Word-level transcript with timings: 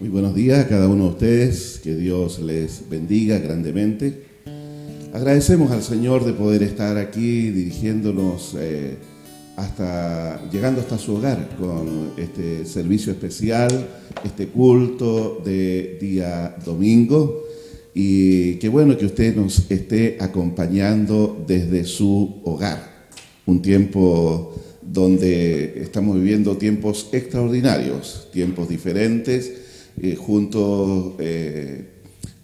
Muy 0.00 0.10
buenos 0.10 0.32
días 0.32 0.64
a 0.64 0.68
cada 0.68 0.86
uno 0.86 1.06
de 1.06 1.10
ustedes, 1.10 1.80
que 1.82 1.96
Dios 1.96 2.38
les 2.38 2.88
bendiga 2.88 3.40
grandemente. 3.40 4.22
Agradecemos 5.12 5.72
al 5.72 5.82
Señor 5.82 6.24
de 6.24 6.34
poder 6.34 6.62
estar 6.62 6.96
aquí 6.96 7.50
dirigiéndonos 7.50 8.54
eh, 8.60 8.94
hasta, 9.56 10.48
llegando 10.52 10.82
hasta 10.82 10.98
su 10.98 11.16
hogar 11.16 11.48
con 11.58 12.12
este 12.16 12.64
servicio 12.64 13.10
especial, 13.10 13.88
este 14.22 14.46
culto 14.46 15.42
de 15.44 15.98
día 16.00 16.54
domingo. 16.64 17.42
Y 17.92 18.54
qué 18.58 18.68
bueno 18.68 18.96
que 18.96 19.06
usted 19.06 19.34
nos 19.34 19.68
esté 19.68 20.16
acompañando 20.20 21.44
desde 21.44 21.82
su 21.82 22.40
hogar. 22.44 23.08
Un 23.46 23.60
tiempo 23.62 24.54
donde 24.80 25.82
estamos 25.82 26.14
viviendo 26.14 26.56
tiempos 26.56 27.08
extraordinarios, 27.10 28.28
tiempos 28.32 28.68
diferentes 28.68 29.66
eh, 30.00 30.16
junto 30.16 31.16
eh, 31.18 31.88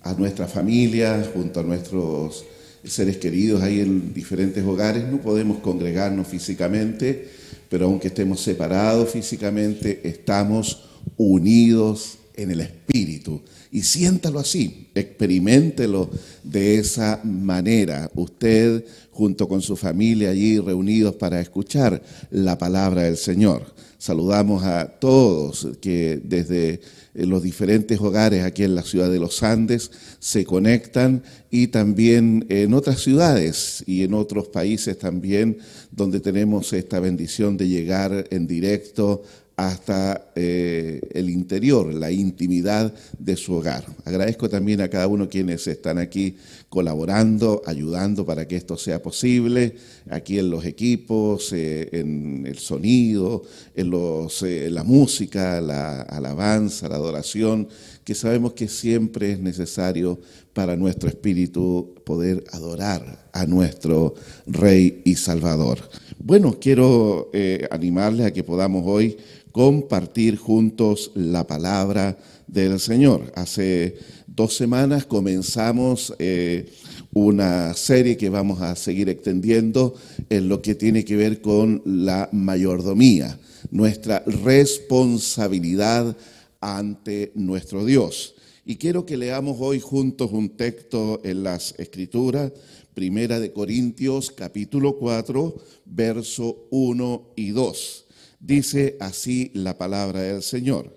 a 0.02 0.14
nuestra 0.14 0.46
familia, 0.46 1.28
junto 1.34 1.60
a 1.60 1.62
nuestros 1.62 2.44
seres 2.84 3.16
queridos 3.16 3.62
ahí 3.62 3.80
en 3.80 4.12
diferentes 4.12 4.64
hogares. 4.64 5.04
No 5.10 5.20
podemos 5.20 5.58
congregarnos 5.58 6.26
físicamente, 6.26 7.28
pero 7.68 7.86
aunque 7.86 8.08
estemos 8.08 8.40
separados 8.40 9.10
físicamente, 9.10 10.00
estamos 10.04 10.84
unidos 11.16 12.18
en 12.36 12.50
el 12.50 12.60
Espíritu. 12.60 13.40
Y 13.70 13.82
siéntalo 13.82 14.38
así, 14.38 14.88
experimentelo 14.94 16.10
de 16.42 16.78
esa 16.78 17.20
manera. 17.24 18.10
Usted 18.14 18.84
junto 19.10 19.48
con 19.48 19.62
su 19.62 19.76
familia 19.76 20.30
allí 20.30 20.58
reunidos 20.58 21.14
para 21.16 21.40
escuchar 21.40 22.02
la 22.30 22.58
palabra 22.58 23.02
del 23.02 23.16
Señor. 23.16 23.74
Saludamos 23.98 24.64
a 24.64 24.86
todos 24.86 25.68
que 25.80 26.20
desde 26.22 26.80
los 27.14 27.42
diferentes 27.42 28.00
hogares 28.00 28.44
aquí 28.44 28.64
en 28.64 28.74
la 28.74 28.82
ciudad 28.82 29.10
de 29.10 29.20
los 29.20 29.42
Andes 29.42 29.90
se 30.18 30.44
conectan 30.44 31.22
y 31.50 31.68
también 31.68 32.44
en 32.48 32.74
otras 32.74 33.00
ciudades 33.00 33.84
y 33.86 34.02
en 34.02 34.14
otros 34.14 34.48
países 34.48 34.98
también 34.98 35.58
donde 35.92 36.20
tenemos 36.20 36.72
esta 36.72 36.98
bendición 36.98 37.56
de 37.56 37.68
llegar 37.68 38.26
en 38.30 38.46
directo 38.46 39.22
hasta 39.56 40.32
eh, 40.34 41.00
el 41.12 41.30
interior, 41.30 41.92
la 41.94 42.10
intimidad 42.10 42.92
de 43.18 43.36
su 43.36 43.54
hogar. 43.54 43.84
Agradezco 44.04 44.48
también 44.48 44.80
a 44.80 44.88
cada 44.88 45.06
uno 45.06 45.28
quienes 45.28 45.66
están 45.68 45.98
aquí 45.98 46.36
colaborando, 46.68 47.62
ayudando 47.64 48.26
para 48.26 48.48
que 48.48 48.56
esto 48.56 48.76
sea 48.76 49.00
posible, 49.00 49.76
aquí 50.10 50.40
en 50.40 50.50
los 50.50 50.64
equipos, 50.64 51.52
eh, 51.52 51.88
en 51.92 52.44
el 52.46 52.58
sonido, 52.58 53.42
en, 53.76 53.90
los, 53.90 54.42
eh, 54.42 54.70
la 54.70 54.82
música, 54.82 55.60
la 55.60 56.02
alabanza, 56.02 56.88
la 56.88 56.96
adoración, 56.96 57.68
que 58.02 58.16
sabemos 58.16 58.54
que 58.54 58.66
siempre 58.66 59.32
es 59.32 59.38
necesario 59.38 60.20
para 60.52 60.76
nuestro 60.76 61.08
espíritu 61.08 61.94
poder 62.04 62.44
adorar 62.50 63.28
a 63.32 63.46
nuestro 63.46 64.14
Rey 64.46 65.02
y 65.04 65.14
Salvador. 65.14 65.78
Bueno, 66.18 66.58
quiero 66.60 67.30
animarles 67.70 68.26
a 68.26 68.32
que 68.32 68.44
podamos 68.44 68.84
hoy 68.86 69.16
compartir 69.54 70.36
juntos 70.36 71.12
la 71.14 71.46
palabra 71.46 72.18
del 72.48 72.80
Señor. 72.80 73.32
Hace 73.36 73.96
dos 74.26 74.56
semanas 74.56 75.06
comenzamos 75.06 76.12
eh, 76.18 76.72
una 77.12 77.72
serie 77.74 78.16
que 78.16 78.30
vamos 78.30 78.60
a 78.60 78.74
seguir 78.74 79.08
extendiendo 79.08 79.94
en 80.28 80.48
lo 80.48 80.60
que 80.60 80.74
tiene 80.74 81.04
que 81.04 81.14
ver 81.14 81.40
con 81.40 81.80
la 81.84 82.28
mayordomía, 82.32 83.38
nuestra 83.70 84.24
responsabilidad 84.26 86.16
ante 86.60 87.30
nuestro 87.36 87.84
Dios. 87.84 88.34
Y 88.66 88.74
quiero 88.74 89.06
que 89.06 89.16
leamos 89.16 89.58
hoy 89.60 89.78
juntos 89.78 90.32
un 90.32 90.56
texto 90.56 91.20
en 91.22 91.44
las 91.44 91.76
Escrituras, 91.78 92.50
Primera 92.92 93.38
de 93.38 93.52
Corintios 93.52 94.32
capítulo 94.32 94.96
4, 94.98 95.54
verso 95.84 96.66
1 96.70 97.34
y 97.36 97.50
2. 97.50 98.03
Dice 98.44 98.98
así 99.00 99.50
la 99.54 99.78
palabra 99.78 100.20
del 100.20 100.42
Señor. 100.42 100.94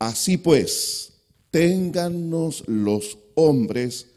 Así 0.00 0.36
pues, 0.36 1.12
téngannos 1.52 2.64
los 2.66 3.18
hombres 3.36 4.08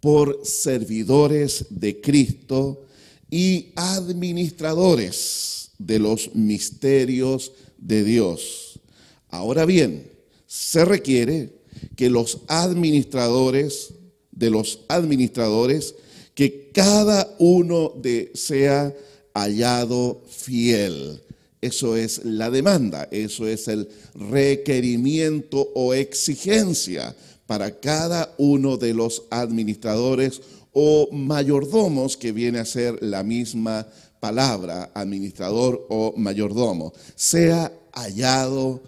por 0.00 0.40
servidores 0.42 1.66
de 1.68 2.00
Cristo 2.00 2.86
y 3.30 3.72
administradores 3.76 5.72
de 5.76 5.98
los 5.98 6.34
misterios 6.34 7.52
de 7.76 8.02
Dios. 8.02 8.80
Ahora 9.28 9.66
bien, 9.66 10.10
se 10.46 10.86
requiere 10.86 11.52
que 11.96 12.08
los 12.08 12.40
administradores, 12.48 13.92
de 14.32 14.48
los 14.48 14.80
administradores, 14.88 15.94
que 16.34 16.70
cada 16.72 17.36
uno 17.38 17.92
de 17.94 18.32
sea 18.34 18.94
hallado 19.34 20.22
fiel. 20.30 21.25
Eso 21.66 21.96
es 21.96 22.24
la 22.24 22.48
demanda, 22.48 23.08
eso 23.10 23.46
es 23.48 23.66
el 23.66 23.88
requerimiento 24.14 25.68
o 25.74 25.94
exigencia 25.94 27.14
para 27.46 27.80
cada 27.80 28.34
uno 28.38 28.76
de 28.76 28.94
los 28.94 29.24
administradores 29.30 30.40
o 30.72 31.08
mayordomos 31.10 32.16
que 32.16 32.30
viene 32.30 32.60
a 32.60 32.64
ser 32.64 33.02
la 33.02 33.22
misma 33.24 33.86
palabra, 34.20 34.90
administrador 34.94 35.86
o 35.88 36.14
mayordomo. 36.16 36.92
Sea 37.16 37.72
hallado 37.92 38.80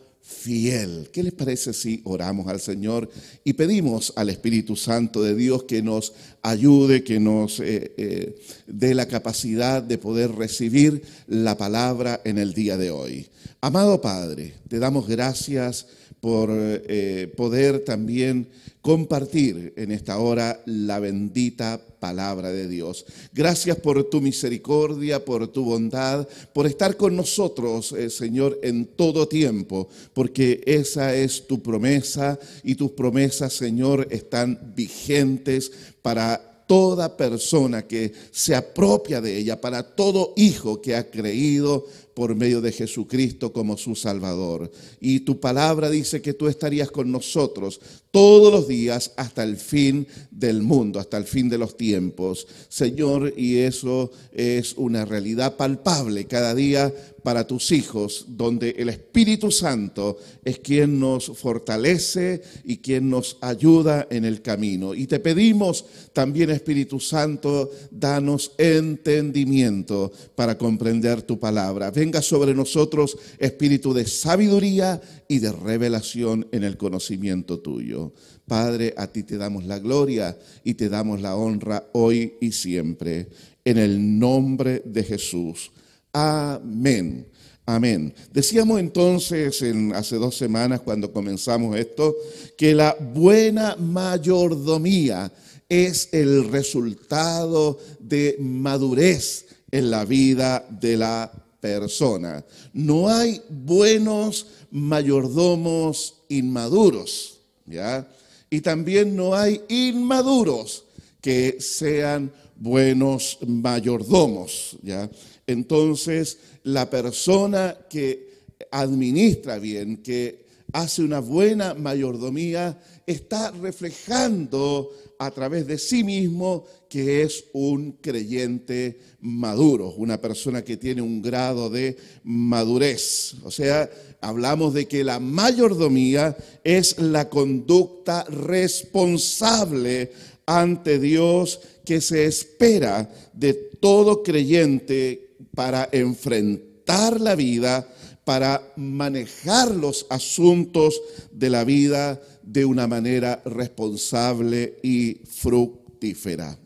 fiel. 0.48 1.10
¿Qué 1.12 1.22
les 1.22 1.34
parece 1.34 1.74
si 1.74 2.00
oramos 2.04 2.48
al 2.48 2.58
Señor 2.58 3.10
y 3.44 3.52
pedimos 3.52 4.14
al 4.16 4.30
Espíritu 4.30 4.76
Santo 4.76 5.22
de 5.22 5.34
Dios 5.34 5.64
que 5.64 5.82
nos 5.82 6.14
ayude, 6.40 7.04
que 7.04 7.20
nos 7.20 7.60
eh, 7.60 7.92
eh, 7.98 8.34
dé 8.66 8.94
la 8.94 9.06
capacidad 9.06 9.82
de 9.82 9.98
poder 9.98 10.32
recibir 10.32 11.02
la 11.26 11.58
palabra 11.58 12.22
en 12.24 12.38
el 12.38 12.54
día 12.54 12.78
de 12.78 12.90
hoy? 12.90 13.26
Amado 13.60 14.00
Padre, 14.00 14.54
te 14.68 14.78
damos 14.78 15.06
gracias 15.06 15.86
por 16.20 16.50
eh, 16.52 17.32
poder 17.36 17.80
también 17.80 18.48
compartir 18.80 19.74
en 19.76 19.92
esta 19.92 20.18
hora 20.18 20.60
la 20.66 20.98
bendita 20.98 21.80
palabra 22.00 22.50
de 22.50 22.68
Dios. 22.68 23.04
Gracias 23.32 23.76
por 23.76 24.04
tu 24.04 24.20
misericordia, 24.20 25.24
por 25.24 25.48
tu 25.48 25.64
bondad, 25.64 26.26
por 26.52 26.66
estar 26.66 26.96
con 26.96 27.16
nosotros, 27.16 27.92
eh, 27.92 28.08
Señor, 28.10 28.58
en 28.62 28.86
todo 28.86 29.28
tiempo, 29.28 29.88
porque 30.14 30.62
esa 30.64 31.14
es 31.14 31.46
tu 31.46 31.62
promesa 31.62 32.38
y 32.62 32.76
tus 32.76 32.92
promesas, 32.92 33.52
Señor, 33.52 34.06
están 34.10 34.72
vigentes 34.74 35.70
para 36.02 36.48
toda 36.68 37.16
persona 37.16 37.86
que 37.86 38.12
se 38.30 38.54
apropia 38.54 39.20
de 39.20 39.38
ella, 39.38 39.60
para 39.60 39.82
todo 39.82 40.34
hijo 40.36 40.80
que 40.80 40.94
ha 40.94 41.10
creído 41.10 41.86
por 42.18 42.34
medio 42.34 42.60
de 42.60 42.72
Jesucristo 42.72 43.52
como 43.52 43.76
su 43.76 43.94
Salvador. 43.94 44.68
Y 44.98 45.20
tu 45.20 45.38
palabra 45.38 45.88
dice 45.88 46.20
que 46.20 46.34
tú 46.34 46.48
estarías 46.48 46.90
con 46.90 47.12
nosotros 47.12 47.80
todos 48.10 48.52
los 48.52 48.66
días 48.66 49.12
hasta 49.14 49.44
el 49.44 49.56
fin 49.56 50.04
del 50.28 50.60
mundo, 50.62 50.98
hasta 50.98 51.16
el 51.16 51.26
fin 51.26 51.48
de 51.48 51.58
los 51.58 51.76
tiempos. 51.76 52.48
Señor, 52.68 53.34
y 53.36 53.58
eso 53.58 54.10
es 54.32 54.74
una 54.76 55.04
realidad 55.04 55.56
palpable 55.56 56.24
cada 56.24 56.56
día 56.56 56.92
para 57.22 57.46
tus 57.46 57.72
hijos, 57.72 58.24
donde 58.28 58.70
el 58.78 58.88
Espíritu 58.88 59.50
Santo 59.50 60.18
es 60.44 60.60
quien 60.60 60.98
nos 60.98 61.26
fortalece 61.26 62.42
y 62.64 62.78
quien 62.78 63.10
nos 63.10 63.36
ayuda 63.42 64.06
en 64.10 64.24
el 64.24 64.40
camino. 64.40 64.94
Y 64.94 65.06
te 65.06 65.20
pedimos 65.20 65.84
también, 66.12 66.50
Espíritu 66.50 66.98
Santo, 67.00 67.70
danos 67.90 68.52
entendimiento 68.56 70.10
para 70.34 70.56
comprender 70.56 71.20
tu 71.22 71.38
palabra. 71.38 71.92
Venga 72.08 72.22
sobre 72.22 72.54
nosotros 72.54 73.18
espíritu 73.38 73.92
de 73.92 74.06
sabiduría 74.06 74.98
y 75.28 75.40
de 75.40 75.52
revelación 75.52 76.48
en 76.52 76.64
el 76.64 76.78
conocimiento 76.78 77.58
tuyo. 77.58 78.14
Padre, 78.46 78.94
a 78.96 79.08
ti 79.08 79.24
te 79.24 79.36
damos 79.36 79.66
la 79.66 79.78
gloria 79.78 80.34
y 80.64 80.72
te 80.72 80.88
damos 80.88 81.20
la 81.20 81.36
honra 81.36 81.90
hoy 81.92 82.32
y 82.40 82.52
siempre. 82.52 83.28
En 83.62 83.76
el 83.76 84.18
nombre 84.18 84.80
de 84.86 85.04
Jesús. 85.04 85.70
Amén. 86.14 87.26
Amén. 87.66 88.14
Decíamos 88.32 88.80
entonces 88.80 89.60
en, 89.60 89.94
hace 89.94 90.16
dos 90.16 90.34
semanas 90.34 90.80
cuando 90.80 91.12
comenzamos 91.12 91.76
esto 91.76 92.16
que 92.56 92.74
la 92.74 92.96
buena 92.98 93.76
mayordomía 93.76 95.30
es 95.68 96.08
el 96.12 96.48
resultado 96.48 97.78
de 98.00 98.36
madurez 98.40 99.44
en 99.70 99.90
la 99.90 100.06
vida 100.06 100.66
de 100.70 100.96
la 100.96 101.30
persona. 101.60 102.44
No 102.72 103.08
hay 103.08 103.40
buenos 103.48 104.46
mayordomos 104.70 106.22
inmaduros, 106.28 107.40
¿ya? 107.66 108.08
Y 108.50 108.60
también 108.60 109.14
no 109.14 109.34
hay 109.34 109.60
inmaduros 109.68 110.84
que 111.20 111.60
sean 111.60 112.32
buenos 112.56 113.38
mayordomos, 113.46 114.76
¿ya? 114.82 115.10
Entonces, 115.46 116.38
la 116.62 116.88
persona 116.90 117.76
que 117.88 118.28
administra 118.70 119.58
bien, 119.58 119.98
que 119.98 120.47
hace 120.72 121.02
una 121.02 121.20
buena 121.20 121.74
mayordomía, 121.74 122.78
está 123.06 123.50
reflejando 123.50 124.90
a 125.18 125.30
través 125.30 125.66
de 125.66 125.78
sí 125.78 126.04
mismo 126.04 126.64
que 126.88 127.22
es 127.22 127.44
un 127.52 127.92
creyente 127.92 129.00
maduro, 129.20 129.90
una 129.96 130.20
persona 130.20 130.62
que 130.62 130.76
tiene 130.76 131.02
un 131.02 131.20
grado 131.20 131.68
de 131.70 131.96
madurez. 132.24 133.34
O 133.44 133.50
sea, 133.50 133.90
hablamos 134.20 134.74
de 134.74 134.86
que 134.86 135.04
la 135.04 135.18
mayordomía 135.18 136.36
es 136.64 136.98
la 136.98 137.28
conducta 137.28 138.24
responsable 138.24 140.12
ante 140.46 140.98
Dios 140.98 141.60
que 141.84 142.00
se 142.00 142.26
espera 142.26 143.10
de 143.32 143.54
todo 143.54 144.22
creyente 144.22 145.36
para 145.54 145.88
enfrentar 145.92 147.20
la 147.20 147.34
vida, 147.34 147.88
para 148.28 148.74
manejar 148.76 149.74
los 149.74 150.04
asuntos 150.10 151.00
de 151.32 151.48
la 151.48 151.64
vida 151.64 152.20
de 152.42 152.66
una 152.66 152.86
manera 152.86 153.40
responsable 153.46 154.80
y 154.82 155.22
fructífera. 155.24 156.58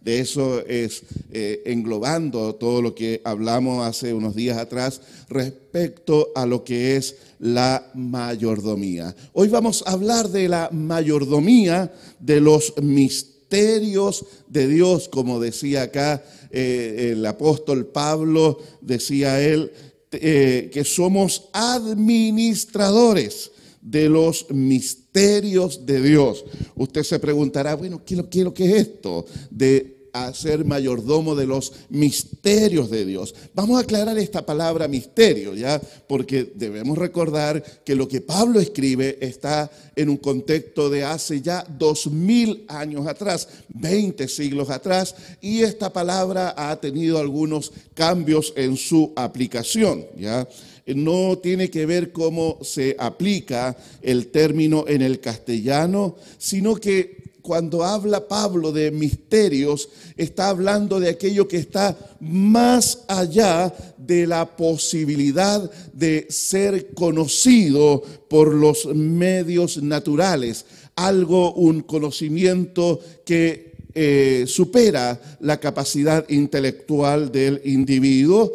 De 0.00 0.18
eso 0.18 0.66
es 0.66 1.04
eh, 1.30 1.62
englobando 1.66 2.56
todo 2.56 2.82
lo 2.82 2.92
que 2.96 3.20
hablamos 3.22 3.86
hace 3.86 4.12
unos 4.12 4.34
días 4.34 4.58
atrás 4.58 5.00
respecto 5.28 6.32
a 6.34 6.44
lo 6.44 6.64
que 6.64 6.96
es 6.96 7.14
la 7.38 7.88
mayordomía. 7.94 9.14
Hoy 9.32 9.46
vamos 9.46 9.84
a 9.86 9.92
hablar 9.92 10.28
de 10.28 10.48
la 10.48 10.70
mayordomía 10.72 11.92
de 12.18 12.40
los 12.40 12.74
misterios 12.82 14.24
de 14.48 14.66
Dios, 14.66 15.08
como 15.08 15.38
decía 15.38 15.82
acá 15.82 16.24
eh, 16.50 17.10
el 17.12 17.24
apóstol 17.26 17.86
Pablo, 17.86 18.58
decía 18.80 19.40
él, 19.40 19.70
eh, 20.12 20.70
que 20.72 20.84
somos 20.84 21.48
administradores 21.52 23.50
de 23.80 24.08
los 24.08 24.50
misterios 24.50 25.86
de 25.86 26.00
Dios. 26.02 26.44
Usted 26.74 27.02
se 27.02 27.18
preguntará, 27.18 27.74
bueno, 27.74 28.02
¿qué, 28.04 28.24
qué, 28.28 28.52
qué 28.52 28.64
es 28.64 28.74
esto 28.82 29.24
de 29.50 29.99
a 30.12 30.32
ser 30.34 30.64
mayordomo 30.64 31.34
de 31.34 31.46
los 31.46 31.72
misterios 31.88 32.90
de 32.90 33.04
Dios. 33.04 33.34
Vamos 33.54 33.78
a 33.78 33.82
aclarar 33.82 34.18
esta 34.18 34.44
palabra 34.44 34.88
misterio, 34.88 35.54
¿ya? 35.54 35.80
Porque 36.08 36.52
debemos 36.54 36.98
recordar 36.98 37.62
que 37.84 37.94
lo 37.94 38.08
que 38.08 38.20
Pablo 38.20 38.60
escribe 38.60 39.18
está 39.20 39.70
en 39.96 40.08
un 40.08 40.16
contexto 40.16 40.90
de 40.90 41.04
hace 41.04 41.40
ya 41.40 41.64
dos 41.78 42.06
mil 42.10 42.64
años 42.68 43.06
atrás, 43.06 43.48
20 43.68 44.28
siglos 44.28 44.70
atrás, 44.70 45.14
y 45.40 45.62
esta 45.62 45.92
palabra 45.92 46.54
ha 46.56 46.80
tenido 46.80 47.18
algunos 47.18 47.72
cambios 47.94 48.52
en 48.56 48.76
su 48.76 49.12
aplicación, 49.16 50.06
¿ya? 50.16 50.46
no 50.94 51.38
tiene 51.38 51.70
que 51.70 51.86
ver 51.86 52.12
cómo 52.12 52.58
se 52.62 52.96
aplica 52.98 53.76
el 54.02 54.28
término 54.28 54.84
en 54.88 55.02
el 55.02 55.20
castellano, 55.20 56.16
sino 56.38 56.76
que 56.76 57.29
cuando 57.50 57.82
habla 57.82 58.28
Pablo 58.28 58.70
de 58.70 58.92
misterios, 58.92 59.88
está 60.16 60.50
hablando 60.50 61.00
de 61.00 61.08
aquello 61.08 61.48
que 61.48 61.56
está 61.56 61.98
más 62.20 63.02
allá 63.08 63.74
de 63.98 64.24
la 64.24 64.56
posibilidad 64.56 65.68
de 65.92 66.28
ser 66.30 66.94
conocido 66.94 68.04
por 68.28 68.54
los 68.54 68.86
medios 68.94 69.82
naturales. 69.82 70.64
Algo, 70.94 71.52
un 71.54 71.80
conocimiento 71.80 73.00
que 73.24 73.74
eh, 73.94 74.44
supera 74.46 75.20
la 75.40 75.58
capacidad 75.58 76.24
intelectual 76.30 77.32
del 77.32 77.62
individuo 77.64 78.52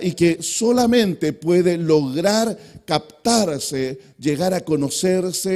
y 0.00 0.10
que 0.14 0.42
solamente 0.42 1.32
puede 1.32 1.78
lograr 1.78 2.58
captarse, 2.84 4.00
llegar 4.18 4.52
a 4.52 4.62
conocerse 4.62 5.54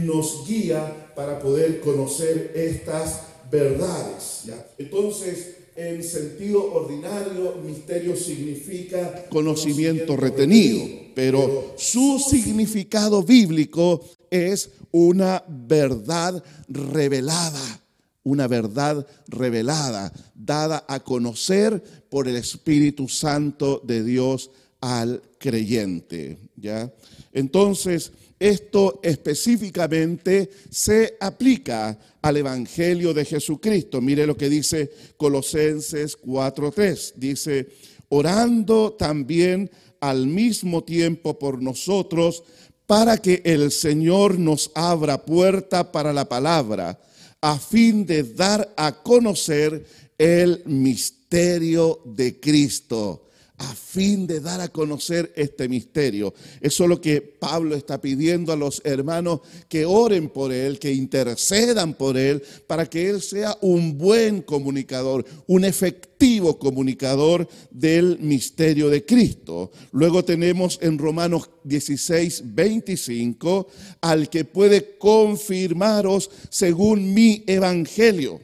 nos 0.00 0.46
guía 0.46 1.01
para 1.14 1.38
poder 1.38 1.80
conocer 1.80 2.52
estas 2.54 3.22
verdades. 3.50 4.44
Entonces, 4.78 5.56
en 5.76 6.02
sentido 6.02 6.72
ordinario, 6.72 7.56
misterio 7.64 8.16
significa 8.16 9.26
conocimiento 9.30 10.16
retenido, 10.16 10.86
pero 11.14 11.74
su 11.76 12.18
significado 12.18 13.22
bíblico 13.22 14.04
es 14.30 14.70
una 14.90 15.42
verdad 15.48 16.42
revelada, 16.68 17.80
una 18.22 18.46
verdad 18.48 19.06
revelada, 19.28 20.12
dada 20.34 20.84
a 20.88 21.00
conocer 21.00 21.82
por 22.10 22.28
el 22.28 22.36
Espíritu 22.36 23.08
Santo 23.08 23.80
de 23.84 24.04
Dios 24.04 24.50
al 24.80 25.22
creyente, 25.38 26.38
¿ya? 26.56 26.92
Entonces, 27.32 28.12
esto 28.42 28.98
específicamente 29.04 30.50
se 30.68 31.16
aplica 31.20 31.96
al 32.20 32.36
Evangelio 32.36 33.14
de 33.14 33.24
Jesucristo. 33.24 34.00
Mire 34.00 34.26
lo 34.26 34.36
que 34.36 34.48
dice 34.48 34.90
Colosenses 35.16 36.18
4.3. 36.20 37.14
Dice, 37.14 37.68
orando 38.08 38.94
también 38.94 39.70
al 40.00 40.26
mismo 40.26 40.82
tiempo 40.82 41.38
por 41.38 41.62
nosotros, 41.62 42.42
para 42.86 43.18
que 43.18 43.42
el 43.44 43.70
Señor 43.70 44.38
nos 44.38 44.72
abra 44.74 45.24
puerta 45.24 45.92
para 45.92 46.12
la 46.12 46.28
palabra, 46.28 47.00
a 47.40 47.58
fin 47.58 48.04
de 48.04 48.24
dar 48.24 48.74
a 48.76 49.02
conocer 49.02 49.86
el 50.18 50.62
misterio 50.66 52.00
de 52.04 52.40
Cristo 52.40 53.22
a 53.58 53.74
fin 53.74 54.26
de 54.26 54.40
dar 54.40 54.60
a 54.60 54.68
conocer 54.68 55.32
este 55.36 55.68
misterio. 55.68 56.34
Eso 56.60 56.84
es 56.84 56.88
lo 56.88 57.00
que 57.00 57.20
Pablo 57.20 57.74
está 57.76 58.00
pidiendo 58.00 58.52
a 58.52 58.56
los 58.56 58.80
hermanos 58.84 59.40
que 59.68 59.84
oren 59.84 60.30
por 60.30 60.52
él, 60.52 60.78
que 60.78 60.92
intercedan 60.92 61.94
por 61.94 62.16
él, 62.16 62.42
para 62.66 62.86
que 62.86 63.08
él 63.08 63.22
sea 63.22 63.56
un 63.60 63.98
buen 63.98 64.42
comunicador, 64.42 65.24
un 65.46 65.64
efectivo 65.64 66.58
comunicador 66.58 67.48
del 67.70 68.18
misterio 68.18 68.88
de 68.88 69.04
Cristo. 69.04 69.70
Luego 69.92 70.24
tenemos 70.24 70.78
en 70.82 70.98
Romanos 70.98 71.50
16, 71.64 72.42
25, 72.46 73.68
al 74.00 74.28
que 74.28 74.44
puede 74.44 74.96
confirmaros 74.98 76.30
según 76.50 77.14
mi 77.14 77.44
evangelio 77.46 78.40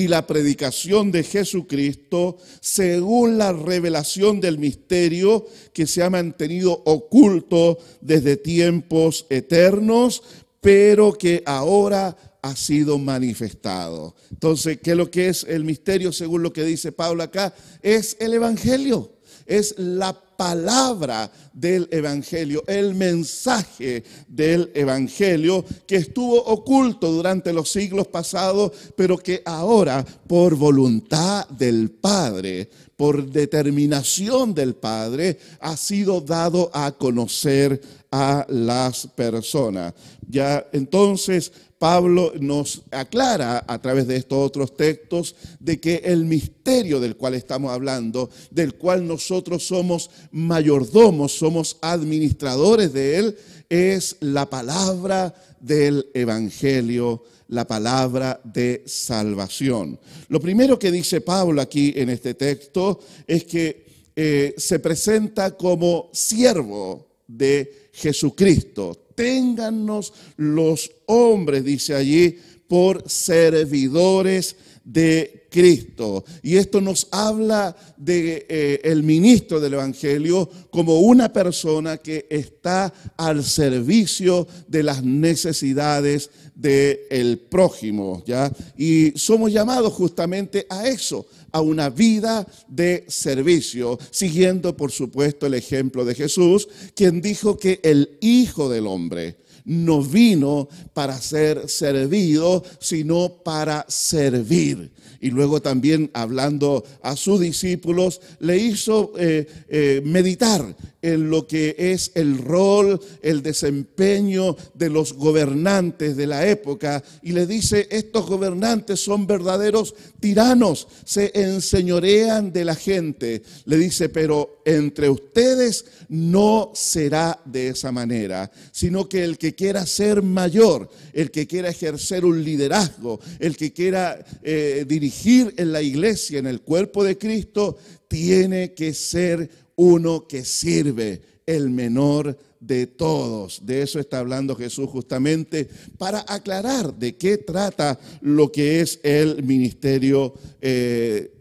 y 0.00 0.08
la 0.08 0.26
predicación 0.26 1.12
de 1.12 1.22
Jesucristo 1.22 2.38
según 2.62 3.36
la 3.36 3.52
revelación 3.52 4.40
del 4.40 4.58
misterio 4.58 5.46
que 5.74 5.86
se 5.86 6.02
ha 6.02 6.08
mantenido 6.08 6.82
oculto 6.86 7.76
desde 8.00 8.38
tiempos 8.38 9.26
eternos, 9.28 10.22
pero 10.62 11.12
que 11.12 11.42
ahora 11.44 12.16
ha 12.40 12.56
sido 12.56 12.96
manifestado. 12.96 14.14
Entonces, 14.30 14.78
¿qué 14.82 14.92
es 14.92 14.96
lo 14.96 15.10
que 15.10 15.28
es 15.28 15.44
el 15.44 15.64
misterio 15.64 16.12
según 16.12 16.42
lo 16.42 16.52
que 16.54 16.64
dice 16.64 16.92
Pablo 16.92 17.22
acá? 17.22 17.52
Es 17.82 18.16
el 18.20 18.32
Evangelio, 18.32 19.12
es 19.44 19.74
la 19.76 20.18
palabra 20.40 21.30
del 21.52 21.86
Evangelio, 21.90 22.64
el 22.66 22.94
mensaje 22.94 24.02
del 24.26 24.70
Evangelio 24.72 25.62
que 25.86 25.96
estuvo 25.96 26.42
oculto 26.42 27.12
durante 27.12 27.52
los 27.52 27.70
siglos 27.70 28.06
pasados, 28.06 28.72
pero 28.96 29.18
que 29.18 29.42
ahora 29.44 30.02
por 30.26 30.54
voluntad 30.54 31.46
del 31.50 31.90
Padre, 31.90 32.70
por 32.96 33.30
determinación 33.30 34.54
del 34.54 34.76
Padre, 34.76 35.38
ha 35.60 35.76
sido 35.76 36.22
dado 36.22 36.70
a 36.72 36.92
conocer 36.92 37.78
a 38.10 38.46
las 38.48 39.08
personas. 39.08 39.92
Ya 40.26 40.66
entonces 40.72 41.52
Pablo 41.80 42.34
nos 42.38 42.82
aclara 42.90 43.64
a 43.66 43.80
través 43.80 44.06
de 44.06 44.16
estos 44.16 44.36
otros 44.38 44.76
textos 44.76 45.34
de 45.58 45.80
que 45.80 46.02
el 46.04 46.26
misterio 46.26 47.00
del 47.00 47.16
cual 47.16 47.34
estamos 47.34 47.72
hablando, 47.72 48.28
del 48.50 48.74
cual 48.74 49.06
nosotros 49.06 49.66
somos 49.66 50.10
mayordomos, 50.30 51.32
somos 51.32 51.78
administradores 51.80 52.92
de 52.92 53.16
él, 53.16 53.36
es 53.70 54.18
la 54.20 54.44
palabra 54.50 55.34
del 55.58 56.06
Evangelio, 56.12 57.22
la 57.48 57.66
palabra 57.66 58.38
de 58.44 58.82
salvación. 58.84 59.98
Lo 60.28 60.38
primero 60.38 60.78
que 60.78 60.92
dice 60.92 61.22
Pablo 61.22 61.62
aquí 61.62 61.94
en 61.96 62.10
este 62.10 62.34
texto 62.34 63.00
es 63.26 63.44
que 63.44 63.86
eh, 64.14 64.54
se 64.58 64.80
presenta 64.80 65.56
como 65.56 66.10
siervo 66.12 67.08
de 67.26 67.88
Jesucristo, 67.94 68.99
téngannos 69.20 70.14
los 70.38 70.90
hombres, 71.04 71.62
dice 71.62 71.94
allí, 71.94 72.38
por 72.66 73.06
servidores 73.06 74.56
de 74.82 75.39
Cristo. 75.50 76.24
Y 76.42 76.56
esto 76.56 76.80
nos 76.80 77.08
habla 77.10 77.76
de 77.96 78.46
eh, 78.48 78.80
el 78.84 79.02
ministro 79.02 79.60
del 79.60 79.74
evangelio 79.74 80.48
como 80.70 81.00
una 81.00 81.32
persona 81.32 81.98
que 81.98 82.26
está 82.30 82.92
al 83.16 83.44
servicio 83.44 84.46
de 84.68 84.82
las 84.82 85.02
necesidades 85.02 86.30
del 86.54 87.38
prójimo, 87.38 88.22
¿ya? 88.26 88.52
Y 88.76 89.12
somos 89.16 89.50
llamados 89.50 89.92
justamente 89.94 90.66
a 90.68 90.86
eso, 90.86 91.26
a 91.52 91.60
una 91.60 91.88
vida 91.88 92.46
de 92.68 93.04
servicio, 93.08 93.98
siguiendo 94.10 94.76
por 94.76 94.92
supuesto 94.92 95.46
el 95.46 95.54
ejemplo 95.54 96.04
de 96.04 96.14
Jesús, 96.14 96.68
quien 96.94 97.22
dijo 97.22 97.58
que 97.58 97.80
el 97.82 98.18
Hijo 98.20 98.68
del 98.68 98.86
Hombre 98.86 99.36
no 99.64 100.02
vino 100.02 100.68
para 100.94 101.20
ser 101.20 101.68
servido, 101.68 102.62
sino 102.78 103.28
para 103.42 103.84
servir. 103.88 104.90
Y 105.20 105.30
luego 105.30 105.60
también 105.60 106.10
hablando 106.14 106.82
a 107.02 107.14
sus 107.14 107.40
discípulos, 107.40 108.20
le 108.38 108.56
hizo 108.56 109.12
eh, 109.18 109.46
eh, 109.68 110.00
meditar 110.04 110.74
en 111.02 111.30
lo 111.30 111.46
que 111.46 111.74
es 111.78 112.12
el 112.14 112.38
rol, 112.38 113.00
el 113.22 113.42
desempeño 113.42 114.56
de 114.74 114.90
los 114.90 115.14
gobernantes 115.14 116.16
de 116.16 116.26
la 116.26 116.46
época 116.46 117.02
y 117.22 117.32
le 117.32 117.46
dice, 117.46 117.88
estos 117.90 118.26
gobernantes 118.26 119.00
son 119.00 119.26
verdaderos 119.26 119.94
tiranos, 120.20 120.88
se 121.04 121.32
enseñorean 121.34 122.52
de 122.52 122.64
la 122.64 122.74
gente. 122.74 123.42
Le 123.64 123.78
dice, 123.78 124.08
pero 124.08 124.62
entre 124.64 125.08
ustedes 125.08 125.84
no 126.08 126.72
será 126.74 127.40
de 127.44 127.68
esa 127.68 127.92
manera, 127.92 128.50
sino 128.72 129.08
que 129.08 129.24
el 129.24 129.38
que 129.38 129.54
quiera 129.54 129.86
ser 129.86 130.22
mayor, 130.22 130.90
el 131.12 131.30
que 131.30 131.46
quiera 131.46 131.70
ejercer 131.70 132.24
un 132.24 132.44
liderazgo, 132.44 133.20
el 133.38 133.56
que 133.56 133.72
quiera 133.72 134.24
eh, 134.42 134.84
dirigir 134.86 135.54
en 135.56 135.72
la 135.72 135.82
iglesia, 135.82 136.38
en 136.38 136.46
el 136.46 136.60
cuerpo 136.60 137.04
de 137.04 137.16
Cristo, 137.16 137.78
tiene 138.08 138.74
que 138.74 138.92
ser 138.92 139.48
uno 139.80 140.28
que 140.28 140.44
sirve, 140.44 141.22
el 141.46 141.70
menor 141.70 142.38
de 142.60 142.86
todos. 142.86 143.64
De 143.64 143.80
eso 143.80 143.98
está 143.98 144.18
hablando 144.18 144.54
Jesús 144.54 144.88
justamente 144.90 145.68
para 145.96 146.22
aclarar 146.28 146.94
de 146.94 147.16
qué 147.16 147.38
trata 147.38 147.98
lo 148.20 148.52
que 148.52 148.80
es 148.80 149.00
el 149.02 149.42
ministerio 149.42 150.34
eh, 150.60 151.32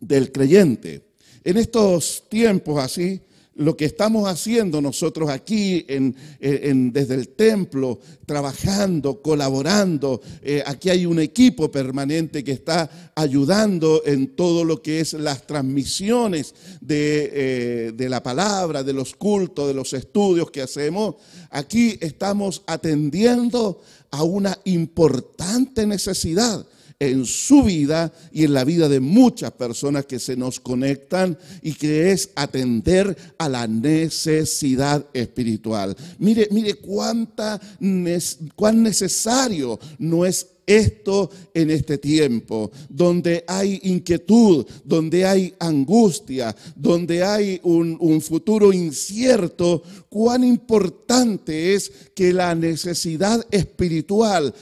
del 0.00 0.30
creyente. 0.30 1.02
En 1.42 1.56
estos 1.56 2.24
tiempos 2.28 2.82
así, 2.82 3.20
lo 3.56 3.76
que 3.76 3.84
estamos 3.84 4.28
haciendo 4.28 4.80
nosotros 4.80 5.30
aquí 5.30 5.86
desde 5.88 7.14
el 7.14 7.28
templo, 7.28 8.00
trabajando, 8.26 9.22
colaborando. 9.22 10.20
Eh, 10.42 10.62
aquí 10.66 10.90
hay 10.90 11.06
un 11.06 11.20
equipo 11.20 11.70
permanente 11.70 12.42
que 12.42 12.52
está 12.52 13.12
ayudando 13.14 14.02
en 14.04 14.34
todo 14.34 14.64
lo 14.64 14.82
que 14.82 15.00
es 15.00 15.12
las 15.12 15.46
transmisiones 15.46 16.54
eh, 16.88 17.92
de 17.94 18.08
la 18.08 18.22
palabra, 18.22 18.82
de 18.82 18.92
los 18.92 19.14
cultos, 19.14 19.68
de 19.68 19.74
los 19.74 19.92
estudios 19.92 20.50
que 20.50 20.62
hacemos. 20.62 21.16
Aquí 21.50 21.96
estamos 22.00 22.62
atendiendo 22.66 23.80
a 24.10 24.22
una 24.22 24.58
importante 24.64 25.86
necesidad 25.86 26.66
en 26.98 27.24
su 27.24 27.62
vida 27.62 28.12
y 28.32 28.44
en 28.44 28.54
la 28.54 28.64
vida 28.64 28.88
de 28.88 29.00
muchas 29.00 29.52
personas 29.52 30.06
que 30.06 30.18
se 30.18 30.36
nos 30.36 30.60
conectan 30.60 31.36
y 31.62 31.72
que 31.74 32.12
es 32.12 32.30
atender 32.34 33.16
a 33.38 33.48
la 33.48 33.66
necesidad 33.66 35.06
espiritual. 35.12 35.96
Mire, 36.18 36.48
mire 36.50 36.74
cuánta, 36.74 37.60
cuán 38.54 38.82
necesario 38.82 39.78
no 39.98 40.24
es 40.24 40.46
esto 40.66 41.30
en 41.52 41.70
este 41.70 41.98
tiempo, 41.98 42.70
donde 42.88 43.44
hay 43.46 43.80
inquietud, 43.82 44.66
donde 44.84 45.26
hay 45.26 45.54
angustia, 45.58 46.54
donde 46.74 47.22
hay 47.22 47.60
un, 47.62 47.96
un, 48.00 48.20
futuro 48.20 48.72
incierto, 48.72 49.82
cuán 50.08 50.42
importante 50.42 51.74
es 51.74 51.92
que 52.14 52.32
la 52.32 52.54
necesidad 52.54 53.46
espiritual 53.50 54.54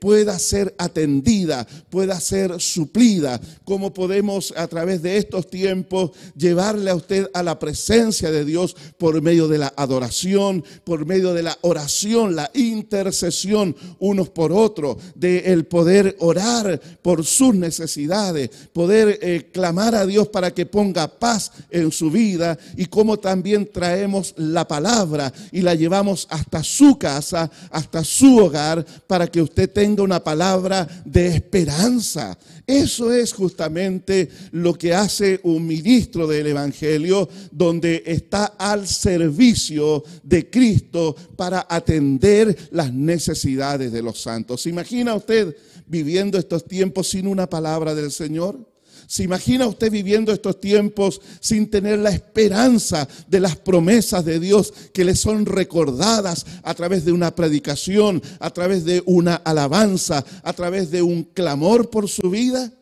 pueda 0.00 0.38
ser 0.38 0.74
atendida, 0.78 1.66
pueda 1.90 2.20
ser 2.20 2.60
suplida, 2.60 3.40
cómo 3.64 3.92
podemos 3.92 4.54
a 4.56 4.68
través 4.68 5.02
de 5.02 5.16
estos 5.16 5.50
tiempos 5.50 6.12
llevarle 6.36 6.90
a 6.90 6.94
usted 6.94 7.28
a 7.34 7.42
la 7.42 7.58
presencia 7.58 8.30
de 8.30 8.44
Dios 8.44 8.76
por 8.96 9.20
medio 9.22 9.48
de 9.48 9.58
la 9.58 9.72
adoración, 9.76 10.64
por 10.84 11.04
medio 11.04 11.34
de 11.34 11.42
la 11.42 11.58
oración, 11.62 12.36
la 12.36 12.50
intercesión 12.54 13.74
unos 13.98 14.28
por 14.30 14.52
otros, 14.52 14.98
de 15.14 15.38
el 15.52 15.66
poder 15.66 16.16
orar 16.20 16.80
por 17.02 17.24
sus 17.24 17.54
necesidades, 17.54 18.50
poder 18.72 19.18
eh, 19.20 19.50
clamar 19.52 19.94
a 19.94 20.06
Dios 20.06 20.28
para 20.28 20.52
que 20.52 20.66
ponga 20.66 21.18
paz 21.18 21.50
en 21.70 21.90
su 21.90 22.10
vida 22.10 22.58
y 22.76 22.86
cómo 22.86 23.18
también 23.18 23.68
traemos 23.72 24.34
la 24.36 24.66
palabra 24.68 25.32
y 25.50 25.62
la 25.62 25.74
llevamos 25.74 26.26
hasta 26.30 26.62
su 26.62 26.98
casa, 26.98 27.50
hasta 27.70 28.04
su 28.04 28.38
hogar, 28.38 28.84
para 29.06 29.26
que 29.26 29.42
usted 29.42 29.55
usted 29.56 29.72
tenga 29.72 30.02
una 30.02 30.22
palabra 30.22 30.86
de 31.06 31.28
esperanza. 31.28 32.36
Eso 32.66 33.10
es 33.10 33.32
justamente 33.32 34.28
lo 34.52 34.74
que 34.74 34.92
hace 34.92 35.40
un 35.44 35.66
ministro 35.66 36.26
del 36.26 36.48
Evangelio, 36.48 37.26
donde 37.50 38.02
está 38.04 38.44
al 38.58 38.86
servicio 38.86 40.04
de 40.22 40.50
Cristo 40.50 41.16
para 41.36 41.66
atender 41.70 42.54
las 42.70 42.92
necesidades 42.92 43.90
de 43.92 44.02
los 44.02 44.20
santos. 44.20 44.60
¿Se 44.60 44.68
imagina 44.68 45.14
usted 45.14 45.56
viviendo 45.86 46.36
estos 46.36 46.66
tiempos 46.66 47.08
sin 47.08 47.26
una 47.26 47.48
palabra 47.48 47.94
del 47.94 48.12
Señor? 48.12 48.75
¿Se 49.06 49.22
imagina 49.22 49.66
usted 49.66 49.90
viviendo 49.90 50.32
estos 50.32 50.60
tiempos 50.60 51.20
sin 51.40 51.70
tener 51.70 51.98
la 52.00 52.10
esperanza 52.10 53.06
de 53.28 53.40
las 53.40 53.56
promesas 53.56 54.24
de 54.24 54.40
Dios 54.40 54.72
que 54.92 55.04
le 55.04 55.14
son 55.14 55.46
recordadas 55.46 56.44
a 56.62 56.74
través 56.74 57.04
de 57.04 57.12
una 57.12 57.34
predicación, 57.34 58.20
a 58.40 58.50
través 58.50 58.84
de 58.84 59.02
una 59.06 59.36
alabanza, 59.36 60.24
a 60.42 60.52
través 60.52 60.90
de 60.90 61.02
un 61.02 61.22
clamor 61.22 61.88
por 61.88 62.08
su 62.08 62.30
vida? 62.30 62.72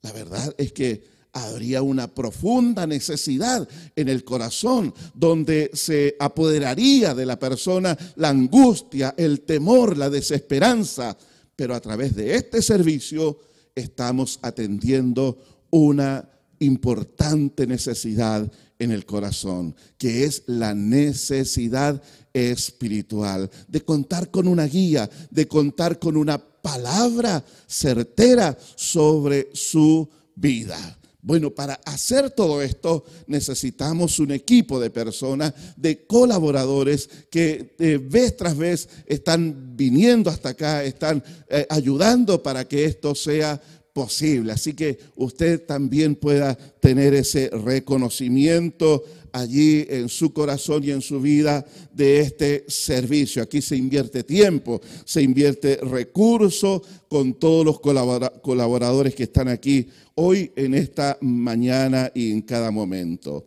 La 0.00 0.12
verdad 0.12 0.54
es 0.56 0.72
que 0.72 1.04
habría 1.32 1.82
una 1.82 2.08
profunda 2.08 2.86
necesidad 2.86 3.68
en 3.94 4.08
el 4.08 4.24
corazón 4.24 4.94
donde 5.14 5.70
se 5.74 6.16
apoderaría 6.18 7.14
de 7.14 7.26
la 7.26 7.38
persona 7.38 7.96
la 8.16 8.30
angustia, 8.30 9.14
el 9.16 9.42
temor, 9.42 9.98
la 9.98 10.08
desesperanza. 10.08 11.16
Pero 11.54 11.74
a 11.74 11.80
través 11.80 12.14
de 12.14 12.36
este 12.36 12.62
servicio 12.62 13.38
estamos 13.74 14.38
atendiendo 14.42 15.38
una 15.70 16.28
importante 16.60 17.66
necesidad 17.66 18.50
en 18.78 18.90
el 18.90 19.04
corazón, 19.04 19.74
que 19.96 20.24
es 20.24 20.44
la 20.46 20.74
necesidad 20.74 22.00
espiritual, 22.32 23.50
de 23.66 23.84
contar 23.84 24.30
con 24.30 24.46
una 24.46 24.66
guía, 24.66 25.08
de 25.30 25.48
contar 25.48 25.98
con 25.98 26.16
una 26.16 26.38
palabra 26.38 27.44
certera 27.66 28.56
sobre 28.76 29.48
su 29.52 30.08
vida. 30.34 30.98
Bueno, 31.20 31.50
para 31.50 31.74
hacer 31.84 32.30
todo 32.30 32.62
esto 32.62 33.04
necesitamos 33.26 34.20
un 34.20 34.30
equipo 34.30 34.78
de 34.78 34.88
personas, 34.88 35.52
de 35.76 36.06
colaboradores 36.06 37.10
que 37.28 37.74
eh, 37.78 37.98
vez 38.00 38.36
tras 38.36 38.56
vez 38.56 38.88
están 39.04 39.76
viniendo 39.76 40.30
hasta 40.30 40.50
acá, 40.50 40.84
están 40.84 41.22
eh, 41.48 41.66
ayudando 41.68 42.40
para 42.42 42.66
que 42.66 42.84
esto 42.84 43.16
sea 43.16 43.60
posible. 43.98 44.52
Así 44.52 44.74
que 44.74 44.96
usted 45.16 45.66
también 45.66 46.14
pueda 46.14 46.54
tener 46.54 47.14
ese 47.14 47.50
reconocimiento 47.50 49.02
allí 49.32 49.84
en 49.88 50.08
su 50.08 50.32
corazón 50.32 50.84
y 50.84 50.92
en 50.92 51.00
su 51.00 51.20
vida 51.20 51.66
de 51.92 52.20
este 52.20 52.64
servicio. 52.68 53.42
Aquí 53.42 53.60
se 53.60 53.74
invierte 53.76 54.22
tiempo, 54.22 54.80
se 55.04 55.20
invierte 55.20 55.80
recursos 55.82 56.82
con 57.08 57.34
todos 57.34 57.64
los 57.66 57.80
colaboradores 57.80 59.16
que 59.16 59.24
están 59.24 59.48
aquí 59.48 59.88
hoy 60.14 60.52
en 60.54 60.74
esta 60.74 61.18
mañana 61.20 62.12
y 62.14 62.30
en 62.30 62.42
cada 62.42 62.70
momento. 62.70 63.46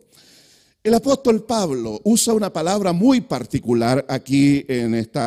El 0.84 0.94
apóstol 0.94 1.44
Pablo 1.44 2.00
usa 2.02 2.34
una 2.34 2.52
palabra 2.52 2.92
muy 2.92 3.20
particular 3.20 4.04
aquí 4.08 4.64
en 4.66 4.96
este 4.96 5.20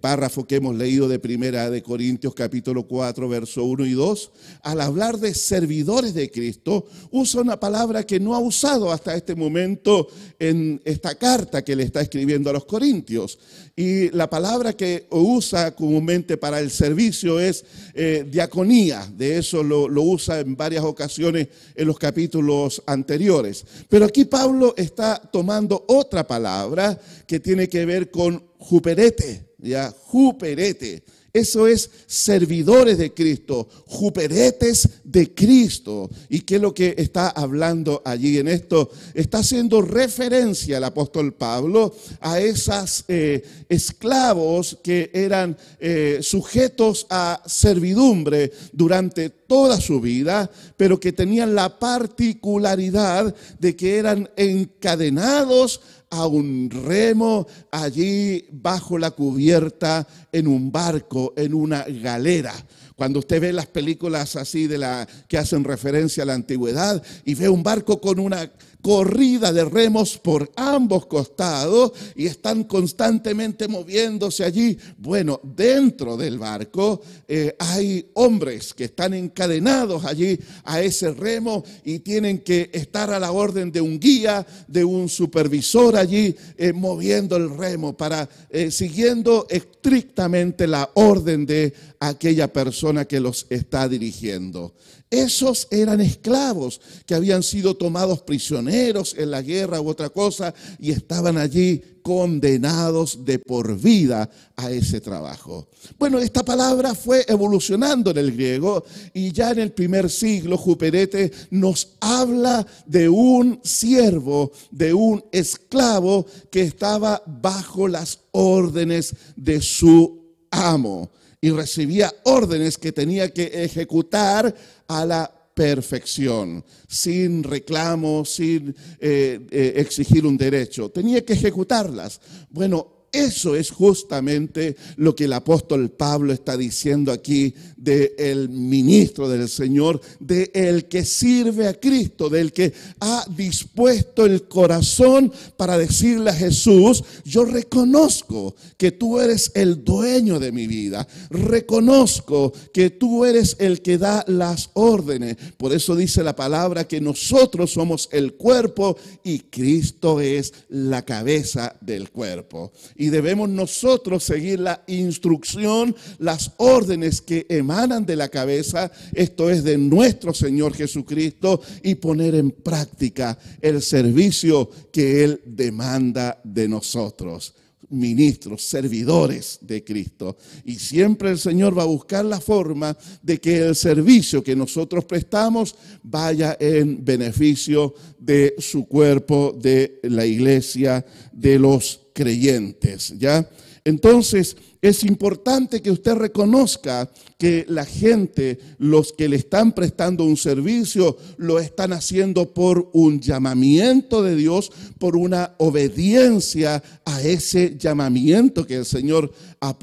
párrafo 0.00 0.46
que 0.46 0.56
hemos 0.56 0.74
leído 0.76 1.08
de 1.08 1.18
Primera 1.18 1.68
de 1.68 1.82
Corintios 1.82 2.32
capítulo 2.34 2.84
4, 2.84 3.28
verso 3.28 3.64
1 3.64 3.84
y 3.84 3.92
2. 3.92 4.30
Al 4.62 4.80
hablar 4.80 5.18
de 5.18 5.34
servidores 5.34 6.14
de 6.14 6.30
Cristo, 6.30 6.86
usa 7.10 7.42
una 7.42 7.60
palabra 7.60 8.04
que 8.04 8.18
no 8.18 8.34
ha 8.34 8.38
usado 8.38 8.90
hasta 8.90 9.14
este 9.14 9.34
momento 9.34 10.08
en 10.38 10.80
esta 10.86 11.16
carta 11.16 11.62
que 11.62 11.76
le 11.76 11.82
está 11.82 12.00
escribiendo 12.00 12.48
a 12.48 12.54
los 12.54 12.64
Corintios. 12.64 13.38
Y 13.76 14.08
la 14.10 14.30
palabra 14.30 14.72
que 14.72 15.06
usa 15.10 15.74
comúnmente 15.74 16.38
para 16.38 16.60
el 16.60 16.70
servicio 16.70 17.40
es 17.40 17.64
eh, 17.92 18.24
diaconía. 18.30 19.06
De 19.14 19.36
eso 19.36 19.62
lo, 19.62 19.86
lo, 19.88 20.02
usa 20.02 20.40
en 20.40 20.56
varias 20.56 20.84
ocasiones 20.84 21.48
en 21.74 21.88
los 21.88 21.98
capítulos 21.98 22.82
anteriores. 22.86 23.66
Pero 23.88 24.06
aquí 24.14 24.26
Pablo 24.26 24.74
está 24.76 25.20
tomando 25.20 25.86
otra 25.88 26.24
palabra 26.24 26.96
que 27.26 27.40
tiene 27.40 27.68
que 27.68 27.84
ver 27.84 28.12
con 28.12 28.40
juperete, 28.58 29.54
ya, 29.58 29.90
juperete. 29.90 31.02
Eso 31.32 31.66
es 31.66 31.90
servidores 32.06 32.96
de 32.96 33.12
Cristo, 33.12 33.68
juperetes 33.86 34.88
de 35.02 35.34
Cristo. 35.34 36.08
¿Y 36.28 36.42
qué 36.42 36.54
es 36.56 36.62
lo 36.62 36.72
que 36.72 36.94
está 36.96 37.28
hablando 37.30 38.02
allí 38.04 38.38
en 38.38 38.46
esto? 38.46 38.88
Está 39.14 39.38
haciendo 39.38 39.82
referencia 39.82 40.78
el 40.78 40.84
apóstol 40.84 41.34
Pablo 41.34 41.92
a 42.20 42.38
esas 42.38 43.04
eh, 43.08 43.42
esclavos 43.68 44.78
que 44.80 45.10
eran 45.12 45.56
eh, 45.80 46.20
sujetos 46.22 47.04
a 47.10 47.42
servidumbre 47.46 48.52
durante 48.72 49.30
toda 49.54 49.80
su 49.80 50.00
vida, 50.00 50.50
pero 50.76 50.98
que 50.98 51.12
tenían 51.12 51.54
la 51.54 51.78
particularidad 51.78 53.32
de 53.60 53.76
que 53.76 53.98
eran 53.98 54.28
encadenados 54.36 55.80
a 56.10 56.26
un 56.26 56.68
remo 56.70 57.46
allí 57.70 58.46
bajo 58.50 58.98
la 58.98 59.12
cubierta 59.12 60.08
en 60.32 60.48
un 60.48 60.72
barco, 60.72 61.34
en 61.36 61.54
una 61.54 61.84
galera. 61.84 62.52
Cuando 62.96 63.20
usted 63.20 63.40
ve 63.40 63.52
las 63.52 63.68
películas 63.68 64.34
así 64.34 64.66
de 64.66 64.78
la 64.78 65.06
que 65.28 65.38
hacen 65.38 65.62
referencia 65.62 66.24
a 66.24 66.26
la 66.26 66.34
antigüedad 66.34 67.00
y 67.24 67.36
ve 67.36 67.48
un 67.48 67.62
barco 67.62 68.00
con 68.00 68.18
una 68.18 68.50
corrida 68.84 69.50
de 69.50 69.64
remos 69.64 70.18
por 70.18 70.52
ambos 70.56 71.06
costados 71.06 71.92
y 72.14 72.26
están 72.26 72.64
constantemente 72.64 73.66
moviéndose 73.66 74.44
allí. 74.44 74.76
Bueno, 74.98 75.40
dentro 75.42 76.18
del 76.18 76.38
barco 76.38 77.00
eh, 77.26 77.56
hay 77.58 78.10
hombres 78.12 78.74
que 78.74 78.84
están 78.84 79.14
encadenados 79.14 80.04
allí 80.04 80.38
a 80.64 80.82
ese 80.82 81.14
remo 81.14 81.64
y 81.82 82.00
tienen 82.00 82.40
que 82.40 82.68
estar 82.74 83.10
a 83.10 83.18
la 83.18 83.32
orden 83.32 83.72
de 83.72 83.80
un 83.80 83.98
guía, 83.98 84.46
de 84.68 84.84
un 84.84 85.08
supervisor 85.08 85.96
allí 85.96 86.36
eh, 86.58 86.74
moviendo 86.74 87.36
el 87.36 87.56
remo 87.56 87.96
para 87.96 88.28
eh, 88.50 88.70
siguiendo 88.70 89.46
estrictamente 89.48 90.66
la 90.66 90.90
orden 90.92 91.46
de 91.46 91.72
aquella 92.00 92.52
persona 92.52 93.06
que 93.06 93.18
los 93.18 93.46
está 93.48 93.88
dirigiendo. 93.88 94.74
Esos 95.14 95.68
eran 95.70 96.00
esclavos 96.00 96.80
que 97.06 97.14
habían 97.14 97.44
sido 97.44 97.76
tomados 97.76 98.22
prisioneros 98.22 99.14
en 99.16 99.30
la 99.30 99.42
guerra 99.42 99.80
u 99.80 99.88
otra 99.88 100.10
cosa 100.10 100.52
y 100.80 100.90
estaban 100.90 101.38
allí 101.38 101.80
condenados 102.02 103.24
de 103.24 103.38
por 103.38 103.78
vida 103.78 104.28
a 104.56 104.72
ese 104.72 105.00
trabajo. 105.00 105.68
Bueno, 106.00 106.18
esta 106.18 106.44
palabra 106.44 106.96
fue 106.96 107.24
evolucionando 107.28 108.10
en 108.10 108.18
el 108.18 108.32
griego 108.32 108.84
y 109.12 109.30
ya 109.30 109.52
en 109.52 109.60
el 109.60 109.70
primer 109.70 110.10
siglo 110.10 110.58
Juperete 110.58 111.30
nos 111.50 111.90
habla 112.00 112.66
de 112.84 113.08
un 113.08 113.60
siervo, 113.62 114.50
de 114.72 114.94
un 114.94 115.24
esclavo 115.30 116.26
que 116.50 116.62
estaba 116.62 117.22
bajo 117.24 117.86
las 117.86 118.18
órdenes 118.32 119.14
de 119.36 119.62
su 119.62 120.24
amo 120.50 121.08
y 121.44 121.50
recibía 121.50 122.10
órdenes 122.22 122.78
que 122.78 122.90
tenía 122.90 123.28
que 123.30 123.44
ejecutar 123.52 124.54
a 124.88 125.04
la 125.04 125.30
perfección, 125.52 126.64
sin 126.88 127.42
reclamo, 127.42 128.24
sin 128.24 128.74
eh, 128.98 129.46
eh, 129.50 129.74
exigir 129.76 130.24
un 130.24 130.38
derecho. 130.38 130.88
Tenía 130.88 131.22
que 131.22 131.34
ejecutarlas. 131.34 132.18
Bueno, 132.48 132.93
eso 133.14 133.54
es 133.54 133.70
justamente 133.70 134.76
lo 134.96 135.14
que 135.14 135.24
el 135.24 135.32
apóstol 135.32 135.88
Pablo 135.90 136.32
está 136.32 136.56
diciendo 136.56 137.12
aquí 137.12 137.54
del 137.76 138.48
ministro 138.48 139.28
del 139.28 139.48
Señor, 139.48 140.00
del 140.18 140.50
el 140.52 140.86
que 140.86 141.04
sirve 141.04 141.68
a 141.68 141.78
Cristo, 141.78 142.28
del 142.28 142.52
que 142.52 142.72
ha 143.00 143.24
dispuesto 143.36 144.26
el 144.26 144.48
corazón 144.48 145.32
para 145.56 145.78
decirle 145.78 146.30
a 146.30 146.34
Jesús, 146.34 147.04
yo 147.24 147.44
reconozco 147.44 148.56
que 148.76 148.90
tú 148.90 149.20
eres 149.20 149.52
el 149.54 149.84
dueño 149.84 150.40
de 150.40 150.50
mi 150.50 150.66
vida, 150.66 151.06
reconozco 151.30 152.52
que 152.72 152.90
tú 152.90 153.24
eres 153.24 153.56
el 153.60 153.80
que 153.80 153.98
da 153.98 154.24
las 154.26 154.70
órdenes. 154.74 155.36
Por 155.56 155.72
eso 155.72 155.94
dice 155.94 156.24
la 156.24 156.34
palabra 156.34 156.88
que 156.88 157.00
nosotros 157.00 157.70
somos 157.70 158.08
el 158.10 158.34
cuerpo 158.34 158.96
y 159.22 159.38
Cristo 159.40 160.20
es 160.20 160.52
la 160.68 161.04
cabeza 161.04 161.76
del 161.80 162.10
cuerpo 162.10 162.72
debemos 163.08 163.48
nosotros 163.48 164.24
seguir 164.24 164.60
la 164.60 164.82
instrucción, 164.86 165.94
las 166.18 166.52
órdenes 166.58 167.20
que 167.20 167.46
emanan 167.48 168.06
de 168.06 168.16
la 168.16 168.28
cabeza, 168.28 168.90
esto 169.12 169.50
es 169.50 169.64
de 169.64 169.78
nuestro 169.78 170.32
Señor 170.32 170.74
Jesucristo, 170.74 171.60
y 171.82 171.96
poner 171.96 172.34
en 172.34 172.50
práctica 172.50 173.38
el 173.60 173.82
servicio 173.82 174.70
que 174.92 175.24
Él 175.24 175.40
demanda 175.44 176.40
de 176.44 176.68
nosotros 176.68 177.54
ministros, 177.94 178.64
servidores 178.64 179.58
de 179.60 179.84
Cristo. 179.84 180.36
Y 180.64 180.76
siempre 180.76 181.30
el 181.30 181.38
Señor 181.38 181.76
va 181.76 181.82
a 181.82 181.86
buscar 181.86 182.24
la 182.24 182.40
forma 182.40 182.96
de 183.22 183.40
que 183.40 183.58
el 183.58 183.74
servicio 183.74 184.42
que 184.42 184.56
nosotros 184.56 185.04
prestamos 185.04 185.74
vaya 186.02 186.56
en 186.60 187.04
beneficio 187.04 187.94
de 188.18 188.54
su 188.58 188.86
cuerpo, 188.86 189.56
de 189.58 190.00
la 190.04 190.26
iglesia, 190.26 191.04
de 191.32 191.58
los 191.58 192.00
creyentes, 192.14 193.12
¿ya? 193.18 193.46
Entonces, 193.84 194.56
es 194.80 195.04
importante 195.04 195.82
que 195.82 195.90
usted 195.90 196.14
reconozca 196.14 197.10
que 197.36 197.66
la 197.68 197.84
gente, 197.84 198.58
los 198.78 199.12
que 199.12 199.28
le 199.28 199.36
están 199.36 199.72
prestando 199.72 200.24
un 200.24 200.38
servicio, 200.38 201.18
lo 201.36 201.58
están 201.58 201.92
haciendo 201.92 202.54
por 202.54 202.88
un 202.94 203.20
llamamiento 203.20 204.22
de 204.22 204.36
Dios, 204.36 204.72
por 204.98 205.18
una 205.18 205.54
obediencia 205.58 206.82
a 207.04 207.20
ese 207.20 207.76
llamamiento 207.76 208.66
que 208.66 208.76
el 208.76 208.86
Señor 208.86 209.30
ha 209.68 209.78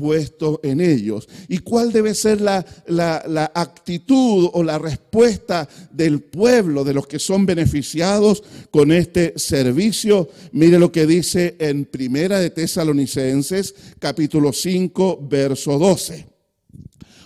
en 0.64 0.82
ellos. 0.82 1.28
¿Y 1.48 1.60
cuál 1.60 1.92
debe 1.92 2.14
ser 2.14 2.42
la, 2.42 2.66
la 2.88 3.52
actitud 3.54 4.50
o 4.54 4.64
la 4.64 4.78
respuesta 4.78 5.68
del 5.92 6.22
pueblo, 6.22 6.84
de 6.84 6.94
los 6.94 7.08
que 7.08 7.20
son 7.20 7.46
beneficiados 7.46 8.44
con 8.70 8.92
este 8.92 9.34
servicio? 9.38 10.30
Mire 10.52 10.80
lo 10.80 10.92
que 10.92 11.06
dice 11.06 11.56
en 11.60 11.86
Primera 11.86 12.40
de 12.40 12.50
Tesalonicenses, 12.50 13.74
capítulo 14.00 14.54
5 14.54 15.28
verso 15.30 15.78
12. 15.78 16.28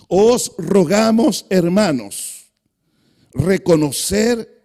Os 0.07 0.51
rogamos, 0.57 1.45
hermanos, 1.49 2.51
reconocer 3.33 4.55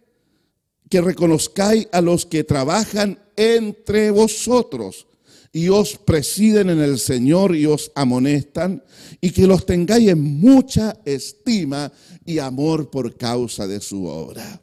que 0.89 1.01
reconozcáis 1.01 1.89
a 1.93 2.01
los 2.01 2.27
que 2.27 2.45
trabajan 2.45 3.19
entre 3.37 4.11
vosotros 4.11 5.07
y 5.53 5.69
os 5.69 5.97
presiden 5.97 6.71
en 6.71 6.81
el 6.81 6.99
Señor 6.99 7.57
y 7.57 7.67
os 7.67 7.91
amonestan, 7.95 8.83
y 9.21 9.31
que 9.31 9.47
los 9.47 9.67
tengáis 9.67 10.09
en 10.09 10.23
mucha 10.23 10.97
estima 11.05 11.93
y 12.25 12.39
amor 12.39 12.91
por 12.91 13.17
causa 13.17 13.67
de 13.67 13.81
su 13.81 14.07
obra. 14.07 14.63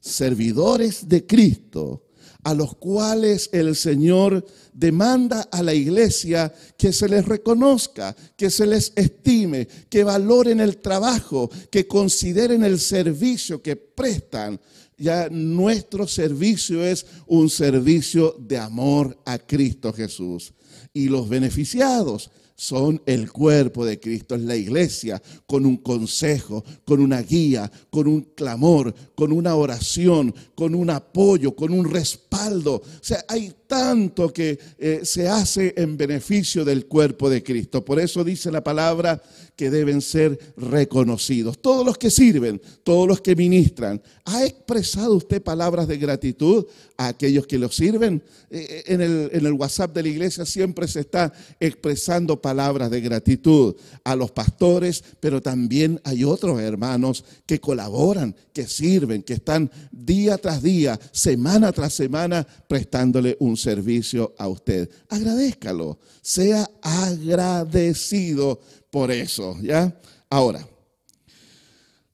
Servidores 0.00 1.08
de 1.08 1.26
Cristo, 1.26 2.06
a 2.44 2.54
los 2.54 2.76
cuales 2.76 3.50
el 3.52 3.74
Señor 3.74 4.46
demanda 4.72 5.48
a 5.50 5.64
la 5.64 5.74
iglesia 5.74 6.54
que 6.78 6.92
se 6.92 7.08
les 7.08 7.24
reconozca, 7.24 8.14
que 8.36 8.50
se 8.50 8.66
les 8.66 8.92
estime, 8.94 9.66
que 9.88 10.04
valoren 10.04 10.60
el 10.60 10.76
trabajo, 10.76 11.50
que 11.70 11.88
consideren 11.88 12.62
el 12.62 12.78
servicio 12.78 13.60
que 13.60 13.74
prestan. 13.74 14.60
Ya 14.98 15.28
nuestro 15.30 16.08
servicio 16.08 16.82
es 16.82 17.06
un 17.26 17.50
servicio 17.50 18.34
de 18.38 18.58
amor 18.58 19.18
a 19.26 19.38
Cristo 19.38 19.92
Jesús. 19.92 20.54
Y 20.94 21.08
los 21.08 21.28
beneficiados 21.28 22.30
son 22.56 23.02
el 23.04 23.30
cuerpo 23.30 23.84
de 23.84 24.00
Cristo, 24.00 24.34
es 24.34 24.40
la 24.40 24.56
iglesia, 24.56 25.22
con 25.46 25.66
un 25.66 25.76
consejo, 25.76 26.64
con 26.86 27.00
una 27.00 27.20
guía, 27.20 27.70
con 27.90 28.08
un 28.08 28.22
clamor, 28.34 28.94
con 29.14 29.30
una 29.30 29.54
oración, 29.54 30.34
con 30.54 30.74
un 30.74 30.88
apoyo, 30.88 31.54
con 31.54 31.72
un 31.72 31.84
respaldo. 31.84 32.76
O 32.76 32.82
sea, 33.02 33.22
hay 33.28 33.52
tanto 33.66 34.32
que 34.32 34.58
eh, 34.78 35.00
se 35.04 35.28
hace 35.28 35.74
en 35.76 35.98
beneficio 35.98 36.64
del 36.64 36.86
cuerpo 36.86 37.28
de 37.28 37.42
Cristo. 37.42 37.84
Por 37.84 38.00
eso 38.00 38.24
dice 38.24 38.50
la 38.50 38.64
palabra 38.64 39.22
que 39.56 39.70
deben 39.70 40.02
ser 40.02 40.38
reconocidos. 40.56 41.58
Todos 41.60 41.84
los 41.84 41.96
que 41.96 42.10
sirven, 42.10 42.60
todos 42.84 43.08
los 43.08 43.22
que 43.22 43.34
ministran. 43.34 44.02
¿Ha 44.26 44.44
expresado 44.44 45.14
usted 45.14 45.42
palabras 45.42 45.88
de 45.88 45.96
gratitud 45.96 46.66
a 46.98 47.08
aquellos 47.08 47.46
que 47.46 47.58
lo 47.58 47.70
sirven? 47.70 48.22
Eh, 48.50 48.84
eh, 48.86 48.94
en, 49.32 49.46
el, 49.46 49.52
WhatsApp 49.54 49.94
de 49.94 50.02
la 50.02 50.08
iglesia 50.10 50.44
siempre 50.44 50.86
se 50.86 51.00
está 51.00 51.32
expresando 51.58 52.40
palabras 52.40 52.90
de 52.90 53.00
gratitud 53.00 53.74
a 54.04 54.14
los 54.14 54.30
pastores, 54.30 55.02
pero 55.20 55.40
también 55.40 56.00
hay 56.04 56.22
otros 56.22 56.60
hermanos 56.60 57.24
que 57.46 57.58
colaboran, 57.58 58.36
que 58.52 58.66
sirven, 58.66 59.22
que 59.22 59.34
están 59.34 59.70
día 59.90 60.36
tras 60.36 60.62
día, 60.62 61.00
semana 61.12 61.72
tras 61.72 61.94
semana, 61.94 62.46
prestándole 62.68 63.36
un 63.40 63.56
servicio 63.56 64.34
a 64.36 64.48
usted. 64.48 64.90
Agradezcalo, 65.08 65.98
sea 66.20 66.68
agradecido 66.82 68.60
por 68.96 69.12
eso, 69.12 69.58
¿ya? 69.60 69.94
Ahora, 70.30 70.66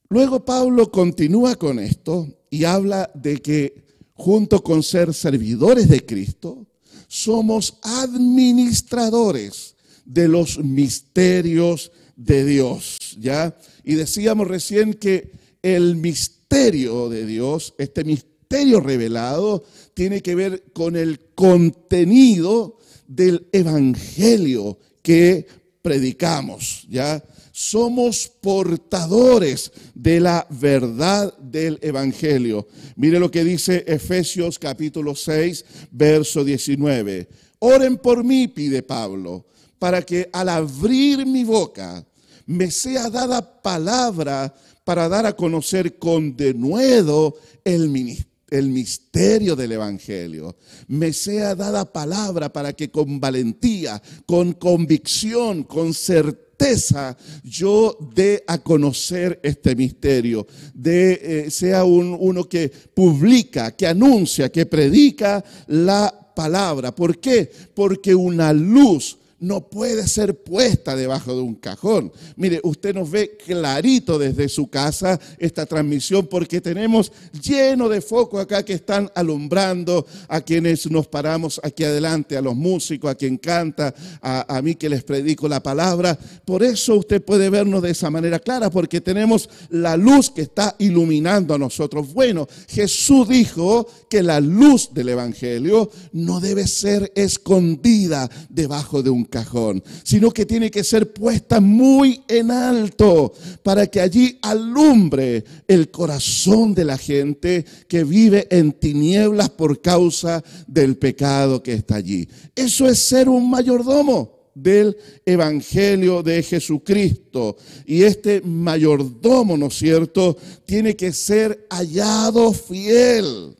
luego 0.09 0.43
Pablo 0.43 0.91
continúa 0.91 1.55
con 1.55 1.79
esto 1.79 2.27
y 2.49 2.65
habla 2.65 3.09
de 3.15 3.37
que 3.37 3.85
junto 4.13 4.61
con 4.61 4.83
ser 4.83 5.13
servidores 5.13 5.87
de 5.87 6.05
Cristo, 6.05 6.67
somos 7.07 7.77
administradores 7.83 9.77
de 10.03 10.27
los 10.27 10.57
misterios 10.57 11.89
de 12.17 12.43
Dios, 12.43 12.97
¿ya? 13.17 13.57
Y 13.85 13.93
decíamos 13.93 14.49
recién 14.49 14.93
que 14.93 15.31
el 15.61 15.95
misterio 15.95 17.07
de 17.07 17.25
Dios, 17.25 17.75
este 17.77 18.03
misterio 18.03 18.81
revelado, 18.81 19.63
tiene 19.93 20.21
que 20.21 20.35
ver 20.35 20.65
con 20.73 20.97
el 20.97 21.21
contenido 21.33 22.77
del 23.07 23.47
evangelio 23.53 24.79
que 25.01 25.62
predicamos, 25.83 26.87
¿ya? 26.89 27.23
Somos 27.51 28.31
portadores 28.41 29.71
de 29.93 30.19
la 30.19 30.47
verdad 30.49 31.37
del 31.37 31.77
evangelio. 31.83 32.67
Mire 32.95 33.19
lo 33.19 33.29
que 33.29 33.43
dice 33.43 33.83
Efesios 33.85 34.57
capítulo 34.57 35.13
6, 35.13 35.65
verso 35.91 36.43
19. 36.43 37.29
Oren 37.59 37.97
por 37.97 38.23
mí, 38.23 38.47
pide 38.47 38.81
Pablo, 38.81 39.45
para 39.77 40.01
que 40.01 40.29
al 40.33 40.49
abrir 40.49 41.27
mi 41.27 41.43
boca 41.43 42.03
me 42.47 42.71
sea 42.71 43.09
dada 43.09 43.61
palabra 43.61 44.51
para 44.83 45.07
dar 45.07 45.25
a 45.25 45.35
conocer 45.35 45.99
con 45.99 46.35
denuedo 46.35 47.35
el 47.63 47.89
ministerio 47.89 48.32
el 48.53 48.69
misterio 48.69 49.55
del 49.55 49.71
Evangelio. 49.71 50.55
Me 50.87 51.11
sea 51.11 51.55
dada 51.55 51.91
palabra 51.91 52.53
para 52.53 52.73
que 52.73 52.91
con 52.91 53.19
valentía, 53.19 54.01
con 54.27 54.53
convicción, 54.53 55.63
con 55.63 55.93
certeza, 55.93 57.17
yo 57.43 57.97
dé 58.13 58.43
a 58.45 58.59
conocer 58.59 59.39
este 59.41 59.75
misterio. 59.75 60.45
De, 60.71 61.13
eh, 61.47 61.51
sea 61.51 61.83
un, 61.83 62.15
uno 62.19 62.47
que 62.47 62.69
publica, 62.69 63.71
que 63.71 63.87
anuncia, 63.87 64.51
que 64.51 64.67
predica 64.67 65.43
la 65.67 66.13
palabra. 66.35 66.93
¿Por 66.93 67.19
qué? 67.19 67.51
Porque 67.73 68.13
una 68.13 68.53
luz 68.53 69.17
no 69.43 69.67
puede 69.67 70.07
ser 70.07 70.41
puesta 70.41 70.95
debajo 70.95 71.35
de 71.35 71.41
un 71.41 71.55
cajón. 71.55 72.13
Mire, 72.37 72.61
usted 72.63 72.95
nos 72.95 73.11
ve 73.11 73.35
clarito 73.35 74.17
desde 74.17 74.47
su 74.47 74.69
casa 74.69 75.19
esta 75.37 75.65
transmisión 75.65 76.27
porque 76.27 76.61
tenemos 76.61 77.11
lleno 77.41 77.89
de 77.89 77.99
foco 77.99 78.39
acá 78.39 78.63
que 78.63 78.71
están 78.71 79.11
alumbrando 79.13 80.05
a 80.29 80.39
quienes 80.39 80.89
nos 80.89 81.07
paramos 81.07 81.59
aquí 81.61 81.83
adelante, 81.83 82.37
a 82.37 82.41
los 82.41 82.55
músicos, 82.55 83.11
a 83.11 83.15
quien 83.15 83.37
canta, 83.37 83.93
a, 84.21 84.57
a 84.57 84.61
mí 84.61 84.75
que 84.75 84.87
les 84.87 85.03
predico 85.03 85.49
la 85.49 85.61
palabra. 85.61 86.17
Por 86.45 86.63
eso 86.63 86.95
usted 86.95 87.21
puede 87.21 87.49
vernos 87.49 87.81
de 87.81 87.91
esa 87.91 88.09
manera 88.09 88.39
clara 88.39 88.69
porque 88.69 89.01
tenemos 89.01 89.49
la 89.69 89.97
luz 89.97 90.31
que 90.31 90.43
está 90.43 90.73
iluminando 90.79 91.53
a 91.53 91.57
nosotros. 91.57 92.13
Bueno, 92.13 92.47
Jesús 92.69 93.27
dijo 93.27 93.85
que 94.09 94.23
la 94.23 94.39
luz 94.39 94.93
del 94.93 95.09
Evangelio 95.09 95.91
no 96.13 96.39
debe 96.39 96.65
ser 96.65 97.11
escondida 97.13 98.29
debajo 98.49 99.03
de 99.03 99.09
un 99.09 99.25
cajón, 99.33 99.83
sino 100.03 100.29
que 100.29 100.45
tiene 100.45 100.69
que 100.69 100.83
ser 100.83 101.11
puesta 101.11 101.59
muy 101.59 102.21
en 102.27 102.51
alto 102.51 103.33
para 103.63 103.87
que 103.87 103.99
allí 103.99 104.37
alumbre 104.43 105.43
el 105.67 105.89
corazón 105.89 106.75
de 106.75 106.85
la 106.85 106.99
gente 106.99 107.65
que 107.87 108.03
vive 108.03 108.47
en 108.51 108.73
tinieblas 108.73 109.49
por 109.49 109.81
causa 109.81 110.43
del 110.67 110.97
pecado 110.97 111.63
que 111.63 111.73
está 111.73 111.95
allí. 111.95 112.29
Eso 112.55 112.87
es 112.87 112.99
ser 112.99 113.27
un 113.27 113.49
mayordomo 113.49 114.51
del 114.53 114.95
Evangelio 115.25 116.21
de 116.21 116.43
Jesucristo. 116.43 117.57
Y 117.87 118.03
este 118.03 118.39
mayordomo, 118.41 119.57
¿no 119.57 119.65
es 119.65 119.73
cierto?, 119.73 120.37
tiene 120.63 120.95
que 120.95 121.11
ser 121.11 121.65
hallado 121.71 122.53
fiel. 122.53 123.55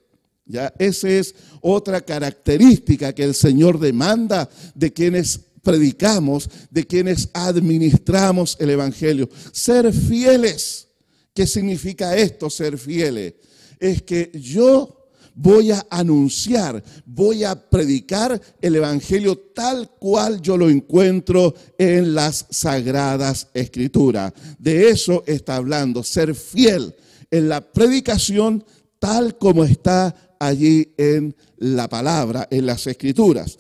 Ya, 0.46 0.72
esa 0.78 1.10
es 1.10 1.34
otra 1.62 2.02
característica 2.02 3.12
que 3.14 3.24
el 3.24 3.34
Señor 3.34 3.80
demanda 3.80 4.48
de 4.76 4.94
quienes 4.94 5.40
predicamos, 5.64 6.50
de 6.70 6.86
quienes 6.86 7.30
administramos 7.34 8.58
el 8.60 8.70
Evangelio. 8.70 9.30
Ser 9.52 9.92
fieles. 9.92 10.90
¿Qué 11.34 11.48
significa 11.48 12.16
esto, 12.16 12.50
ser 12.50 12.78
fieles? 12.78 13.34
Es 13.80 14.04
que 14.04 14.30
yo 14.36 15.04
voy 15.36 15.72
a 15.72 15.86
anunciar, 15.90 16.84
voy 17.06 17.44
a 17.44 17.56
predicar 17.56 18.40
el 18.62 18.76
Evangelio 18.76 19.36
tal 19.56 19.90
cual 20.00 20.42
yo 20.42 20.58
lo 20.58 20.70
encuentro 20.70 21.56
en 21.78 22.14
las 22.14 22.46
sagradas 22.52 23.48
escrituras. 23.54 24.34
De 24.60 24.90
eso 24.90 25.24
está 25.26 25.56
hablando, 25.56 26.04
ser 26.04 26.36
fiel 26.36 26.94
en 27.32 27.50
la 27.50 27.62
predicación 27.62 28.64
tal 29.00 29.38
como 29.38 29.64
está 29.64 30.36
allí 30.40 30.94
en 30.98 31.36
la 31.58 31.90
palabra, 31.90 32.48
en 32.52 32.66
las 32.66 32.86
escrituras. 32.86 33.58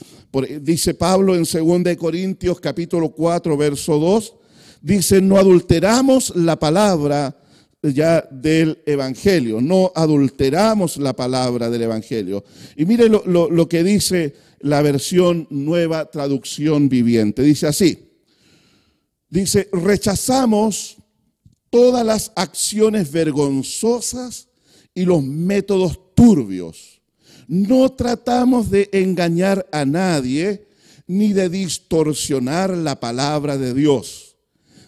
Dice 0.61 0.93
Pablo 0.93 1.35
en 1.35 1.43
2 1.43 1.97
Corintios 1.97 2.59
capítulo 2.59 3.09
4, 3.09 3.55
verso 3.57 3.97
2, 3.99 4.35
dice, 4.81 5.21
no 5.21 5.37
adulteramos 5.37 6.35
la 6.35 6.57
palabra 6.57 7.37
ya 7.81 8.27
del 8.31 8.81
Evangelio, 8.85 9.61
no 9.61 9.91
adulteramos 9.93 10.97
la 10.97 11.13
palabra 11.13 11.69
del 11.69 11.83
Evangelio. 11.83 12.43
Y 12.75 12.85
mire 12.85 13.09
lo, 13.09 13.23
lo 13.25 13.69
que 13.69 13.83
dice 13.83 14.33
la 14.59 14.81
versión 14.81 15.47
nueva 15.49 16.09
traducción 16.09 16.89
viviente, 16.89 17.43
dice 17.43 17.67
así, 17.67 18.09
dice, 19.29 19.69
rechazamos 19.73 20.97
todas 21.69 22.05
las 22.05 22.31
acciones 22.35 23.11
vergonzosas 23.11 24.47
y 24.93 25.05
los 25.05 25.23
métodos 25.23 25.99
turbios. 26.15 26.92
No 27.47 27.91
tratamos 27.91 28.69
de 28.69 28.89
engañar 28.93 29.67
a 29.71 29.85
nadie 29.85 30.67
ni 31.07 31.33
de 31.33 31.49
distorsionar 31.49 32.75
la 32.75 32.99
palabra 32.99 33.57
de 33.57 33.73
Dios. 33.73 34.35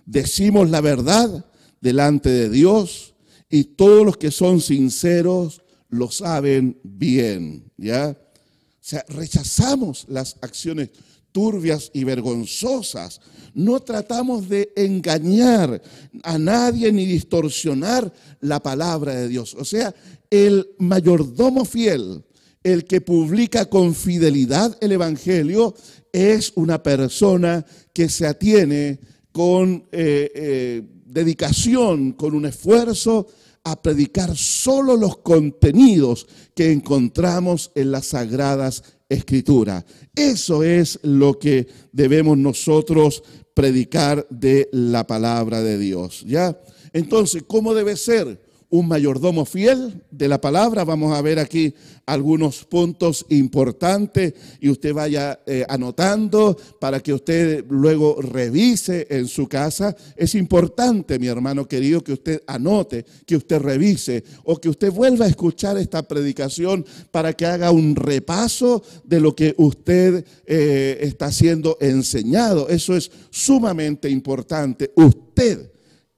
Decimos 0.06 0.70
la 0.70 0.82
verdad 0.82 1.46
delante 1.82 2.30
de 2.30 2.50
Dios 2.50 3.14
y 3.50 3.64
todos 3.64 4.06
los 4.06 4.18
que 4.18 4.32
son 4.32 4.62
sinceros 4.62 5.62
lo 5.90 6.12
saben 6.12 6.80
bien, 6.84 7.72
¿ya? 7.78 8.18
O 8.18 8.88
sea, 8.88 9.04
rechazamos 9.08 10.06
las 10.10 10.38
acciones 10.42 10.90
turbias 11.32 11.92
y 11.94 12.04
vergonzosas. 12.04 13.20
No 13.54 13.80
tratamos 13.82 14.48
de 14.48 14.72
engañar 14.76 15.82
a 16.24 16.38
nadie 16.38 16.92
ni 16.92 17.06
distorsionar 17.06 18.14
la 18.42 18.62
palabra 18.62 19.16
de 19.16 19.28
Dios. 19.28 19.56
O 19.56 19.66
sea, 19.66 19.94
el 20.30 20.70
mayordomo 20.78 21.66
fiel, 21.66 22.24
el 22.66 22.86
que 22.86 23.00
publica 23.00 23.66
con 23.66 23.94
fidelidad 23.94 24.76
el 24.82 24.92
Evangelio, 24.92 25.76
es 26.12 26.52
una 26.56 26.82
persona 26.82 27.64
que 27.94 28.10
se 28.10 28.26
atiene 28.26 29.00
con 29.32 29.88
eh, 29.92 30.32
eh, 30.34 30.82
dedicación, 31.06 32.14
con 32.14 32.34
un 32.34 32.48
esfuerzo 32.48 33.28
a 33.64 33.80
predicar 33.80 34.36
solo 34.36 34.98
los 34.98 35.18
contenidos 35.18 36.26
que 36.56 36.72
encontramos 36.72 37.72
en 37.76 37.92
las 37.92 38.08
sagradas 38.08 38.82
escrituras. 39.10 39.86
Eso 40.16 40.64
es 40.64 41.00
lo 41.04 41.38
que 41.38 41.68
debemos 41.92 42.36
nosotros 42.36 43.22
predicar 43.54 44.26
de 44.32 44.70
la 44.72 45.06
palabra 45.06 45.62
de 45.62 45.78
Dios, 45.78 46.24
¿ya? 46.26 46.60
Entonces, 46.94 47.44
¿cómo 47.46 47.76
debe 47.76 47.96
ser? 47.96 48.45
Un 48.76 48.88
mayordomo 48.88 49.46
fiel 49.46 50.04
de 50.12 50.28
la 50.28 50.40
palabra. 50.40 50.84
Vamos 50.84 51.16
a 51.16 51.22
ver 51.22 51.40
aquí 51.40 51.74
algunos 52.06 52.66
puntos 52.66 53.26
importantes 53.30 54.34
y 54.60 54.70
usted 54.70 54.94
vaya 54.94 55.40
eh, 55.46 55.66
anotando 55.68 56.56
para 56.80 57.00
que 57.00 57.14
usted 57.14 57.66
luego 57.70 58.22
revise 58.22 59.08
en 59.10 59.28
su 59.28 59.48
casa. 59.48 59.96
Es 60.16 60.36
importante, 60.36 61.18
mi 61.20 61.28
hermano 61.28 61.68
querido, 61.68 62.04
que 62.04 62.14
usted 62.14 62.44
anote, 62.48 63.06
que 63.26 63.38
usted 63.38 63.60
revise 63.60 64.24
o 64.44 64.58
que 64.58 64.70
usted 64.70 64.92
vuelva 64.92 65.26
a 65.26 65.30
escuchar 65.30 65.78
esta 65.78 66.04
predicación 66.04 66.86
para 67.12 67.34
que 67.34 67.46
haga 67.46 67.72
un 67.72 67.96
repaso 67.96 68.84
de 69.04 69.20
lo 69.20 69.36
que 69.36 69.56
usted 69.58 70.26
eh, 70.46 70.98
está 71.02 71.32
siendo 71.32 71.78
enseñado. 71.80 72.70
Eso 72.70 72.96
es 72.96 73.10
sumamente 73.30 74.10
importante. 74.10 74.92
Usted, 74.96 75.72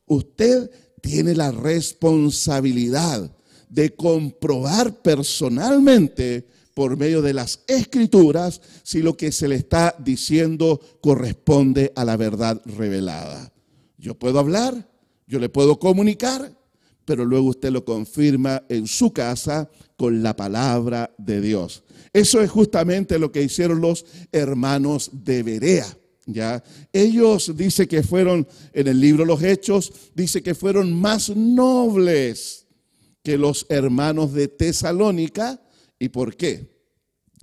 usted 0.06 0.70
tiene 1.02 1.36
la 1.36 1.52
responsabilidad 1.52 3.32
de 3.70 3.96
comprobar 3.96 5.02
personalmente 5.02 6.48
por 6.74 6.96
medio 6.96 7.22
de 7.22 7.34
las 7.34 7.64
escrituras 7.68 8.62
si 8.84 9.02
lo 9.02 9.18
que 9.18 9.32
se 9.32 9.48
le 9.48 9.56
está 9.56 9.96
diciendo 9.98 10.80
corresponde 11.02 11.92
a 11.96 12.06
la 12.06 12.18
verdad 12.18 12.62
revelada. 12.66 13.52
Yo 13.98 14.14
puedo 14.14 14.40
hablar, 14.40 14.88
yo 15.26 15.40
le 15.40 15.50
puedo 15.50 15.80
comunicar, 15.80 16.56
pero 17.04 17.26
luego 17.26 17.48
usted 17.48 17.72
lo 17.72 17.84
confirma 17.84 18.64
en 18.70 18.86
su 18.86 19.12
casa 19.12 19.70
con 19.96 20.22
la 20.22 20.36
palabra 20.36 21.14
de 21.18 21.42
Dios. 21.42 21.84
Eso 22.14 22.42
es 22.42 22.52
justamente 22.52 23.18
lo 23.18 23.32
que 23.32 23.42
hicieron 23.42 23.82
los 23.82 24.06
hermanos 24.32 25.10
de 25.12 25.44
Berea. 25.44 25.88
¿Ya? 26.28 26.64
Ellos 26.94 27.54
dice 27.56 27.88
que 27.88 28.04
fueron, 28.04 28.48
en 28.74 28.88
el 28.88 29.00
libro 29.00 29.26
Los 29.26 29.42
Hechos, 29.42 29.92
dice 30.14 30.44
que 30.44 30.54
fueron 30.54 30.94
más 30.94 31.30
nobles 31.36 32.68
que 33.24 33.38
los 33.38 33.66
hermanos 33.70 34.34
de 34.34 34.48
Tesalónica. 34.48 35.60
¿Y 35.98 36.10
por 36.10 36.36
qué? 36.36 36.70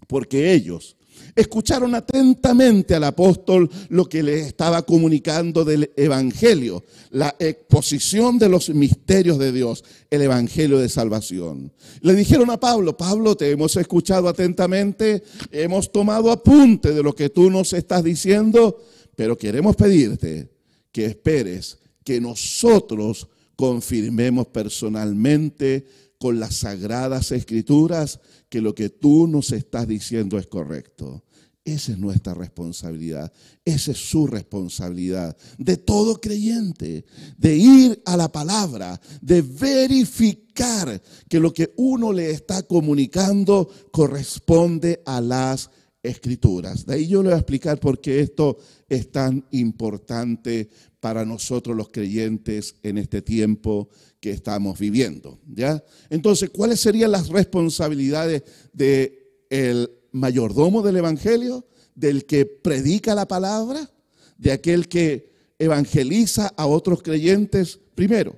Porque 0.07 0.53
ellos, 0.53 0.97
Escucharon 1.35 1.95
atentamente 1.95 2.95
al 2.95 3.05
apóstol 3.05 3.69
lo 3.89 4.09
que 4.09 4.23
le 4.23 4.41
estaba 4.41 4.83
comunicando 4.83 5.65
del 5.65 5.91
Evangelio, 5.97 6.85
la 7.11 7.35
exposición 7.39 8.39
de 8.39 8.49
los 8.49 8.71
misterios 8.71 9.39
de 9.39 9.53
Dios, 9.53 9.85
el 10.11 10.23
Evangelio 10.23 10.79
de 10.79 10.89
salvación. 10.89 11.73
Le 12.01 12.15
dijeron 12.15 12.51
a 12.51 12.61
Pablo, 12.61 12.97
Pablo, 12.97 13.37
te 13.37 13.51
hemos 13.51 13.77
escuchado 13.77 14.29
atentamente, 14.29 15.23
hemos 15.51 15.91
tomado 15.91 16.31
apunte 16.31 16.93
de 16.93 17.03
lo 17.03 17.15
que 17.15 17.31
tú 17.31 17.51
nos 17.51 17.73
estás 17.73 18.05
diciendo, 18.05 18.81
pero 19.17 19.37
queremos 19.37 19.77
pedirte 19.77 20.51
que 20.93 21.07
esperes 21.07 21.79
que 22.05 22.21
nosotros 22.21 23.29
confirmemos 23.57 24.47
personalmente 24.49 25.87
con 26.19 26.41
las 26.41 26.57
sagradas 26.57 27.33
escrituras 27.33 28.21
que 28.55 28.61
lo 28.61 28.73
que 28.73 28.89
tú 28.89 29.27
nos 29.27 29.51
estás 29.51 29.89
diciendo 29.89 30.39
es 30.39 30.47
correcto. 30.47 31.25
Esa 31.65 31.91
es 31.91 31.99
nuestra 31.99 32.35
responsabilidad, 32.35 33.33
esa 33.65 33.91
es 33.91 33.99
su 33.99 34.29
responsabilidad 34.29 35.37
de 35.59 35.77
todo 35.77 36.21
creyente, 36.21 37.05
de 37.37 37.57
ir 37.57 38.01
a 38.07 38.17
la 38.17 38.31
palabra, 38.31 39.01
de 39.21 39.43
verificar 39.43 41.03
que 41.29 41.41
lo 41.41 41.53
que 41.53 41.73
uno 41.79 42.13
le 42.13 42.31
está 42.31 42.63
comunicando 42.63 43.69
corresponde 43.91 45.03
a 45.05 45.21
las 45.21 45.69
escrituras. 46.01 46.87
De 46.87 46.95
ahí 46.95 47.09
yo 47.09 47.25
le 47.25 47.31
voy 47.31 47.35
a 47.35 47.41
explicar 47.41 47.81
por 47.81 48.01
qué 48.01 48.21
esto 48.21 48.59
es 48.89 49.11
tan 49.11 49.45
importante 49.51 50.69
para 51.05 51.27
nosotros 51.27 51.77
los 51.77 51.91
creyentes 51.91 52.77
en 52.83 52.97
este 52.97 53.21
tiempo 53.21 53.91
que 54.21 54.31
estamos 54.31 54.79
viviendo, 54.79 55.39
¿ya? 55.47 55.85
Entonces, 56.09 56.49
¿cuáles 56.49 56.81
serían 56.81 57.13
las 57.13 57.29
responsabilidades 57.29 58.43
del 58.73 59.13
el 59.51 59.91
mayordomo 60.13 60.81
del 60.81 60.97
evangelio, 60.97 61.69
del 61.95 62.25
que 62.25 62.47
predica 62.47 63.15
la 63.15 63.29
palabra, 63.29 63.93
de 64.39 64.53
aquel 64.53 64.89
que 64.89 65.31
evangeliza 65.59 66.55
a 66.57 66.65
otros 66.65 67.03
creyentes? 67.03 67.79
Primero, 67.95 68.35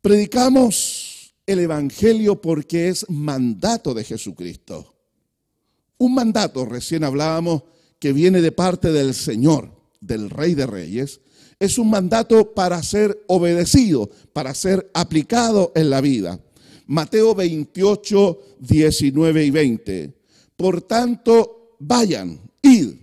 predicamos 0.00 1.34
el 1.46 1.58
evangelio 1.58 2.40
porque 2.40 2.90
es 2.90 3.10
mandato 3.10 3.92
de 3.92 4.04
Jesucristo. 4.04 4.94
Un 5.98 6.14
mandato, 6.14 6.64
recién 6.64 7.02
hablábamos, 7.02 7.64
que 7.98 8.12
viene 8.12 8.40
de 8.40 8.52
parte 8.52 8.92
del 8.92 9.14
Señor, 9.14 9.75
del 10.00 10.30
Rey 10.30 10.54
de 10.54 10.66
Reyes, 10.66 11.20
es 11.58 11.78
un 11.78 11.90
mandato 11.90 12.52
para 12.52 12.82
ser 12.82 13.24
obedecido, 13.28 14.10
para 14.32 14.54
ser 14.54 14.90
aplicado 14.94 15.72
en 15.74 15.90
la 15.90 16.00
vida. 16.00 16.38
Mateo 16.86 17.34
28, 17.34 18.38
19 18.60 19.44
y 19.44 19.50
20. 19.50 20.14
Por 20.56 20.82
tanto, 20.82 21.76
vayan, 21.78 22.40
id 22.62 22.94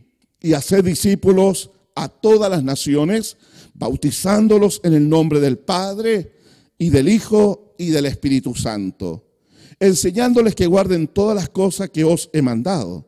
y 0.41 0.53
hacer 0.53 0.83
discípulos 0.83 1.71
a 1.95 2.09
todas 2.09 2.49
las 2.49 2.63
naciones, 2.63 3.37
bautizándolos 3.73 4.81
en 4.83 4.93
el 4.93 5.07
nombre 5.07 5.39
del 5.39 5.57
Padre 5.57 6.33
y 6.77 6.89
del 6.89 7.09
Hijo 7.09 7.75
y 7.77 7.89
del 7.89 8.05
Espíritu 8.05 8.55
Santo, 8.55 9.25
enseñándoles 9.79 10.55
que 10.55 10.67
guarden 10.67 11.07
todas 11.07 11.35
las 11.35 11.49
cosas 11.49 11.89
que 11.89 12.03
os 12.03 12.29
he 12.33 12.41
mandado. 12.41 13.07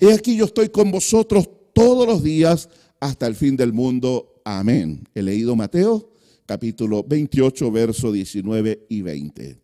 He 0.00 0.12
aquí 0.12 0.36
yo 0.36 0.46
estoy 0.46 0.68
con 0.68 0.90
vosotros 0.90 1.48
todos 1.72 2.06
los 2.06 2.22
días 2.22 2.68
hasta 3.00 3.26
el 3.26 3.34
fin 3.34 3.56
del 3.56 3.72
mundo. 3.72 4.40
Amén. 4.44 5.06
He 5.14 5.22
leído 5.22 5.56
Mateo 5.56 6.12
capítulo 6.48 7.04
28, 7.06 7.70
verso 7.70 8.10
19 8.10 8.86
y 8.88 9.02
20. 9.02 9.60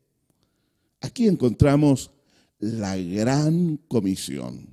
Aquí 1.01 1.27
encontramos 1.27 2.11
la 2.59 2.95
gran 2.99 3.79
comisión. 3.89 4.69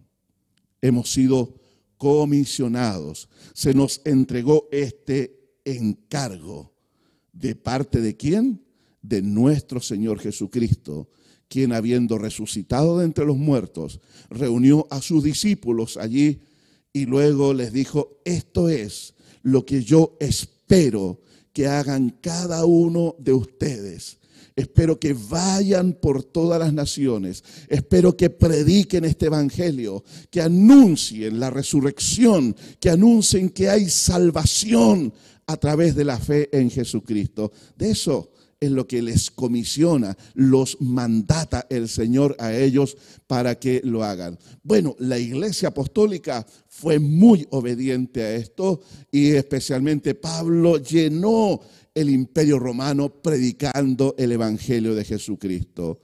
Hemos 0.81 1.09
sido 1.09 1.55
comisionados. 1.95 3.29
Se 3.53 3.73
nos 3.73 4.01
entregó 4.03 4.67
este 4.73 5.55
encargo. 5.63 6.73
¿De 7.31 7.55
parte 7.55 8.01
de 8.01 8.17
quién? 8.17 8.61
De 9.01 9.21
nuestro 9.21 9.79
Señor 9.79 10.19
Jesucristo, 10.19 11.07
quien 11.47 11.71
habiendo 11.71 12.17
resucitado 12.17 12.99
de 12.99 13.05
entre 13.05 13.23
los 13.23 13.37
muertos, 13.37 14.01
reunió 14.29 14.85
a 14.89 15.01
sus 15.01 15.23
discípulos 15.23 15.95
allí 15.95 16.41
y 16.93 17.05
luego 17.05 17.53
les 17.53 17.71
dijo, 17.71 18.21
esto 18.25 18.69
es 18.69 19.13
lo 19.43 19.65
que 19.65 19.83
yo 19.83 20.17
espero 20.19 21.21
que 21.53 21.67
hagan 21.67 22.17
cada 22.21 22.65
uno 22.65 23.15
de 23.19 23.33
ustedes. 23.33 24.17
Espero 24.55 24.99
que 24.99 25.13
vayan 25.13 25.93
por 25.93 26.23
todas 26.23 26.59
las 26.59 26.73
naciones. 26.73 27.43
Espero 27.69 28.15
que 28.17 28.29
prediquen 28.29 29.05
este 29.05 29.27
evangelio, 29.27 30.03
que 30.29 30.41
anuncien 30.41 31.39
la 31.39 31.49
resurrección, 31.49 32.55
que 32.79 32.89
anuncien 32.89 33.49
que 33.49 33.69
hay 33.69 33.89
salvación 33.89 35.13
a 35.47 35.57
través 35.57 35.95
de 35.95 36.05
la 36.05 36.19
fe 36.19 36.49
en 36.51 36.69
Jesucristo. 36.69 37.51
De 37.77 37.91
eso 37.91 38.30
es 38.61 38.71
lo 38.71 38.87
que 38.87 39.01
les 39.01 39.29
comisiona, 39.31 40.15
los 40.35 40.79
mandata 40.79 41.67
el 41.69 41.89
Señor 41.89 42.35
a 42.39 42.53
ellos 42.53 42.95
para 43.27 43.55
que 43.59 43.81
lo 43.83 44.03
hagan. 44.03 44.39
Bueno, 44.63 44.95
la 44.99 45.17
iglesia 45.17 45.69
apostólica 45.69 46.45
fue 46.67 46.99
muy 46.99 47.45
obediente 47.49 48.21
a 48.21 48.35
esto 48.35 48.81
y 49.11 49.31
especialmente 49.31 50.15
Pablo 50.15 50.77
llenó 50.77 51.59
el 51.93 52.09
imperio 52.09 52.59
romano 52.59 53.09
predicando 53.09 54.15
el 54.17 54.31
Evangelio 54.31 54.95
de 54.95 55.03
Jesucristo. 55.03 55.99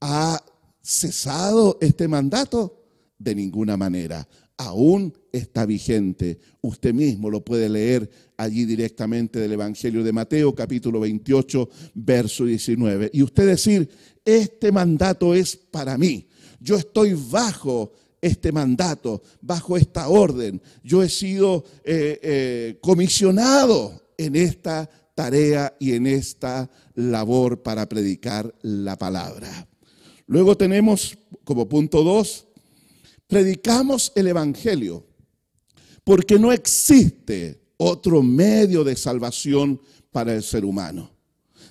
¿Ha 0.00 0.44
cesado 0.82 1.78
este 1.80 2.08
mandato? 2.08 2.82
De 3.16 3.34
ninguna 3.34 3.76
manera 3.76 4.28
aún 4.56 5.12
está 5.34 5.66
vigente. 5.66 6.38
Usted 6.60 6.94
mismo 6.94 7.28
lo 7.28 7.44
puede 7.44 7.68
leer 7.68 8.08
allí 8.36 8.64
directamente 8.64 9.40
del 9.40 9.52
Evangelio 9.52 10.04
de 10.04 10.12
Mateo, 10.12 10.54
capítulo 10.54 11.00
28, 11.00 11.68
verso 11.94 12.44
19. 12.44 13.10
Y 13.12 13.22
usted 13.22 13.46
decir, 13.46 13.88
este 14.24 14.70
mandato 14.70 15.34
es 15.34 15.56
para 15.56 15.98
mí. 15.98 16.28
Yo 16.60 16.76
estoy 16.76 17.14
bajo 17.14 17.92
este 18.22 18.52
mandato, 18.52 19.22
bajo 19.40 19.76
esta 19.76 20.08
orden. 20.08 20.62
Yo 20.84 21.02
he 21.02 21.08
sido 21.08 21.64
eh, 21.84 22.20
eh, 22.22 22.78
comisionado 22.80 24.12
en 24.16 24.36
esta 24.36 24.88
tarea 25.16 25.74
y 25.80 25.94
en 25.94 26.06
esta 26.06 26.70
labor 26.94 27.62
para 27.62 27.88
predicar 27.88 28.54
la 28.62 28.96
palabra. 28.96 29.68
Luego 30.26 30.56
tenemos 30.56 31.18
como 31.42 31.68
punto 31.68 32.02
dos, 32.02 32.46
predicamos 33.26 34.12
el 34.14 34.28
Evangelio 34.28 35.04
porque 36.04 36.38
no 36.38 36.52
existe 36.52 37.60
otro 37.76 38.22
medio 38.22 38.84
de 38.84 38.94
salvación 38.94 39.80
para 40.12 40.34
el 40.34 40.42
ser 40.42 40.64
humano. 40.64 41.10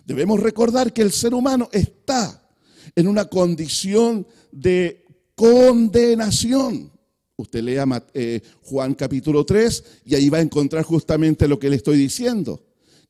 Debemos 0.06 0.40
recordar 0.42 0.92
que 0.92 1.02
el 1.02 1.12
ser 1.12 1.34
humano 1.34 1.70
está 1.72 2.50
en 2.96 3.08
una 3.08 3.26
condición 3.26 4.28
de 4.52 5.06
condenación. 5.36 6.92
Usted 7.38 7.62
lea 7.62 7.86
eh, 8.14 8.42
Juan 8.64 8.94
capítulo 8.96 9.46
3 9.46 9.84
y 10.06 10.16
ahí 10.16 10.30
va 10.30 10.40
a 10.40 10.42
encontrar 10.42 10.84
justamente 10.84 11.48
lo 11.48 11.58
que 11.58 11.70
le 11.70 11.78
estoy 11.78 11.98
diciendo 11.98 12.62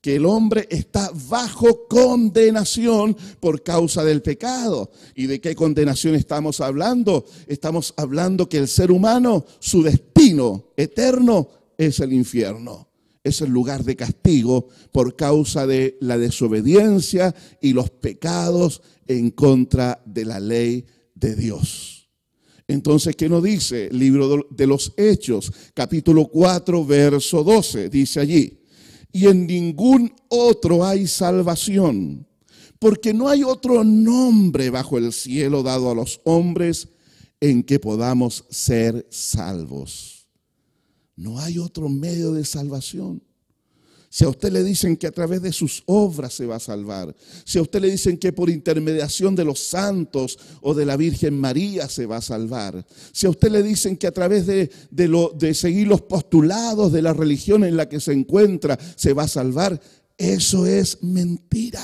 que 0.04 0.18
el 0.18 0.26
hombre 0.26 0.68
está 0.70 1.10
bajo 1.30 1.88
condenación 1.88 3.16
por 3.39 3.63
causa 3.63 4.04
del 4.04 4.22
pecado. 4.22 4.92
¿Y 5.16 5.28
de 5.28 5.39
qué 5.39 5.56
condenación 5.56 6.16
estamos 6.16 6.60
hablando? 6.60 7.26
Estamos 7.48 7.94
hablando 7.96 8.50
que 8.50 8.58
el 8.58 8.68
ser 8.68 8.92
humano, 8.92 9.46
su 9.60 9.82
destino 9.82 10.72
eterno 10.76 11.48
es 11.78 12.02
el 12.02 12.12
infierno. 12.12 12.89
Es 13.24 13.39
el 13.39 13.52
lugar 13.52 13.86
de 13.86 13.96
castigo 13.96 14.68
por 14.92 15.16
causa 15.16 15.66
de 15.66 15.98
la 16.02 16.18
desobediencia 16.18 17.34
y 17.62 17.72
los 17.72 17.89
pecados 17.89 18.82
en 19.08 19.32
contra 19.32 20.04
de 20.06 20.26
la 20.26 20.42
ley 20.42 20.86
de 21.16 21.34
Dios. 21.34 22.10
Entonces, 22.68 23.16
¿qué 23.16 23.30
nos 23.30 23.42
dice 23.42 23.88
el 23.88 24.00
libro 24.00 24.48
de 24.50 24.68
los 24.68 24.92
Hechos, 24.98 25.50
capítulo 25.74 26.28
4, 26.28 26.86
verso 26.86 27.42
12? 27.42 27.88
Dice 27.88 28.20
allí, 28.20 28.62
y 29.13 29.28
en 29.28 29.45
ningún 29.45 30.12
otro 30.28 30.84
hay 30.84 31.08
salvación, 31.08 32.28
porque 32.80 33.13
no 33.13 33.30
hay 33.30 33.43
otro 33.43 33.84
nombre 33.84 34.71
bajo 34.71 34.97
el 34.97 35.13
cielo 35.13 35.62
dado 35.62 35.91
a 35.91 35.95
los 35.95 36.19
hombres 36.26 36.89
en 37.39 37.63
que 37.63 37.80
podamos 37.80 38.43
ser 38.49 39.08
salvos. 39.12 40.28
No 41.15 41.39
hay 41.39 41.60
otro 41.60 41.88
medio 41.89 42.34
de 42.34 42.43
salvación. 42.43 43.21
Si 44.13 44.23
a 44.26 44.30
usted 44.30 44.52
le 44.52 44.63
dicen 44.63 44.95
que 44.95 45.08
a 45.08 45.12
través 45.12 45.41
de 45.41 45.52
sus 45.52 45.82
obras 45.88 46.36
se 46.36 46.45
va 46.45 46.58
a 46.58 46.60
salvar, 46.60 47.15
si 47.45 47.58
a 47.58 47.63
usted 47.63 47.82
le 47.82 47.89
dicen 47.89 48.19
que 48.19 48.32
por 48.32 48.47
intermediación 48.47 49.36
de 49.36 49.43
los 49.43 49.60
santos 49.60 50.38
o 50.62 50.76
de 50.76 50.86
la 50.86 50.97
Virgen 50.97 51.36
María 51.39 51.89
se 51.89 52.06
va 52.06 52.17
a 52.17 52.21
salvar, 52.21 52.86
si 53.12 53.26
a 53.26 53.32
usted 53.32 53.49
le 53.49 53.63
dicen 53.63 53.97
que 53.97 54.06
a 54.06 54.12
través 54.12 54.45
de, 54.45 54.69
lo, 55.08 55.30
de 55.30 55.56
seguir 55.56 55.88
los 55.88 56.02
postulados 56.02 56.91
de 56.91 57.02
la 57.02 57.12
religión 57.13 57.63
en 57.63 57.76
la 57.76 57.89
que 57.89 57.99
se 57.99 58.13
encuentra 58.13 58.78
se 58.95 59.13
va 59.13 59.23
a 59.23 59.28
salvar, 59.28 59.82
eso 60.15 60.67
es 60.67 61.02
mentira. 61.02 61.84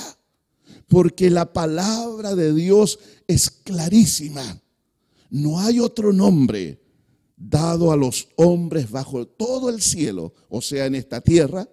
Porque 0.86 1.30
la 1.30 1.52
palabra 1.52 2.36
de 2.36 2.54
Dios 2.54 3.00
es 3.26 3.50
clarísima. 3.50 4.62
no 5.30 5.58
hay 5.58 5.80
otro 5.80 6.12
nombre 6.12 6.80
dado 7.36 7.90
a 7.90 7.96
los 7.96 8.28
hombres 8.36 8.88
bajo 8.88 9.26
todo 9.26 9.68
el 9.68 9.82
cielo, 9.82 10.32
o 10.48 10.62
sea, 10.62 10.86
en 10.86 10.94
esta 10.94 11.20
tierra, 11.20 11.68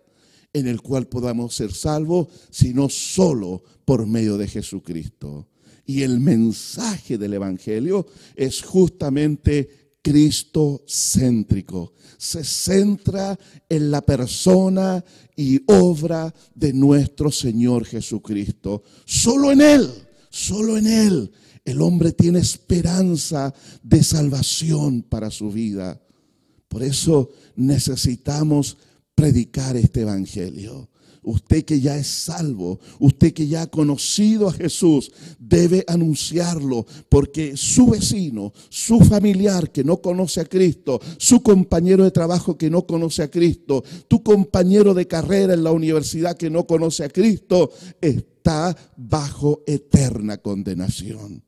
en 0.58 0.68
el 0.68 0.82
cual 0.82 1.08
podamos 1.08 1.56
ser 1.56 1.74
salvos, 1.74 2.28
sino 2.50 2.90
solo 2.90 3.64
por 3.86 4.06
medio 4.06 4.38
de 4.38 4.48
Jesucristo. 4.48 5.48
Y 5.86 6.02
el 6.02 6.20
mensaje 6.20 7.18
del 7.18 7.36
Evangelio 7.36 8.08
es 8.36 8.62
justamente 8.62 9.98
Cristo 10.02 10.84
céntrico. 10.88 11.94
Se 12.18 12.44
centra 12.44 13.38
en 13.70 13.92
la 13.92 14.02
persona 14.02 15.04
y 15.36 15.62
obra 15.68 16.34
de 16.54 16.74
nuestro 16.74 17.32
Señor 17.32 17.86
Jesucristo. 17.86 18.84
Solo 19.06 19.52
en 19.52 19.62
Él, 19.62 19.90
solo 20.30 20.78
en 20.78 20.88
Él 20.88 21.32
el 21.68 21.82
hombre 21.82 22.14
tiene 22.14 22.40
esperanza 22.40 23.54
de 23.84 24.02
salvación 24.02 25.02
para 25.02 25.30
su 25.30 25.52
vida. 25.52 26.02
Por 26.70 26.82
eso 26.82 27.30
necesitamos 27.58 28.78
predicar 29.18 29.76
este 29.76 30.02
Evangelio. 30.02 30.90
Usted 31.24 31.66
que 31.66 31.82
ya 31.82 31.98
es 31.98 32.08
salvo, 32.08 32.80
usted 33.00 33.34
que 33.34 33.48
ya 33.48 33.64
ha 33.64 33.68
conocido 33.68 34.48
a 34.48 34.54
Jesús, 34.54 35.12
debe 35.40 35.84
anunciarlo 35.88 36.86
porque 37.10 37.58
su 37.58 37.88
vecino, 37.88 38.54
su 38.70 39.00
familiar 39.00 39.72
que 39.72 39.84
no 39.84 39.98
conoce 39.98 40.40
a 40.40 40.46
Cristo, 40.46 41.02
su 41.18 41.42
compañero 41.42 42.04
de 42.04 42.12
trabajo 42.12 42.58
que 42.58 42.70
no 42.70 42.86
conoce 42.86 43.24
a 43.24 43.32
Cristo, 43.32 43.84
tu 44.08 44.24
compañero 44.24 44.94
de 44.94 45.08
carrera 45.08 45.56
en 45.56 45.64
la 45.64 45.72
universidad 45.72 46.38
que 46.38 46.52
no 46.52 46.68
conoce 46.68 47.04
a 47.04 47.10
Cristo, 47.10 47.72
está 48.00 48.78
bajo 48.96 49.64
eterna 49.66 50.38
condenación. 50.38 51.44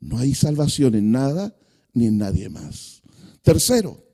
No 0.00 0.18
hay 0.18 0.34
salvación 0.34 0.96
en 0.96 1.12
nada 1.12 1.56
ni 1.94 2.06
en 2.06 2.18
nadie 2.18 2.50
más. 2.50 3.00
Tercero, 3.42 4.07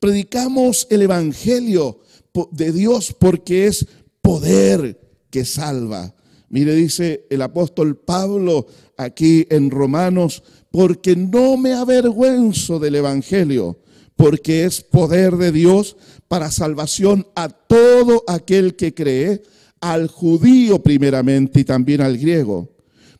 predicamos 0.00 0.86
el 0.90 1.02
Evangelio 1.02 2.00
de 2.52 2.72
Dios 2.72 3.14
porque 3.18 3.66
es 3.66 3.86
poder 4.20 5.00
que 5.30 5.44
salva. 5.44 6.14
Mire, 6.48 6.74
dice 6.74 7.26
el 7.30 7.42
apóstol 7.42 7.96
Pablo 7.96 8.66
aquí 8.96 9.46
en 9.50 9.70
Romanos, 9.70 10.42
porque 10.70 11.16
no 11.16 11.56
me 11.56 11.74
avergüenzo 11.74 12.78
del 12.78 12.96
Evangelio, 12.96 13.78
porque 14.16 14.64
es 14.64 14.82
poder 14.82 15.36
de 15.36 15.52
Dios 15.52 15.96
para 16.26 16.50
salvación 16.50 17.26
a 17.34 17.48
todo 17.48 18.24
aquel 18.26 18.76
que 18.76 18.94
cree, 18.94 19.42
al 19.80 20.08
judío 20.08 20.82
primeramente 20.82 21.60
y 21.60 21.64
también 21.64 22.00
al 22.00 22.18
griego. 22.18 22.74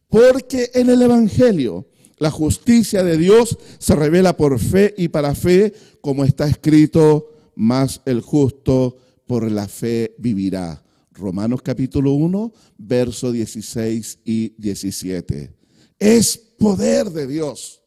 Porque 0.08 0.70
en 0.74 0.90
el 0.90 1.02
Evangelio 1.02 1.86
la 2.18 2.30
justicia 2.30 3.04
de 3.04 3.16
Dios 3.16 3.58
se 3.78 3.94
revela 3.94 4.36
por 4.36 4.58
fe 4.58 4.94
y 4.96 5.08
para 5.08 5.34
fe, 5.34 5.72
como 6.08 6.24
está 6.24 6.48
escrito, 6.48 7.34
más 7.54 8.00
el 8.06 8.22
justo 8.22 8.96
por 9.26 9.50
la 9.50 9.68
fe 9.68 10.14
vivirá. 10.16 10.82
Romanos 11.12 11.60
capítulo 11.60 12.12
1, 12.12 12.50
versos 12.78 13.34
16 13.34 14.20
y 14.24 14.54
17. 14.56 15.52
Es 15.98 16.38
poder 16.38 17.10
de 17.10 17.26
Dios, 17.26 17.82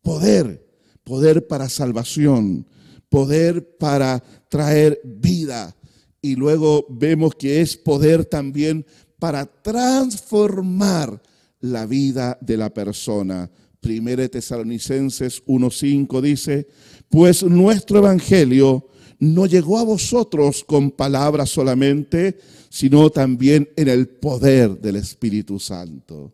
poder, 0.00 0.66
poder 1.04 1.46
para 1.46 1.68
salvación, 1.68 2.66
poder 3.10 3.76
para 3.76 4.24
traer 4.48 4.98
vida. 5.04 5.76
Y 6.22 6.36
luego 6.36 6.86
vemos 6.88 7.34
que 7.34 7.60
es 7.60 7.76
poder 7.76 8.24
también 8.24 8.86
para 9.18 9.44
transformar 9.44 11.20
la 11.60 11.84
vida 11.84 12.38
de 12.40 12.56
la 12.56 12.72
persona. 12.72 13.50
Primera 13.80 14.26
Tesalonicenses 14.26 15.44
1.5 15.44 16.20
dice, 16.20 16.66
pues 17.08 17.42
nuestro 17.42 17.98
evangelio 17.98 18.86
no 19.18 19.46
llegó 19.46 19.78
a 19.78 19.84
vosotros 19.84 20.62
con 20.64 20.90
palabras 20.90 21.50
solamente, 21.50 22.38
sino 22.68 23.10
también 23.10 23.68
en 23.76 23.88
el 23.88 24.08
poder 24.08 24.78
del 24.80 24.96
Espíritu 24.96 25.58
Santo. 25.58 26.32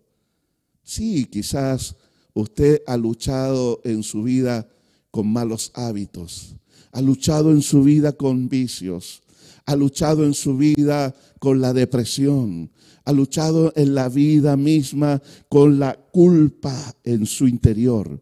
Sí, 0.82 1.26
quizás 1.26 1.96
usted 2.34 2.82
ha 2.86 2.96
luchado 2.96 3.80
en 3.84 4.02
su 4.02 4.24
vida 4.24 4.68
con 5.10 5.28
malos 5.28 5.70
hábitos, 5.74 6.56
ha 6.92 7.00
luchado 7.00 7.52
en 7.52 7.62
su 7.62 7.84
vida 7.84 8.12
con 8.12 8.48
vicios, 8.48 9.22
ha 9.64 9.76
luchado 9.76 10.24
en 10.24 10.34
su 10.34 10.56
vida 10.56 11.14
con 11.38 11.60
la 11.60 11.72
depresión, 11.72 12.70
ha 13.04 13.12
luchado 13.12 13.72
en 13.76 13.94
la 13.94 14.08
vida 14.08 14.56
misma 14.56 15.22
con 15.48 15.78
la 15.78 15.94
culpa 15.94 16.94
en 17.04 17.26
su 17.26 17.46
interior. 17.46 18.20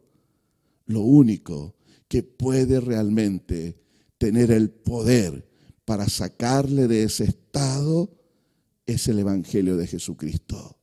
Lo 0.87 1.01
único 1.01 1.75
que 2.13 2.23
puede 2.23 2.79
realmente 2.79 3.81
tener 4.19 4.51
el 4.51 4.69
poder 4.69 5.49
para 5.87 6.11
sacarle 6.11 6.87
de 6.87 7.05
ese 7.05 7.25
estado 7.25 8.11
es 8.85 9.09
el 9.09 9.21
Evangelio 9.21 9.79
de 9.79 9.87
Jesucristo, 9.87 10.77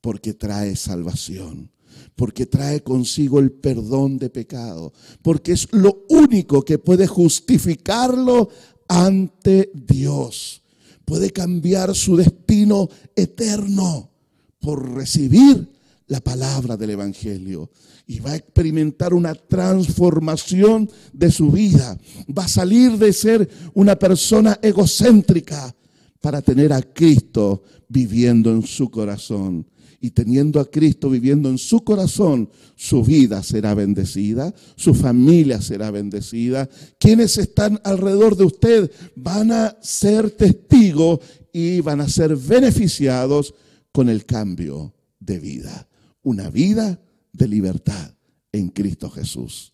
porque 0.00 0.32
trae 0.32 0.74
salvación, 0.76 1.70
porque 2.16 2.46
trae 2.46 2.82
consigo 2.82 3.38
el 3.38 3.52
perdón 3.52 4.16
de 4.16 4.30
pecado, 4.30 4.94
porque 5.20 5.52
es 5.52 5.68
lo 5.72 6.06
único 6.08 6.62
que 6.62 6.78
puede 6.78 7.06
justificarlo 7.06 8.48
ante 8.88 9.70
Dios. 9.74 10.62
Puede 11.04 11.32
cambiar 11.32 11.94
su 11.94 12.16
destino 12.16 12.88
eterno 13.14 14.10
por 14.58 14.94
recibir 14.94 15.70
la 16.12 16.20
palabra 16.20 16.76
del 16.76 16.90
Evangelio 16.90 17.70
y 18.06 18.20
va 18.20 18.32
a 18.32 18.36
experimentar 18.36 19.14
una 19.14 19.34
transformación 19.34 20.90
de 21.10 21.30
su 21.30 21.50
vida. 21.50 21.98
Va 22.28 22.44
a 22.44 22.48
salir 22.48 22.98
de 22.98 23.14
ser 23.14 23.48
una 23.72 23.96
persona 23.96 24.58
egocéntrica 24.60 25.74
para 26.20 26.42
tener 26.42 26.70
a 26.74 26.82
Cristo 26.82 27.62
viviendo 27.88 28.52
en 28.52 28.62
su 28.62 28.90
corazón 28.90 29.66
y 30.02 30.10
teniendo 30.10 30.60
a 30.60 30.70
Cristo 30.70 31.08
viviendo 31.08 31.48
en 31.48 31.56
su 31.56 31.82
corazón, 31.82 32.50
su 32.76 33.02
vida 33.02 33.42
será 33.42 33.72
bendecida, 33.72 34.52
su 34.76 34.92
familia 34.92 35.62
será 35.62 35.90
bendecida. 35.90 36.68
Quienes 36.98 37.38
están 37.38 37.80
alrededor 37.84 38.36
de 38.36 38.44
usted 38.44 38.90
van 39.16 39.50
a 39.50 39.78
ser 39.80 40.30
testigos 40.32 41.20
y 41.54 41.80
van 41.80 42.02
a 42.02 42.08
ser 42.08 42.36
beneficiados 42.36 43.54
con 43.92 44.10
el 44.10 44.26
cambio 44.26 44.92
de 45.20 45.38
vida. 45.38 45.88
Una 46.22 46.50
vida 46.50 47.00
de 47.32 47.48
libertad 47.48 48.14
en 48.52 48.68
Cristo 48.68 49.10
Jesús. 49.10 49.72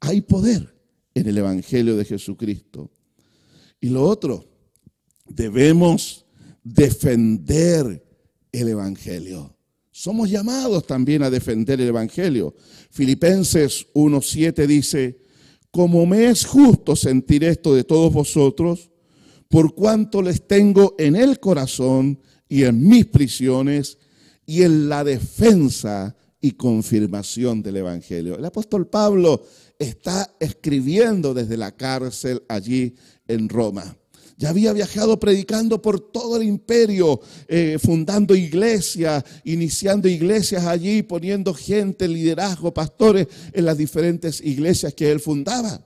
Hay 0.00 0.20
poder 0.20 0.74
en 1.14 1.26
el 1.26 1.38
Evangelio 1.38 1.96
de 1.96 2.04
Jesucristo. 2.04 2.90
Y 3.80 3.88
lo 3.88 4.04
otro, 4.04 4.48
debemos 5.26 6.26
defender 6.62 8.04
el 8.52 8.68
Evangelio. 8.68 9.56
Somos 9.90 10.30
llamados 10.30 10.86
también 10.86 11.22
a 11.22 11.30
defender 11.30 11.80
el 11.80 11.88
Evangelio. 11.88 12.54
Filipenses 12.90 13.86
1.7 13.94 14.66
dice, 14.66 15.18
como 15.70 16.06
me 16.06 16.26
es 16.26 16.46
justo 16.46 16.96
sentir 16.96 17.44
esto 17.44 17.74
de 17.74 17.84
todos 17.84 18.12
vosotros, 18.12 18.90
por 19.48 19.74
cuanto 19.74 20.22
les 20.22 20.46
tengo 20.46 20.94
en 20.98 21.16
el 21.16 21.40
corazón 21.40 22.20
y 22.48 22.64
en 22.64 22.86
mis 22.86 23.06
prisiones 23.06 23.98
y 24.48 24.62
en 24.62 24.88
la 24.88 25.04
defensa 25.04 26.16
y 26.40 26.52
confirmación 26.52 27.62
del 27.62 27.76
Evangelio. 27.76 28.38
El 28.38 28.46
apóstol 28.46 28.86
Pablo 28.86 29.44
está 29.78 30.34
escribiendo 30.40 31.34
desde 31.34 31.58
la 31.58 31.76
cárcel 31.76 32.42
allí 32.48 32.94
en 33.26 33.50
Roma. 33.50 33.94
Ya 34.38 34.48
había 34.48 34.72
viajado 34.72 35.20
predicando 35.20 35.82
por 35.82 36.00
todo 36.00 36.38
el 36.38 36.44
imperio, 36.44 37.20
eh, 37.46 37.76
fundando 37.78 38.34
iglesias, 38.34 39.22
iniciando 39.44 40.08
iglesias 40.08 40.64
allí, 40.64 41.02
poniendo 41.02 41.52
gente, 41.52 42.08
liderazgo, 42.08 42.72
pastores 42.72 43.26
en 43.52 43.66
las 43.66 43.76
diferentes 43.76 44.40
iglesias 44.40 44.94
que 44.94 45.10
él 45.10 45.20
fundaba. 45.20 45.84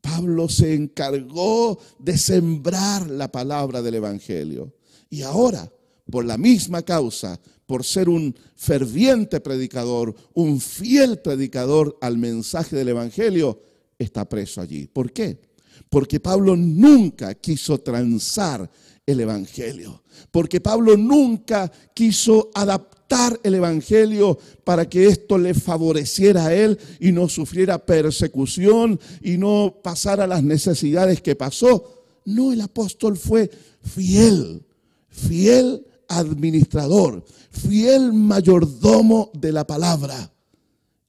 Pablo 0.00 0.48
se 0.48 0.74
encargó 0.74 1.78
de 2.00 2.18
sembrar 2.18 3.08
la 3.08 3.30
palabra 3.30 3.82
del 3.82 3.94
Evangelio. 3.94 4.74
Y 5.08 5.22
ahora, 5.22 5.70
por 6.10 6.24
la 6.24 6.38
misma 6.38 6.82
causa, 6.82 7.38
por 7.68 7.84
ser 7.84 8.08
un 8.08 8.34
ferviente 8.56 9.40
predicador, 9.40 10.14
un 10.32 10.58
fiel 10.58 11.18
predicador 11.18 11.98
al 12.00 12.16
mensaje 12.16 12.74
del 12.74 12.88
Evangelio, 12.88 13.60
está 13.98 14.26
preso 14.26 14.62
allí. 14.62 14.86
¿Por 14.86 15.12
qué? 15.12 15.38
Porque 15.90 16.18
Pablo 16.18 16.56
nunca 16.56 17.34
quiso 17.34 17.78
transar 17.78 18.70
el 19.04 19.20
Evangelio. 19.20 20.02
Porque 20.30 20.62
Pablo 20.62 20.96
nunca 20.96 21.70
quiso 21.92 22.48
adaptar 22.54 23.38
el 23.42 23.56
Evangelio 23.56 24.38
para 24.64 24.88
que 24.88 25.06
esto 25.06 25.36
le 25.36 25.52
favoreciera 25.52 26.46
a 26.46 26.54
él 26.54 26.78
y 27.00 27.12
no 27.12 27.28
sufriera 27.28 27.84
persecución 27.84 28.98
y 29.20 29.36
no 29.36 29.76
pasara 29.82 30.26
las 30.26 30.42
necesidades 30.42 31.20
que 31.20 31.36
pasó. 31.36 32.06
No, 32.24 32.50
el 32.50 32.62
apóstol 32.62 33.18
fue 33.18 33.50
fiel, 33.82 34.64
fiel 35.10 35.84
administrador, 36.08 37.24
fiel 37.50 38.12
mayordomo 38.12 39.30
de 39.34 39.52
la 39.52 39.66
palabra. 39.66 40.32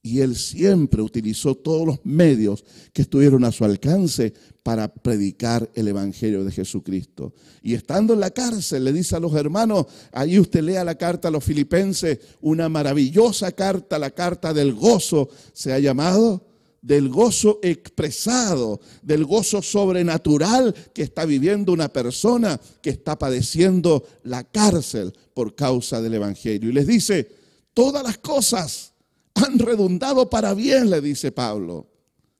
Y 0.02 0.20
él 0.20 0.34
siempre 0.34 1.02
utilizó 1.02 1.54
todos 1.54 1.86
los 1.86 1.98
medios 2.04 2.64
que 2.92 3.02
estuvieron 3.02 3.44
a 3.44 3.52
su 3.52 3.66
alcance 3.66 4.32
para 4.62 4.88
predicar 4.88 5.70
el 5.74 5.88
Evangelio 5.88 6.42
de 6.42 6.52
Jesucristo. 6.52 7.34
Y 7.62 7.74
estando 7.74 8.14
en 8.14 8.20
la 8.20 8.30
cárcel, 8.30 8.84
le 8.84 8.94
dice 8.94 9.16
a 9.16 9.20
los 9.20 9.34
hermanos, 9.34 9.86
ahí 10.12 10.38
usted 10.38 10.62
lea 10.62 10.84
la 10.84 10.94
carta 10.94 11.28
a 11.28 11.30
los 11.30 11.44
filipenses, 11.44 12.18
una 12.40 12.70
maravillosa 12.70 13.52
carta, 13.52 13.98
la 13.98 14.10
carta 14.10 14.54
del 14.54 14.72
gozo, 14.72 15.28
se 15.52 15.72
ha 15.74 15.78
llamado, 15.78 16.49
del 16.82 17.08
gozo 17.08 17.58
expresado, 17.62 18.80
del 19.02 19.24
gozo 19.24 19.62
sobrenatural 19.62 20.74
que 20.94 21.02
está 21.02 21.24
viviendo 21.24 21.72
una 21.72 21.88
persona 21.88 22.60
que 22.82 22.90
está 22.90 23.18
padeciendo 23.18 24.04
la 24.22 24.44
cárcel 24.44 25.12
por 25.34 25.54
causa 25.54 26.00
del 26.00 26.14
Evangelio. 26.14 26.70
Y 26.70 26.72
les 26.72 26.86
dice, 26.86 27.30
todas 27.74 28.02
las 28.02 28.18
cosas 28.18 28.92
han 29.34 29.58
redundado 29.58 30.30
para 30.30 30.54
bien, 30.54 30.90
le 30.90 31.00
dice 31.00 31.32
Pablo. 31.32 31.86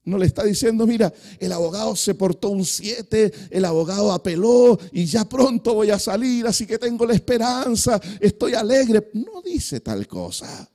No 0.03 0.17
le 0.17 0.25
está 0.27 0.43
diciendo, 0.45 0.87
mira, 0.87 1.13
el 1.39 1.53
abogado 1.53 1.95
se 1.95 2.15
portó 2.15 2.49
un 2.49 2.65
7, 2.65 3.33
el 3.51 3.65
abogado 3.67 4.11
apeló 4.13 4.79
y 4.93 5.05
ya 5.05 5.29
pronto 5.29 5.75
voy 5.75 5.91
a 5.91 5.99
salir, 5.99 6.47
así 6.47 6.67
que 6.67 6.79
tengo 6.79 7.05
la 7.05 7.13
esperanza, 7.13 8.01
estoy 8.19 8.55
alegre. 8.55 9.11
No 9.13 9.43
dice 9.43 9.81
tal 9.81 10.07
cosa. 10.07 10.69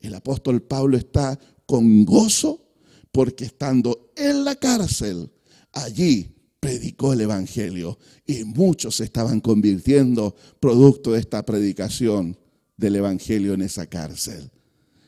El 0.00 0.14
apóstol 0.14 0.62
Pablo 0.62 0.96
está 0.96 1.38
con 1.66 2.06
gozo 2.06 2.67
porque 3.12 3.46
estando 3.46 4.12
en 4.16 4.44
la 4.44 4.56
cárcel, 4.56 5.30
allí 5.72 6.34
predicó 6.60 7.12
el 7.12 7.22
Evangelio 7.22 7.98
y 8.26 8.44
muchos 8.44 8.96
se 8.96 9.04
estaban 9.04 9.40
convirtiendo 9.40 10.34
producto 10.60 11.12
de 11.12 11.20
esta 11.20 11.44
predicación 11.44 12.36
del 12.76 12.96
Evangelio 12.96 13.54
en 13.54 13.62
esa 13.62 13.86
cárcel. 13.86 14.50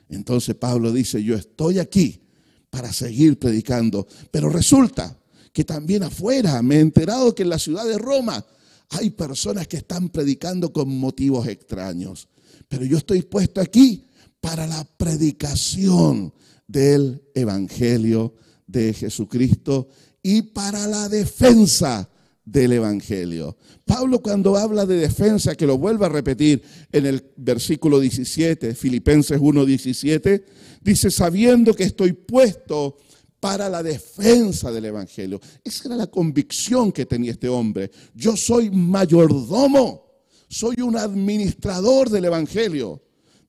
Entonces 0.09 0.55
Pablo 0.57 0.93
dice, 0.93 1.23
yo 1.23 1.37
estoy 1.37 1.79
aquí 1.79 2.21
para 2.69 2.93
seguir 2.93 3.39
predicando, 3.39 4.07
pero 4.31 4.49
resulta 4.49 5.17
que 5.53 5.65
también 5.65 6.03
afuera 6.03 6.63
me 6.63 6.77
he 6.77 6.81
enterado 6.81 7.35
que 7.35 7.43
en 7.43 7.49
la 7.49 7.59
ciudad 7.59 7.85
de 7.85 7.99
Roma 7.99 8.45
hay 8.91 9.11
personas 9.11 9.69
que 9.69 9.79
están 9.79 10.09
predicando 10.09 10.73
con 10.73 10.89
motivos 10.89 11.47
extraños, 11.47 12.29
pero 12.69 12.85
yo 12.85 12.99
estoy 12.99 13.23
puesto 13.23 13.61
aquí 13.61 14.07
para 14.41 14.67
la 14.67 14.85
predicación 14.85 16.33
del 16.71 17.23
Evangelio 17.35 18.35
de 18.67 18.93
Jesucristo 18.93 19.89
y 20.23 20.43
para 20.43 20.87
la 20.87 21.09
defensa 21.09 22.09
del 22.45 22.73
Evangelio. 22.73 23.57
Pablo 23.85 24.21
cuando 24.21 24.57
habla 24.57 24.87
de 24.87 24.97
defensa, 24.97 25.55
que 25.55 25.67
lo 25.67 25.79
vuelve 25.79 26.07
a 26.07 26.09
repetir 26.09 26.63
en 26.93 27.07
el 27.07 27.25
versículo 27.37 27.99
17, 27.99 28.75
Filipenses 28.75 29.41
1:17, 29.41 30.45
dice, 30.81 31.11
sabiendo 31.11 31.75
que 31.75 31.85
estoy 31.85 32.13
puesto 32.13 32.97
para 33.41 33.69
la 33.69 33.83
defensa 33.83 34.71
del 34.71 34.85
Evangelio. 34.85 35.41
Esa 35.65 35.89
era 35.89 35.97
la 35.97 36.07
convicción 36.07 36.93
que 36.93 37.07
tenía 37.07 37.33
este 37.33 37.49
hombre. 37.49 37.91
Yo 38.15 38.37
soy 38.37 38.71
mayordomo, 38.71 40.05
soy 40.49 40.77
un 40.83 40.97
administrador 40.97 42.11
del 42.11 42.27
Evangelio. 42.27 43.03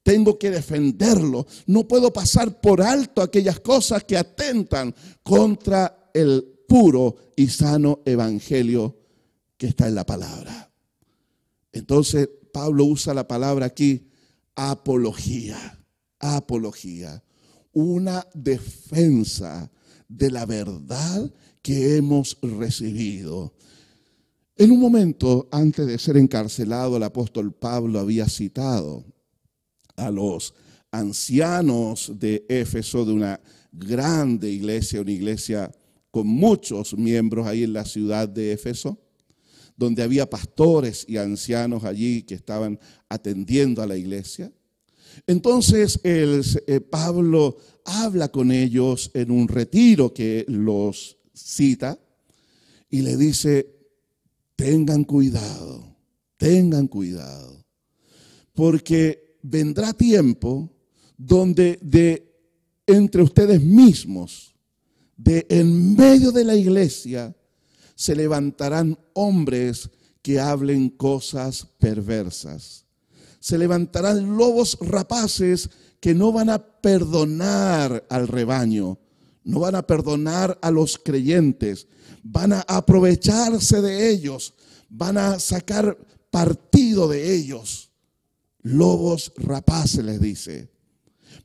Tengo 0.04 0.40
que 0.40 0.50
defenderlo. 0.50 1.46
No 1.68 1.88
puedo 1.88 2.12
pasar 2.12 2.60
por 2.60 2.82
alto 2.82 3.22
aquellas 3.22 3.60
cosas 3.60 4.04
que 4.04 4.18
atentan 4.18 4.94
contra 5.24 6.10
el 6.14 6.44
puro 6.68 7.16
y 7.36 7.48
sano 7.48 8.02
evangelio 8.06 8.98
que 9.58 9.68
está 9.68 9.88
en 9.88 9.96
la 9.96 10.06
palabra. 10.06 10.72
Entonces 11.72 12.30
Pablo 12.52 12.86
usa 12.86 13.14
la 13.14 13.28
palabra 13.28 13.68
aquí, 13.68 14.10
apología, 14.56 15.80
apología, 16.20 17.24
una 17.74 18.28
defensa 18.34 19.72
de 20.08 20.32
la 20.32 20.46
verdad 20.46 21.32
que 21.62 21.96
hemos 21.96 22.38
recibido. 22.42 23.54
En 24.58 24.72
un 24.72 24.80
momento 24.80 25.48
antes 25.52 25.88
de 25.88 25.98
ser 25.98 26.18
encarcelado, 26.18 26.98
el 26.98 27.04
apóstol 27.04 27.54
Pablo 27.54 28.00
había 28.00 28.28
citado 28.28 29.06
a 29.96 30.12
los 30.12 30.54
ancianos 30.92 32.12
de 32.16 32.46
Éfeso, 32.50 33.06
de 33.06 33.14
una 33.14 33.42
grande 33.72 34.52
iglesia, 34.52 35.02
una 35.02 35.12
iglesia 35.12 35.72
con 36.12 36.28
muchos 36.28 36.94
miembros 36.98 37.48
ahí 37.48 37.64
en 37.64 37.74
la 37.74 37.86
ciudad 37.86 38.28
de 38.28 38.52
Éfeso, 38.52 39.00
donde 39.78 40.04
había 40.04 40.30
pastores 40.30 41.06
y 41.08 41.18
ancianos 41.18 41.86
allí 41.86 42.24
que 42.24 42.36
estaban 42.36 42.78
atendiendo 43.10 43.82
a 43.82 43.88
la 43.88 43.98
iglesia. 43.98 44.52
Entonces 45.26 46.00
el, 46.04 46.44
eh, 46.68 46.82
Pablo 46.82 47.58
habla 47.86 48.30
con 48.30 48.52
ellos 48.52 49.10
en 49.14 49.32
un 49.32 49.48
retiro 49.48 50.14
que 50.14 50.46
los 50.48 51.18
cita 51.34 51.98
y 52.90 53.02
le 53.02 53.18
dice, 53.18 53.74
tengan 54.56 55.04
cuidado, 55.06 55.96
tengan 56.38 56.88
cuidado, 56.88 57.66
porque 58.54 59.31
vendrá 59.42 59.94
tiempo 59.94 60.72
donde 61.18 61.80
de 61.82 62.32
entre 62.88 63.22
ustedes 63.22 63.62
mismos 63.62 64.56
de 65.16 65.46
en 65.50 65.96
medio 65.96 66.32
de 66.32 66.44
la 66.44 66.56
iglesia 66.56 67.36
se 67.96 68.16
levantarán 68.16 68.98
hombres 69.14 69.90
que 70.22 70.40
hablen 70.40 70.90
cosas 70.90 71.68
perversas. 71.78 72.86
Se 73.40 73.58
levantarán 73.58 74.38
lobos 74.38 74.78
rapaces 74.82 75.70
que 76.00 76.16
no 76.16 76.32
van 76.32 76.50
a 76.50 76.60
perdonar 76.60 78.06
al 78.10 78.28
rebaño, 78.28 79.00
no 79.44 79.60
van 79.60 79.76
a 79.76 79.86
perdonar 79.86 80.58
a 80.62 80.72
los 80.72 80.98
creyentes, 80.98 81.88
van 82.24 82.54
a 82.54 82.62
aprovecharse 82.62 83.82
de 83.82 84.10
ellos, 84.10 84.54
van 84.90 85.18
a 85.18 85.40
sacar 85.40 85.98
partido 86.32 87.08
de 87.08 87.36
ellos. 87.36 87.91
Lobos 88.64 89.34
rapaces 89.38 90.04
les 90.04 90.20
dice. 90.20 90.70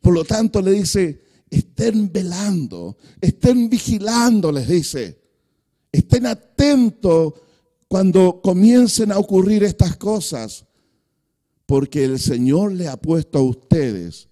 Por 0.01 0.15
lo 0.15 0.25
tanto 0.25 0.61
le 0.61 0.73
dice, 0.73 1.23
estén 1.51 2.13
velando, 2.13 2.97
estén 3.21 3.69
vigilando, 3.69 4.53
les 4.53 4.69
dice. 4.69 5.21
Estén 5.93 6.27
atentos 6.27 7.35
cuando 7.89 8.41
comiencen 8.43 9.13
a 9.13 9.19
ocurrir 9.19 9.65
estas 9.65 9.97
cosas, 9.97 10.67
porque 11.65 12.05
el 12.05 12.19
Señor 12.19 12.73
le 12.73 12.89
ha 12.89 12.97
puesto 12.97 13.39
a 13.39 13.43
ustedes 13.43 14.29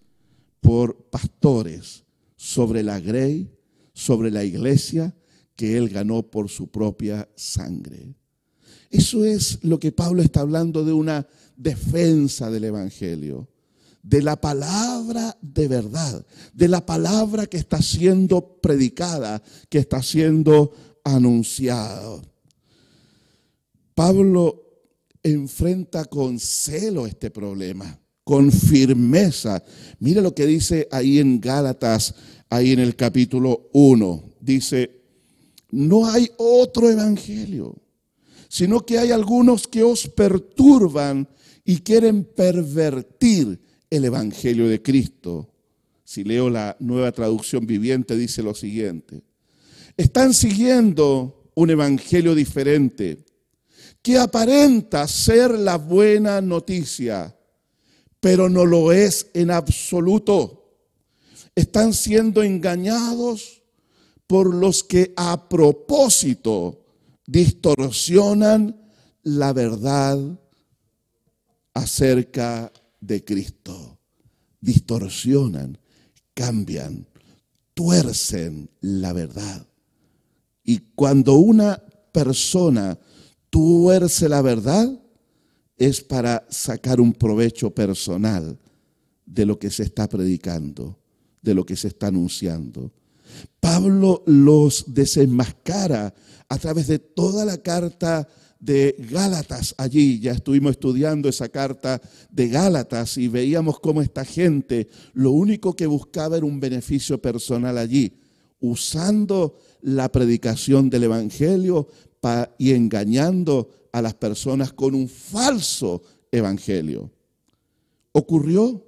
por 0.61 1.11
pastores 1.11 2.05
sobre 2.37 2.83
la 2.83 3.01
grey, 3.01 3.51
sobre 3.93 4.31
la 4.31 4.45
iglesia 4.45 5.15
que 5.57 5.77
Él 5.77 5.89
ganó 5.89 6.23
por 6.23 6.49
su 6.49 6.69
propia 6.69 7.29
sangre. 7.37 8.15
Eso 8.91 9.25
es 9.25 9.59
lo 9.63 9.79
que 9.79 9.93
Pablo 9.93 10.23
está 10.23 10.41
hablando 10.41 10.85
de 10.85 10.93
una 10.93 11.27
defensa 11.57 12.51
del 12.51 12.65
Evangelio 12.65 13.49
de 14.05 14.21
la 14.21 14.37
palabra 14.37 15.37
de 15.41 15.67
verdad, 15.67 16.25
de 16.53 16.69
la 16.69 16.85
palabra 16.85 17.47
que 17.47 17.57
está 17.57 17.81
siendo 17.81 18.59
predicada, 18.61 19.43
que 19.71 19.79
está 19.79 20.03
siendo 20.03 20.73
anunciada. 21.03 22.23
Pablo 23.95 24.63
enfrenta 25.23 26.05
con 26.05 26.39
celo 26.39 27.07
este 27.07 27.31
problema, 27.31 27.99
con 28.25 28.53
firmeza. 28.53 29.65
Mire 30.01 30.21
lo 30.21 30.35
que 30.35 30.47
dice 30.47 30.87
ahí 30.91 31.19
en 31.19 31.41
Gálatas, 31.41 32.15
ahí 32.51 32.73
en 32.73 32.81
el 32.81 32.97
capítulo 32.97 33.71
1. 33.73 34.23
Dice, 34.39 35.01
no 35.71 36.07
hay 36.07 36.31
otro 36.37 36.91
evangelio, 36.91 37.75
sino 38.49 38.85
que 38.85 38.99
hay 38.99 39.13
algunos 39.13 39.67
que 39.67 39.83
os 39.83 40.09
perturban 40.09 41.27
y 41.65 41.79
quieren 41.79 42.25
pervertir 42.25 43.61
el 43.91 44.05
Evangelio 44.05 44.69
de 44.69 44.83
Cristo. 44.83 45.51
Si 46.05 46.25
leo 46.25 46.51
la 46.51 46.77
nueva 46.81 47.13
traducción 47.13 47.67
viviente, 47.67 48.17
dice 48.17 48.43
lo 48.43 48.55
siguiente. 48.55 49.23
Están 49.97 50.35
siguiendo 50.35 51.51
un 51.55 51.71
Evangelio 51.71 52.35
diferente 52.35 53.25
que 54.03 54.19
aparenta 54.19 55.09
ser 55.09 55.59
la 55.59 55.79
buena 55.79 56.43
noticia, 56.43 57.35
pero 58.21 58.51
no 58.51 58.67
lo 58.67 58.93
es 58.93 59.29
en 59.33 59.51
absoluto. 59.51 60.77
Están 61.55 61.95
siendo 61.95 62.43
engañados 62.43 63.63
por 64.27 64.55
los 64.55 64.85
que 64.85 65.15
a 65.17 65.49
propósito 65.49 66.85
distorsionan 67.27 68.79
la 69.23 69.53
verdad 69.55 70.19
acerca 71.75 72.73
de 73.01 73.25
Cristo. 73.25 73.99
Distorsionan, 74.61 75.79
cambian, 76.33 77.07
tuercen 77.75 78.71
la 78.81 79.13
verdad. 79.13 79.67
Y 80.63 80.79
cuando 80.95 81.35
una 81.35 81.83
persona 82.13 82.99
tuerce 83.51 84.29
la 84.29 84.41
verdad, 84.41 85.01
es 85.77 86.01
para 86.01 86.47
sacar 86.49 87.01
un 87.01 87.13
provecho 87.13 87.75
personal 87.75 88.59
de 89.27 89.45
lo 89.45 89.59
que 89.59 89.71
se 89.71 89.83
está 89.83 90.09
predicando, 90.09 90.99
de 91.43 91.55
lo 91.55 91.67
que 91.67 91.77
se 91.77 91.89
está 91.89 92.07
anunciando. 92.07 92.93
Pablo 93.61 94.23
los 94.27 94.95
desenmascara 94.95 96.15
a 96.49 96.59
través 96.59 96.87
de 96.87 96.99
toda 96.99 97.45
la 97.45 97.59
carta 97.59 98.29
de 98.59 98.97
Gálatas 99.11 99.75
allí. 99.79 100.21
Ya 100.21 100.33
estuvimos 100.33 100.73
estudiando 100.73 101.29
esa 101.29 101.49
carta 101.49 102.01
de 102.31 102.49
Gálatas 102.49 103.19
y 103.19 103.29
veíamos 103.29 103.81
cómo 103.81 104.03
esta 104.03 104.25
gente 104.25 104.89
lo 105.13 105.31
único 105.33 105.75
que 105.75 105.87
buscaba 105.87 106.37
era 106.37 106.47
un 106.47 106.61
beneficio 106.61 107.21
personal 107.21 107.79
allí, 107.79 108.19
usando 108.61 109.59
la 109.83 110.11
predicación 110.11 110.89
del 110.91 111.05
Evangelio 111.05 111.89
y 112.59 112.73
engañando 112.73 113.89
a 113.93 114.01
las 114.01 114.15
personas 114.15 114.73
con 114.73 114.95
un 114.95 115.09
falso 115.09 116.03
Evangelio. 116.33 117.13
Ocurrió 118.13 118.85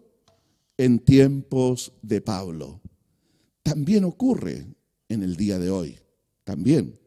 en 0.78 0.98
tiempos 1.00 1.92
de 2.02 2.20
Pablo. 2.20 2.80
También 3.62 4.04
ocurre 4.04 4.66
en 5.08 5.22
el 5.22 5.36
día 5.36 5.58
de 5.58 5.70
hoy. 5.70 5.98
También. 6.44 6.98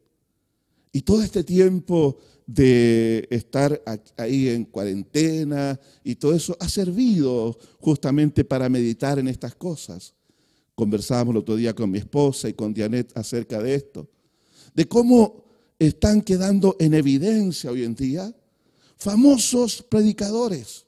Y 0.92 1.02
todo 1.02 1.24
este 1.24 1.44
tiempo 1.44 2.18
de 2.52 3.28
estar 3.30 3.80
ahí 4.18 4.50
en 4.50 4.66
cuarentena 4.66 5.80
y 6.04 6.16
todo 6.16 6.34
eso 6.34 6.58
ha 6.60 6.68
servido 6.68 7.56
justamente 7.80 8.44
para 8.44 8.68
meditar 8.70 9.20
en 9.20 9.28
estas 9.28 9.54
cosas. 9.54 10.16
Conversábamos 10.74 11.34
el 11.34 11.42
otro 11.42 11.56
día 11.56 11.76
con 11.76 11.92
mi 11.92 12.00
esposa 12.00 12.50
y 12.50 12.54
con 12.54 12.74
Dianet 12.74 13.16
acerca 13.16 13.62
de 13.62 13.76
esto, 13.76 14.10
de 14.74 14.88
cómo 14.88 15.44
están 15.78 16.24
quedando 16.24 16.76
en 16.80 16.96
evidencia 16.96 17.70
hoy 17.70 17.84
en 17.84 17.94
día 17.94 18.36
famosos 18.98 19.84
predicadores 19.84 20.88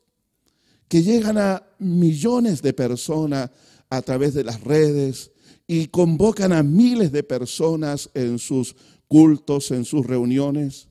que 0.87 1.03
llegan 1.03 1.37
a 1.37 1.63
millones 1.77 2.63
de 2.63 2.73
personas 2.73 3.51
a 3.91 4.01
través 4.01 4.33
de 4.33 4.43
las 4.43 4.61
redes 4.61 5.29
y 5.67 5.89
convocan 5.89 6.53
a 6.53 6.63
miles 6.63 7.11
de 7.11 7.21
personas 7.21 8.09
en 8.15 8.39
sus 8.39 8.75
cultos, 9.07 9.69
en 9.69 9.85
sus 9.85 10.07
reuniones 10.07 10.87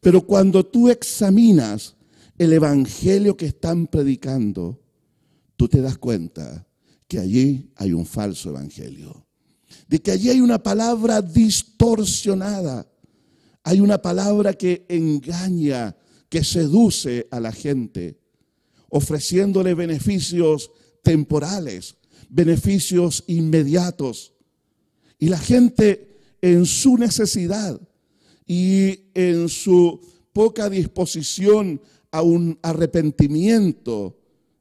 pero 0.00 0.22
cuando 0.22 0.64
tú 0.64 0.88
examinas 0.88 1.96
el 2.38 2.54
evangelio 2.54 3.36
que 3.36 3.46
están 3.46 3.86
predicando, 3.86 4.80
tú 5.56 5.68
te 5.68 5.82
das 5.82 5.98
cuenta 5.98 6.66
que 7.06 7.18
allí 7.18 7.70
hay 7.76 7.92
un 7.92 8.06
falso 8.06 8.48
evangelio. 8.48 9.26
De 9.86 10.00
que 10.00 10.10
allí 10.10 10.30
hay 10.30 10.40
una 10.40 10.62
palabra 10.62 11.20
distorsionada. 11.20 12.90
Hay 13.62 13.80
una 13.80 14.00
palabra 14.00 14.54
que 14.54 14.86
engaña, 14.88 15.94
que 16.30 16.42
seduce 16.42 17.28
a 17.30 17.40
la 17.40 17.52
gente, 17.52 18.18
ofreciéndole 18.88 19.74
beneficios 19.74 20.70
temporales, 21.02 21.96
beneficios 22.30 23.22
inmediatos. 23.26 24.32
Y 25.18 25.28
la 25.28 25.38
gente 25.38 26.18
en 26.40 26.64
su 26.64 26.96
necesidad 26.96 27.78
y 28.50 29.12
en 29.14 29.48
su 29.48 30.00
poca 30.32 30.68
disposición 30.68 31.80
a 32.10 32.20
un 32.22 32.58
arrepentimiento, 32.62 34.18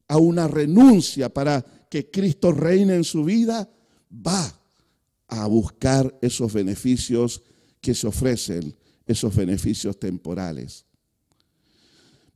a 0.08 0.18
una 0.18 0.48
renuncia 0.48 1.34
para 1.34 1.66
que 1.90 2.12
Cristo 2.12 2.52
reine 2.52 2.94
en 2.94 3.04
su 3.04 3.24
vida, 3.24 3.68
va 4.14 4.62
a 5.28 5.48
buscar 5.48 6.16
esos 6.22 6.54
beneficios 6.54 7.42
que 7.82 7.96
se 7.96 8.06
ofrecen, 8.06 8.76
esos 9.08 9.36
beneficios 9.36 10.00
temporales. 10.00 10.86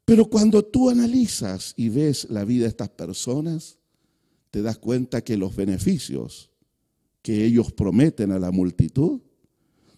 Pero 0.06 0.26
cuando 0.26 0.66
tú 0.66 0.90
analizas 0.90 1.76
y 1.78 1.90
ves 1.90 2.26
la 2.32 2.46
vida 2.46 2.64
de 2.64 2.70
estas 2.70 2.90
personas, 2.90 3.78
te 4.50 4.64
das 4.64 4.80
cuenta 4.80 5.24
que 5.24 5.38
los 5.38 5.56
beneficios 5.56 6.50
que 7.22 7.46
ellos 7.46 7.72
prometen 7.72 8.32
a 8.32 8.40
la 8.40 8.50
multitud 8.50 9.22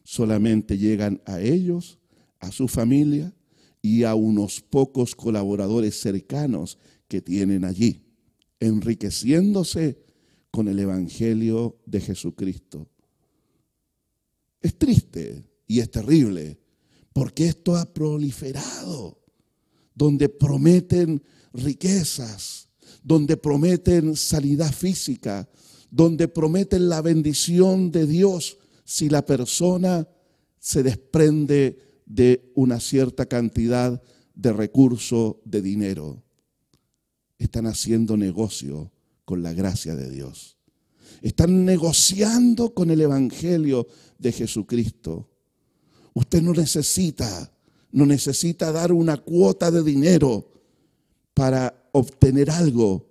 solamente 0.06 0.78
llegan 0.78 1.22
a 1.26 1.42
ellos, 1.42 1.98
a 2.40 2.52
su 2.52 2.68
familia 2.68 3.34
y 3.82 4.04
a 4.04 4.16
unos 4.16 4.62
pocos 4.62 5.16
colaboradores 5.16 6.00
cercanos 6.00 6.78
que 7.08 7.22
tienen 7.22 7.66
allí, 7.66 8.06
enriqueciéndose 8.60 10.00
con 10.52 10.68
el 10.68 10.80
Evangelio 10.80 11.82
de 11.86 12.00
Jesucristo. 12.02 12.88
Es 14.62 14.78
triste 14.78 15.44
y 15.68 15.80
es 15.80 15.90
terrible 15.92 16.60
porque 17.12 17.48
esto 17.48 17.76
ha 17.76 17.92
proliferado, 17.92 19.20
donde 19.96 20.30
prometen 20.30 21.24
riquezas, 21.52 22.70
donde 23.02 23.38
prometen 23.38 24.16
sanidad 24.16 24.72
física, 24.72 25.50
donde 25.90 26.28
prometen 26.28 26.90
la 26.90 27.02
bendición 27.02 27.92
de 27.92 28.06
Dios 28.06 28.58
si 28.86 29.10
la 29.10 29.26
persona 29.26 30.08
se 30.60 30.84
desprende 30.84 31.78
de 32.06 32.52
una 32.56 32.80
cierta 32.80 33.26
cantidad 33.26 34.02
de 34.36 34.54
recurso 34.54 35.42
de 35.44 35.62
dinero. 35.62 36.24
Están 37.38 37.66
haciendo 37.66 38.16
negocio 38.16 38.92
con 39.26 39.44
la 39.44 39.54
gracia 39.54 39.96
de 39.96 40.10
Dios. 40.10 40.58
Están 41.22 41.66
negociando 41.66 42.74
con 42.74 42.92
el 42.92 43.02
Evangelio 43.02 43.88
de 44.20 44.32
Jesucristo. 44.32 45.30
Usted 46.14 46.42
no 46.42 46.54
necesita, 46.54 47.52
no 47.92 48.06
necesita 48.06 48.72
dar 48.72 48.92
una 48.92 49.18
cuota 49.18 49.72
de 49.72 49.84
dinero 49.84 50.52
para 51.34 51.90
obtener 51.92 52.50
algo 52.52 53.10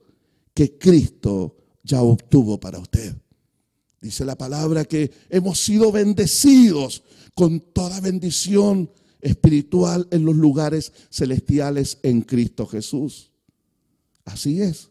que 0.54 0.78
Cristo 0.78 1.56
ya 1.82 2.00
obtuvo 2.00 2.58
para 2.58 2.78
usted. 2.78 3.14
Dice 4.04 4.26
la 4.26 4.36
palabra 4.36 4.84
que 4.84 5.10
hemos 5.30 5.64
sido 5.64 5.90
bendecidos 5.90 7.04
con 7.34 7.58
toda 7.58 8.02
bendición 8.02 8.90
espiritual 9.22 10.06
en 10.10 10.26
los 10.26 10.36
lugares 10.36 10.92
celestiales 11.08 12.00
en 12.02 12.20
Cristo 12.20 12.66
Jesús. 12.66 13.30
Así 14.26 14.60
es. 14.60 14.90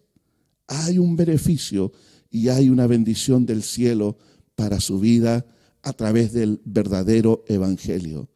Hay 0.66 0.97
un 0.97 1.16
beneficio 1.16 1.93
y 2.32 2.47
hay 2.47 2.72
una 2.72 2.88
bendición 2.88 3.45
del 3.45 3.61
cielo 3.61 4.18
para 4.55 4.80
su 4.80 4.99
vida 4.99 5.45
a 5.84 5.93
través 5.93 6.34
del 6.34 6.59
verdadero 6.66 7.45
evangelio. 7.47 8.30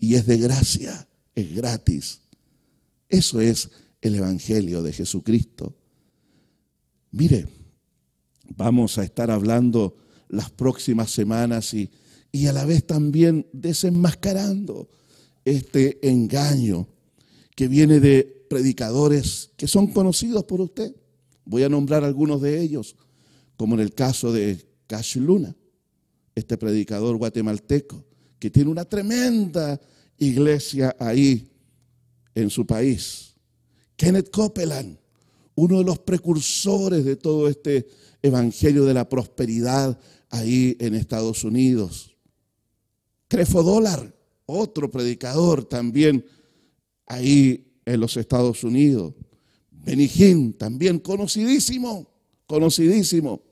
Y 0.00 0.16
es 0.16 0.26
de 0.26 0.38
gracia, 0.38 1.06
es 1.36 1.54
gratis. 1.54 2.22
Eso 3.08 3.40
es 3.40 3.70
el 4.00 4.16
evangelio 4.16 4.82
de 4.82 4.92
Jesucristo. 4.92 5.76
Mire, 7.12 7.46
vamos 8.56 8.98
a 8.98 9.04
estar 9.04 9.30
hablando 9.30 9.94
las 10.28 10.50
próximas 10.50 11.10
semanas 11.10 11.74
y, 11.74 11.90
y 12.32 12.46
a 12.46 12.52
la 12.52 12.64
vez 12.64 12.86
también 12.86 13.46
desenmascarando 13.52 14.88
este 15.44 15.98
engaño 16.08 16.86
que 17.54 17.68
viene 17.68 18.00
de 18.00 18.46
predicadores 18.48 19.50
que 19.56 19.66
son 19.66 19.88
conocidos 19.88 20.44
por 20.44 20.60
usted. 20.60 20.94
Voy 21.44 21.62
a 21.62 21.68
nombrar 21.68 22.04
algunos 22.04 22.40
de 22.42 22.60
ellos, 22.60 22.96
como 23.56 23.74
en 23.74 23.80
el 23.80 23.94
caso 23.94 24.32
de 24.32 24.66
Cash 24.86 25.16
Luna, 25.16 25.56
este 26.34 26.56
predicador 26.56 27.16
guatemalteco, 27.16 28.04
que 28.38 28.50
tiene 28.50 28.70
una 28.70 28.84
tremenda 28.84 29.80
iglesia 30.18 30.94
ahí 30.98 31.50
en 32.34 32.50
su 32.50 32.66
país. 32.66 33.34
Kenneth 33.96 34.30
Copeland, 34.30 34.98
uno 35.54 35.78
de 35.78 35.84
los 35.84 35.98
precursores 35.98 37.04
de 37.04 37.16
todo 37.16 37.48
este 37.48 37.88
evangelio 38.22 38.84
de 38.84 38.94
la 38.94 39.08
prosperidad 39.08 39.98
ahí 40.30 40.76
en 40.80 40.94
Estados 40.94 41.44
Unidos. 41.44 42.16
Crefo 43.28 43.62
Dólar, 43.62 44.14
otro 44.46 44.90
predicador 44.90 45.64
también 45.64 46.24
ahí 47.06 47.66
en 47.84 48.00
los 48.00 48.16
Estados 48.16 48.64
Unidos. 48.64 49.14
Benijín, 49.70 50.52
también 50.52 50.98
conocidísimo, 50.98 52.10
conocidísimo. 52.46 53.42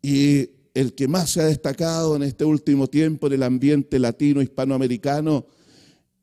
Y 0.00 0.50
el 0.74 0.94
que 0.94 1.06
más 1.06 1.30
se 1.30 1.40
ha 1.40 1.46
destacado 1.46 2.16
en 2.16 2.22
este 2.22 2.44
último 2.44 2.88
tiempo 2.88 3.26
en 3.26 3.34
el 3.34 3.42
ambiente 3.42 3.98
latino 3.98 4.42
hispanoamericano, 4.42 5.46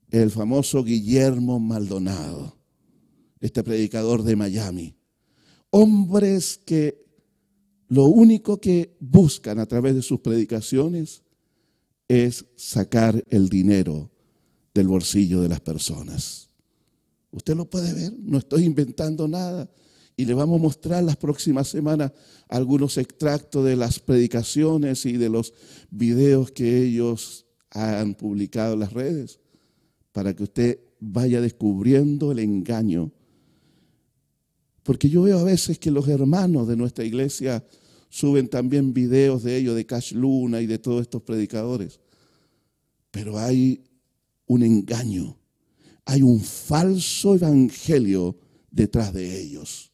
el 0.09 0.31
famoso 0.31 0.83
Guillermo 0.83 1.59
Maldonado, 1.59 2.57
este 3.39 3.63
predicador 3.63 4.23
de 4.23 4.35
Miami. 4.35 4.95
Hombres 5.69 6.59
que 6.65 7.08
lo 7.89 8.05
único 8.05 8.61
que 8.61 8.95
buscan 8.99 9.59
a 9.59 9.65
través 9.65 9.95
de 9.95 10.01
sus 10.01 10.19
predicaciones 10.19 11.23
es 12.07 12.45
sacar 12.55 13.23
el 13.29 13.49
dinero 13.49 14.11
del 14.73 14.87
bolsillo 14.87 15.41
de 15.41 15.49
las 15.49 15.59
personas. 15.59 16.49
Usted 17.31 17.55
lo 17.55 17.69
puede 17.69 17.93
ver, 17.93 18.13
no 18.19 18.37
estoy 18.37 18.63
inventando 18.63 19.27
nada. 19.27 19.69
Y 20.15 20.25
le 20.25 20.33
vamos 20.33 20.59
a 20.59 20.63
mostrar 20.63 21.03
las 21.03 21.15
próximas 21.15 21.67
semanas 21.67 22.11
algunos 22.47 22.97
extractos 22.97 23.65
de 23.65 23.75
las 23.75 23.99
predicaciones 23.99 25.05
y 25.05 25.13
de 25.13 25.29
los 25.29 25.53
videos 25.89 26.51
que 26.51 26.83
ellos 26.83 27.45
han 27.71 28.15
publicado 28.15 28.73
en 28.73 28.79
las 28.81 28.93
redes, 28.93 29.39
para 30.11 30.35
que 30.35 30.43
usted 30.43 30.79
vaya 30.99 31.39
descubriendo 31.39 32.31
el 32.31 32.39
engaño 32.39 33.11
Porque 34.83 35.07
yo 35.07 35.21
veo 35.21 35.39
a 35.39 35.43
veces 35.43 35.77
que 35.77 35.91
los 35.91 36.07
hermanos 36.07 36.67
de 36.67 36.75
nuestra 36.75 37.05
iglesia 37.05 37.63
suben 38.09 38.47
también 38.47 38.93
videos 38.93 39.43
de 39.43 39.57
ellos, 39.57 39.75
de 39.75 39.85
Cash 39.85 40.13
Luna 40.13 40.61
y 40.61 40.65
de 40.67 40.79
todos 40.79 41.01
estos 41.01 41.21
predicadores. 41.21 41.99
Pero 43.11 43.37
hay 43.37 43.83
un 44.45 44.63
engaño, 44.63 45.37
hay 46.05 46.21
un 46.21 46.39
falso 46.41 47.35
evangelio 47.35 48.35
detrás 48.71 49.13
de 49.13 49.39
ellos. 49.39 49.91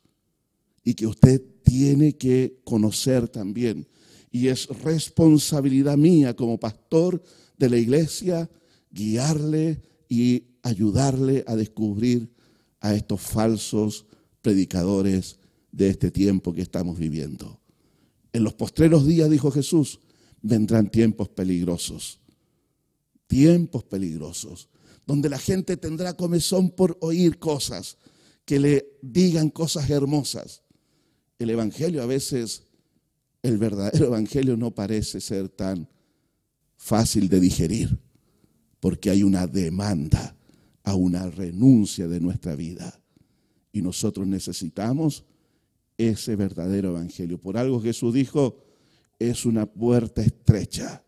Y 0.83 0.93
que 0.93 1.07
usted 1.07 1.41
tiene 1.63 2.15
que 2.15 2.61
conocer 2.63 3.27
también. 3.27 3.87
Y 4.31 4.47
es 4.47 4.67
responsabilidad 4.83 5.97
mía 5.97 6.35
como 6.35 6.59
pastor 6.59 7.21
de 7.57 7.69
la 7.69 7.77
iglesia 7.77 8.49
guiarle 8.91 9.81
y 10.07 10.43
ayudarle 10.63 11.43
a 11.47 11.55
descubrir 11.55 12.29
a 12.79 12.93
estos 12.93 13.21
falsos 13.21 14.05
predicadores 14.41 15.37
de 15.71 15.89
este 15.89 16.11
tiempo 16.11 16.53
que 16.53 16.61
estamos 16.61 16.97
viviendo. 16.97 17.59
En 18.35 18.43
los 18.43 18.53
postreros 18.53 19.07
días, 19.07 19.29
dijo 19.29 19.49
Jesús, 19.49 20.01
vendrán 20.41 20.91
tiempos 20.91 21.29
peligrosos. 21.29 22.19
Tiempos 23.27 23.85
peligrosos, 23.85 24.67
donde 25.05 25.29
la 25.29 25.39
gente 25.39 25.77
tendrá 25.77 26.17
comezón 26.17 26.71
por 26.71 26.97
oír 26.99 27.39
cosas, 27.39 27.97
que 28.43 28.59
le 28.59 28.97
digan 29.01 29.49
cosas 29.49 29.89
hermosas. 29.89 30.63
El 31.39 31.49
Evangelio 31.49 32.03
a 32.03 32.07
veces, 32.07 32.63
el 33.41 33.57
verdadero 33.57 34.07
Evangelio 34.07 34.57
no 34.57 34.75
parece 34.75 35.21
ser 35.21 35.47
tan 35.47 35.87
fácil 36.75 37.29
de 37.29 37.39
digerir, 37.39 37.97
porque 38.81 39.11
hay 39.11 39.23
una 39.23 39.47
demanda 39.47 40.35
a 40.83 40.93
una 40.93 41.29
renuncia 41.29 42.09
de 42.09 42.19
nuestra 42.19 42.53
vida. 42.57 43.01
Y 43.71 43.81
nosotros 43.81 44.27
necesitamos 44.27 45.23
ese 45.97 46.35
verdadero 46.35 46.89
evangelio. 46.89 47.39
Por 47.39 47.57
algo 47.57 47.81
Jesús 47.81 48.13
dijo, 48.13 48.57
es 49.19 49.45
una 49.45 49.65
puerta 49.65 50.21
estrecha, 50.21 51.03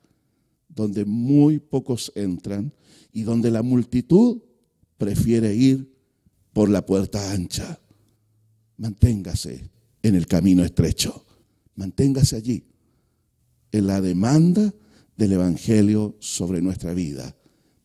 donde 0.69 1.05
muy 1.05 1.59
pocos 1.59 2.11
entran 2.15 2.73
y 3.11 3.23
donde 3.23 3.51
la 3.51 3.63
multitud 3.63 4.41
prefiere 4.97 5.55
ir 5.55 5.93
por 6.53 6.69
la 6.69 6.85
puerta 6.85 7.31
ancha. 7.31 7.79
Manténgase 8.77 9.69
en 10.03 10.15
el 10.15 10.27
camino 10.27 10.63
estrecho, 10.63 11.25
manténgase 11.75 12.35
allí, 12.35 12.63
en 13.71 13.87
la 13.87 14.01
demanda 14.01 14.73
del 15.15 15.33
Evangelio 15.33 16.15
sobre 16.19 16.61
nuestra 16.61 16.93
vida, 16.93 17.35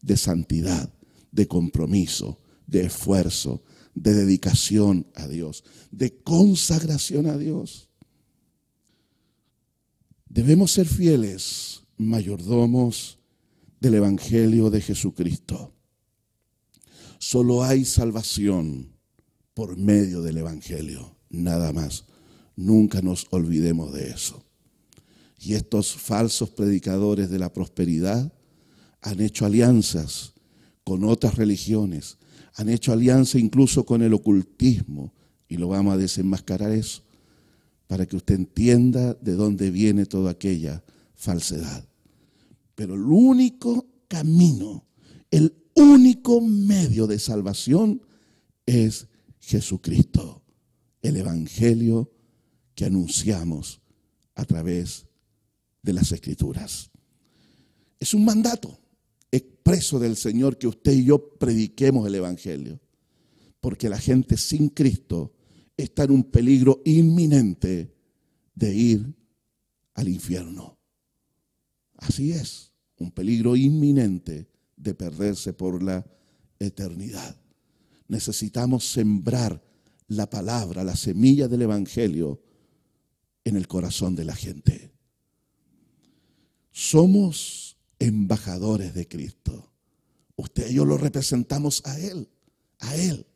de 0.02 0.16
santidad, 0.16 0.92
de 1.30 1.48
compromiso, 1.48 2.38
de 2.66 2.84
esfuerzo, 2.84 3.62
de 3.94 4.14
dedicación 4.14 5.06
a 5.14 5.28
Dios, 5.28 5.64
de 5.90 6.14
consagración 6.22 7.26
a 7.26 7.36
Dios. 7.36 7.88
Debemos 10.28 10.72
ser 10.72 10.86
fieles 10.86 11.82
mayordomos 11.98 13.18
del 13.80 13.94
Evangelio 13.94 14.70
de 14.70 14.80
Jesucristo. 14.80 15.74
Solo 17.18 17.62
hay 17.62 17.84
salvación 17.84 18.92
por 19.54 19.76
medio 19.76 20.22
del 20.22 20.38
Evangelio, 20.38 21.16
nada 21.28 21.72
más. 21.72 22.06
Nunca 22.56 23.02
nos 23.02 23.26
olvidemos 23.30 23.92
de 23.92 24.10
eso. 24.10 24.44
Y 25.38 25.54
estos 25.54 25.92
falsos 25.94 26.50
predicadores 26.50 27.28
de 27.28 27.38
la 27.38 27.52
prosperidad 27.52 28.32
han 29.00 29.20
hecho 29.20 29.44
alianzas 29.44 30.34
con 30.84 31.04
otras 31.04 31.34
religiones, 31.34 32.18
han 32.54 32.68
hecho 32.68 32.92
alianza 32.92 33.38
incluso 33.38 33.84
con 33.84 34.02
el 34.02 34.12
ocultismo, 34.14 35.12
y 35.48 35.56
lo 35.56 35.68
vamos 35.68 35.94
a 35.94 35.98
desenmascarar 35.98 36.72
eso, 36.72 37.02
para 37.86 38.06
que 38.06 38.16
usted 38.16 38.36
entienda 38.36 39.14
de 39.14 39.34
dónde 39.34 39.70
viene 39.70 40.06
toda 40.06 40.30
aquella 40.30 40.82
falsedad. 41.14 41.86
Pero 42.74 42.94
el 42.94 43.02
único 43.02 43.86
camino, 44.08 44.86
el 45.30 45.54
único 45.74 46.40
medio 46.40 47.06
de 47.06 47.18
salvación 47.18 48.02
es 48.66 49.08
Jesucristo, 49.40 50.42
el 51.02 51.16
Evangelio 51.16 52.10
que 52.74 52.86
anunciamos 52.86 53.80
a 54.34 54.44
través 54.44 55.06
de 55.82 55.92
las 55.92 56.12
Escrituras. 56.12 56.90
Es 57.98 58.14
un 58.14 58.24
mandato 58.24 58.81
expreso 59.62 60.00
del 60.00 60.16
Señor 60.16 60.58
que 60.58 60.66
usted 60.66 60.92
y 60.92 61.04
yo 61.04 61.38
prediquemos 61.38 62.04
el 62.08 62.16
Evangelio. 62.16 62.80
Porque 63.60 63.88
la 63.88 63.98
gente 63.98 64.36
sin 64.36 64.70
Cristo 64.70 65.34
está 65.76 66.02
en 66.02 66.10
un 66.10 66.24
peligro 66.24 66.82
inminente 66.84 67.94
de 68.56 68.74
ir 68.74 69.14
al 69.94 70.08
infierno. 70.08 70.78
Así 71.96 72.32
es, 72.32 72.72
un 72.98 73.12
peligro 73.12 73.54
inminente 73.54 74.48
de 74.76 74.94
perderse 74.94 75.52
por 75.52 75.80
la 75.80 76.04
eternidad. 76.58 77.40
Necesitamos 78.08 78.84
sembrar 78.84 79.62
la 80.08 80.28
palabra, 80.28 80.82
la 80.82 80.96
semilla 80.96 81.46
del 81.46 81.62
Evangelio 81.62 82.42
en 83.44 83.56
el 83.56 83.68
corazón 83.68 84.16
de 84.16 84.24
la 84.24 84.34
gente. 84.34 84.92
Somos 86.72 87.71
embajadores 88.02 88.94
de 88.94 89.06
Cristo. 89.06 89.72
Usted 90.36 90.70
y 90.70 90.74
yo 90.74 90.84
lo 90.84 90.98
representamos 90.98 91.82
a 91.84 91.98
Él, 91.98 92.28
a 92.80 92.96
Él. 92.96 93.26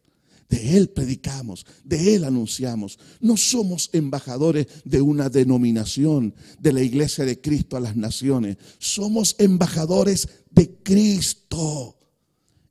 De 0.49 0.77
Él 0.77 0.91
predicamos, 0.91 1.67
de 1.85 2.15
Él 2.15 2.25
anunciamos. 2.25 2.99
No 3.21 3.37
somos 3.37 3.91
embajadores 3.93 4.67
de 4.85 5.01
una 5.01 5.29
denominación, 5.29 6.35
de 6.61 6.73
la 6.73 6.83
iglesia 6.83 7.25
de 7.25 7.41
Cristo 7.41 7.77
a 7.77 7.81
las 7.81 7.97
naciones. 7.97 8.57
Somos 8.79 9.35
embajadores 9.39 10.29
de 10.51 10.83
Cristo. 10.83 11.99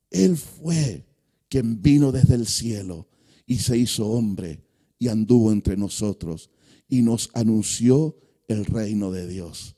Él 0.09 0.37
fue 0.37 1.05
quien 1.49 1.81
vino 1.81 2.11
desde 2.11 2.35
el 2.35 2.47
cielo 2.47 3.07
y 3.45 3.59
se 3.59 3.77
hizo 3.77 4.07
hombre 4.07 4.63
y 4.97 5.09
anduvo 5.09 5.51
entre 5.51 5.75
nosotros 5.75 6.49
y 6.87 7.01
nos 7.01 7.29
anunció 7.33 8.17
el 8.47 8.65
reino 8.65 9.11
de 9.11 9.27
Dios. 9.27 9.74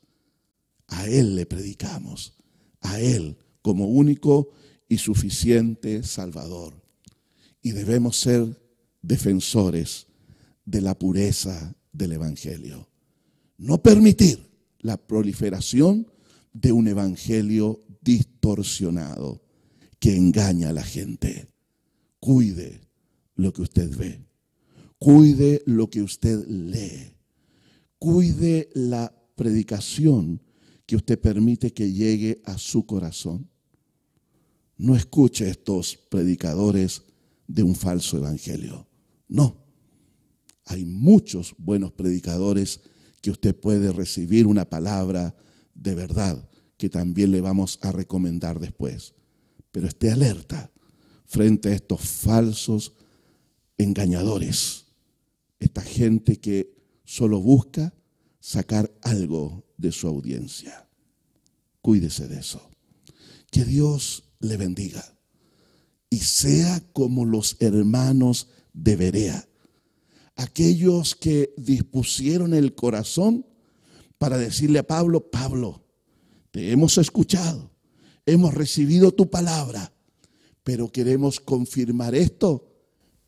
A 0.88 1.08
Él 1.08 1.36
le 1.36 1.46
predicamos, 1.46 2.38
a 2.82 3.00
Él 3.00 3.38
como 3.62 3.88
único 3.88 4.52
y 4.88 4.98
suficiente 4.98 6.04
Salvador. 6.04 6.74
Y 7.62 7.72
debemos 7.72 8.18
ser 8.20 8.62
defensores 9.02 10.08
de 10.66 10.82
la 10.82 10.98
pureza 10.98 11.76
del 11.92 12.14
Evangelio. 12.14 12.90
No 13.58 13.82
permitir 13.82 14.48
la 14.80 14.98
proliferación 14.98 16.12
de 16.54 16.72
un 16.72 16.88
Evangelio 16.88 17.82
distorsionado 18.02 19.42
que 20.00 20.16
engaña 20.16 20.70
a 20.70 20.74
la 20.74 20.84
gente. 20.84 21.48
Cuide 22.20 22.82
lo 23.36 23.52
que 23.54 23.62
usted 23.64 23.96
ve. 23.96 24.26
Cuide 25.00 25.62
lo 25.66 25.90
que 25.90 26.02
usted 26.02 26.46
lee. 26.48 27.16
Cuide 28.00 28.70
la 28.74 29.14
predicación 29.36 30.42
que 30.88 30.96
usted 30.96 31.20
permite 31.20 31.74
que 31.74 31.92
llegue 31.92 32.42
a 32.46 32.58
su 32.58 32.86
corazón. 32.86 33.48
No 34.78 34.96
escuche 34.96 35.50
estos 35.50 35.98
predicadores 35.98 37.04
de 37.46 37.62
un 37.62 37.76
falso 37.76 38.18
evangelio. 38.18 38.88
No. 39.28 39.66
Hay 40.66 40.86
muchos 40.86 41.54
buenos 41.58 41.92
predicadores 41.92 42.80
que 43.22 43.32
usted 43.32 43.54
puede 43.54 43.92
recibir 43.92 44.48
una 44.48 44.70
palabra 44.70 45.36
de 45.76 45.94
verdad 45.94 46.50
que 46.78 46.90
también 46.90 47.32
le 47.32 47.42
vamos 47.42 47.80
a 47.82 47.92
recomendar 47.92 48.60
después. 48.60 49.14
Pero 49.72 49.88
esté 49.88 50.10
alerta 50.12 50.72
frente 51.26 51.70
a 51.70 51.74
estos 51.74 52.02
falsos 52.02 52.94
engañadores. 53.78 54.86
Esta 55.60 55.82
gente 55.82 56.40
que 56.40 56.74
solo 57.04 57.42
busca 57.42 57.94
sacar 58.40 58.90
algo 59.02 59.67
de 59.78 59.92
su 59.92 60.08
audiencia. 60.08 60.88
Cuídese 61.82 62.28
de 62.28 62.40
eso. 62.40 62.70
Que 63.52 63.64
Dios 63.64 64.26
le 64.40 64.58
bendiga 64.58 65.04
y 66.10 66.18
sea 66.18 66.82
como 66.94 67.26
los 67.26 67.58
hermanos 67.60 68.50
de 68.74 68.96
Berea, 68.96 69.48
aquellos 70.36 71.16
que 71.16 71.54
dispusieron 71.58 72.54
el 72.54 72.76
corazón 72.76 73.46
para 74.18 74.38
decirle 74.38 74.80
a 74.80 74.88
Pablo, 74.88 75.30
Pablo, 75.30 75.84
te 76.52 76.72
hemos 76.72 76.98
escuchado, 76.98 77.72
hemos 78.26 78.54
recibido 78.54 79.12
tu 79.12 79.30
palabra, 79.30 79.94
pero 80.64 80.92
queremos 80.92 81.40
confirmar 81.40 82.16
esto 82.16 82.68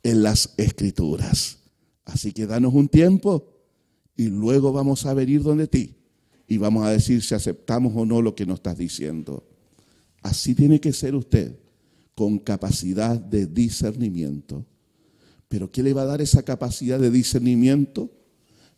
en 0.03 0.23
las 0.23 0.53
escrituras. 0.57 1.59
Así 2.05 2.31
que 2.31 2.47
danos 2.47 2.73
un 2.73 2.89
tiempo 2.89 3.53
y 4.15 4.27
luego 4.27 4.71
vamos 4.71 5.05
a 5.05 5.13
venir 5.13 5.43
donde 5.43 5.67
ti 5.67 5.98
y 6.49 6.57
vamos 6.57 6.83
a 6.85 6.89
decir 6.89 7.21
si 7.21 7.35
aceptamos 7.35 7.93
o 7.95 8.05
no 8.05 8.21
lo 8.23 8.33
que 8.33 8.47
nos 8.47 8.55
estás 8.55 8.77
diciendo. 8.77 9.47
Así 10.23 10.55
tiene 10.55 10.81
que 10.81 10.91
ser 10.91 11.15
usted, 11.15 11.55
con 12.15 12.39
capacidad 12.39 13.17
de 13.17 13.45
discernimiento, 13.45 14.65
Pero 15.47 15.71
¿qué 15.71 15.81
le 15.81 15.93
va 15.93 16.03
a 16.03 16.05
dar 16.05 16.21
esa 16.21 16.43
capacidad 16.43 16.99
de 16.99 17.09
discernimiento? 17.09 18.11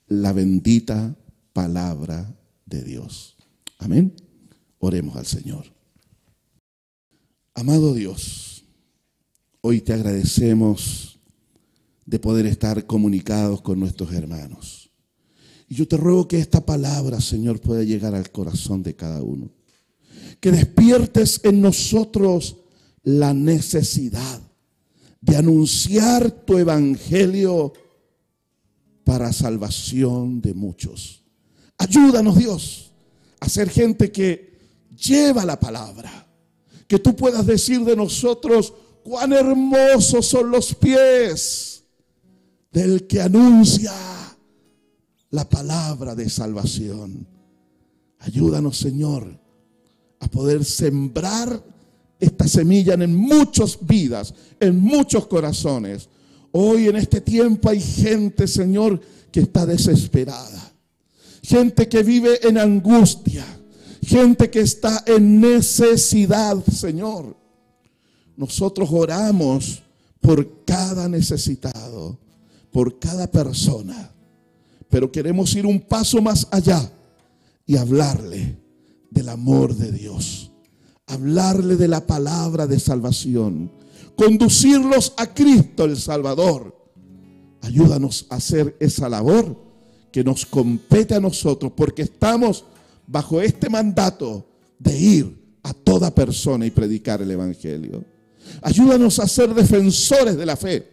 La 0.08 0.32
bendita 0.32 1.18
palabra 1.52 2.34
de 2.66 2.84
Dios. 2.84 3.36
Amén. 3.78 4.14
Oremos 4.80 5.18
al 5.18 5.26
Señor. 5.26 5.66
Amado 7.54 7.94
Dios, 7.94 8.64
hoy 9.60 9.82
te 9.82 9.94
agradecemos 9.94 11.20
de 12.06 12.20
poder 12.20 12.46
estar 12.46 12.86
comunicados 12.86 13.62
con 13.62 13.80
nuestros 13.80 14.14
hermanos. 14.14 14.81
Y 15.72 15.76
yo 15.76 15.88
te 15.88 15.96
ruego 15.96 16.28
que 16.28 16.38
esta 16.38 16.66
palabra, 16.66 17.22
Señor, 17.22 17.62
pueda 17.62 17.82
llegar 17.82 18.14
al 18.14 18.30
corazón 18.30 18.84
de 18.84 18.94
cada 18.94 19.24
uno. 19.24 19.54
Que 20.42 20.52
despiertes 20.52 21.40
en 21.46 21.62
nosotros 21.62 22.58
la 23.04 23.34
necesidad 23.34 24.42
de 25.22 25.38
anunciar 25.38 26.30
tu 26.30 26.58
evangelio 26.58 27.72
para 29.06 29.32
salvación 29.32 30.42
de 30.42 30.54
muchos. 30.54 31.24
Ayúdanos 31.78 32.38
Dios 32.38 32.92
a 33.40 33.48
ser 33.48 33.70
gente 33.70 34.12
que 34.12 34.60
lleva 34.94 35.46
la 35.46 35.58
palabra. 35.58 36.28
Que 36.86 37.00
tú 37.00 37.16
puedas 37.16 37.46
decir 37.46 37.80
de 37.86 37.96
nosotros 37.96 38.74
cuán 39.06 39.32
hermosos 39.32 40.26
son 40.28 40.52
los 40.52 40.76
pies 40.76 41.86
del 42.74 43.08
que 43.08 43.22
anuncia 43.22 44.11
la 45.32 45.48
palabra 45.50 46.14
de 46.16 46.30
salvación. 46.30 47.26
Ayúdanos 48.20 48.78
Señor 48.78 49.40
a 50.20 50.28
poder 50.28 50.64
sembrar 50.64 51.64
esta 52.20 52.48
semilla 52.48 52.94
en 52.94 53.16
muchas 53.16 53.80
vidas, 53.82 54.34
en 54.60 54.80
muchos 54.80 55.26
corazones. 55.28 56.08
Hoy 56.52 56.88
en 56.88 56.98
este 56.98 57.22
tiempo 57.22 57.70
hay 57.70 57.82
gente, 57.82 58.48
Señor, 58.48 59.02
que 59.32 59.40
está 59.42 59.66
desesperada. 59.66 60.72
Gente 61.42 61.90
que 61.90 62.04
vive 62.04 62.48
en 62.48 62.60
angustia. 62.60 63.46
Gente 64.04 64.50
que 64.50 64.62
está 64.62 65.04
en 65.08 65.40
necesidad, 65.40 66.64
Señor. 66.66 67.36
Nosotros 68.36 68.90
oramos 68.92 69.82
por 70.20 70.64
cada 70.66 71.08
necesitado, 71.08 72.20
por 72.72 73.00
cada 73.00 73.30
persona. 73.30 74.12
Pero 74.92 75.12
queremos 75.12 75.56
ir 75.56 75.66
un 75.66 75.80
paso 75.80 76.22
más 76.22 76.48
allá 76.52 76.92
y 77.66 77.78
hablarle 77.78 78.60
del 79.10 79.30
amor 79.30 79.76
de 79.76 79.92
Dios 79.92 80.52
hablarle 81.12 81.76
de 81.76 81.90
la 81.90 82.08
palabra 82.08 82.68
de 82.68 82.80
salvación, 82.80 83.70
conducirlos 84.16 85.14
a 85.18 85.34
Cristo 85.34 85.84
el 85.84 85.98
Salvador. 85.98 86.74
Ayúdanos 87.62 88.26
a 88.30 88.36
hacer 88.36 88.78
esa 88.80 89.10
labor 89.10 89.58
que 90.12 90.24
nos 90.24 90.46
compete 90.46 91.14
a 91.14 91.20
nosotros, 91.20 91.74
porque 91.76 92.04
estamos 92.04 92.64
bajo 93.06 93.42
este 93.42 93.70
mandato 93.70 94.48
de 94.80 94.98
ir 94.98 95.58
a 95.64 95.74
toda 95.74 96.16
persona 96.16 96.66
y 96.66 96.72
predicar 96.72 97.22
el 97.22 97.32
Evangelio. 97.32 98.06
Ayúdanos 98.62 99.20
a 99.20 99.28
ser 99.28 99.54
defensores 99.54 100.38
de 100.38 100.46
la 100.46 100.56
fe, 100.56 100.88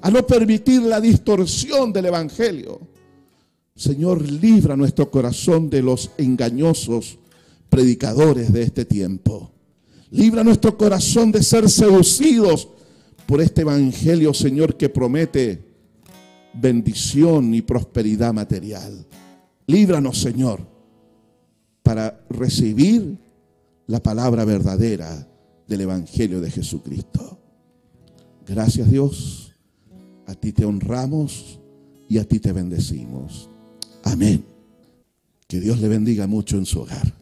a 0.00 0.10
no 0.10 0.26
permitir 0.26 0.82
la 0.82 1.00
distorsión 1.00 1.92
del 1.92 2.06
Evangelio. 2.06 2.80
Señor, 3.74 4.22
libra 4.30 4.76
nuestro 4.76 5.10
corazón 5.10 5.70
de 5.70 5.82
los 5.82 6.10
engañosos 6.18 7.18
predicadores 7.70 8.52
de 8.52 8.62
este 8.62 8.84
tiempo. 8.84 9.50
Libra 10.10 10.44
nuestro 10.44 10.76
corazón 10.76 11.32
de 11.32 11.42
ser 11.42 11.70
seducidos 11.70 12.68
por 13.26 13.40
este 13.40 13.62
Evangelio, 13.62 14.34
Señor, 14.34 14.76
que 14.76 14.90
promete 14.90 15.64
bendición 16.52 17.54
y 17.54 17.62
prosperidad 17.62 18.34
material. 18.34 19.06
Líbranos, 19.66 20.20
Señor, 20.20 20.60
para 21.82 22.24
recibir 22.28 23.18
la 23.86 24.02
palabra 24.02 24.44
verdadera 24.44 25.26
del 25.66 25.80
Evangelio 25.80 26.40
de 26.40 26.50
Jesucristo. 26.50 27.38
Gracias 28.46 28.90
Dios, 28.90 29.52
a 30.26 30.34
ti 30.34 30.52
te 30.52 30.64
honramos 30.64 31.58
y 32.08 32.18
a 32.18 32.24
ti 32.24 32.38
te 32.38 32.52
bendecimos. 32.52 33.48
Amén. 34.04 34.44
Que 35.46 35.60
Dios 35.60 35.80
le 35.80 35.88
bendiga 35.88 36.26
mucho 36.26 36.56
en 36.56 36.66
su 36.66 36.80
hogar. 36.80 37.21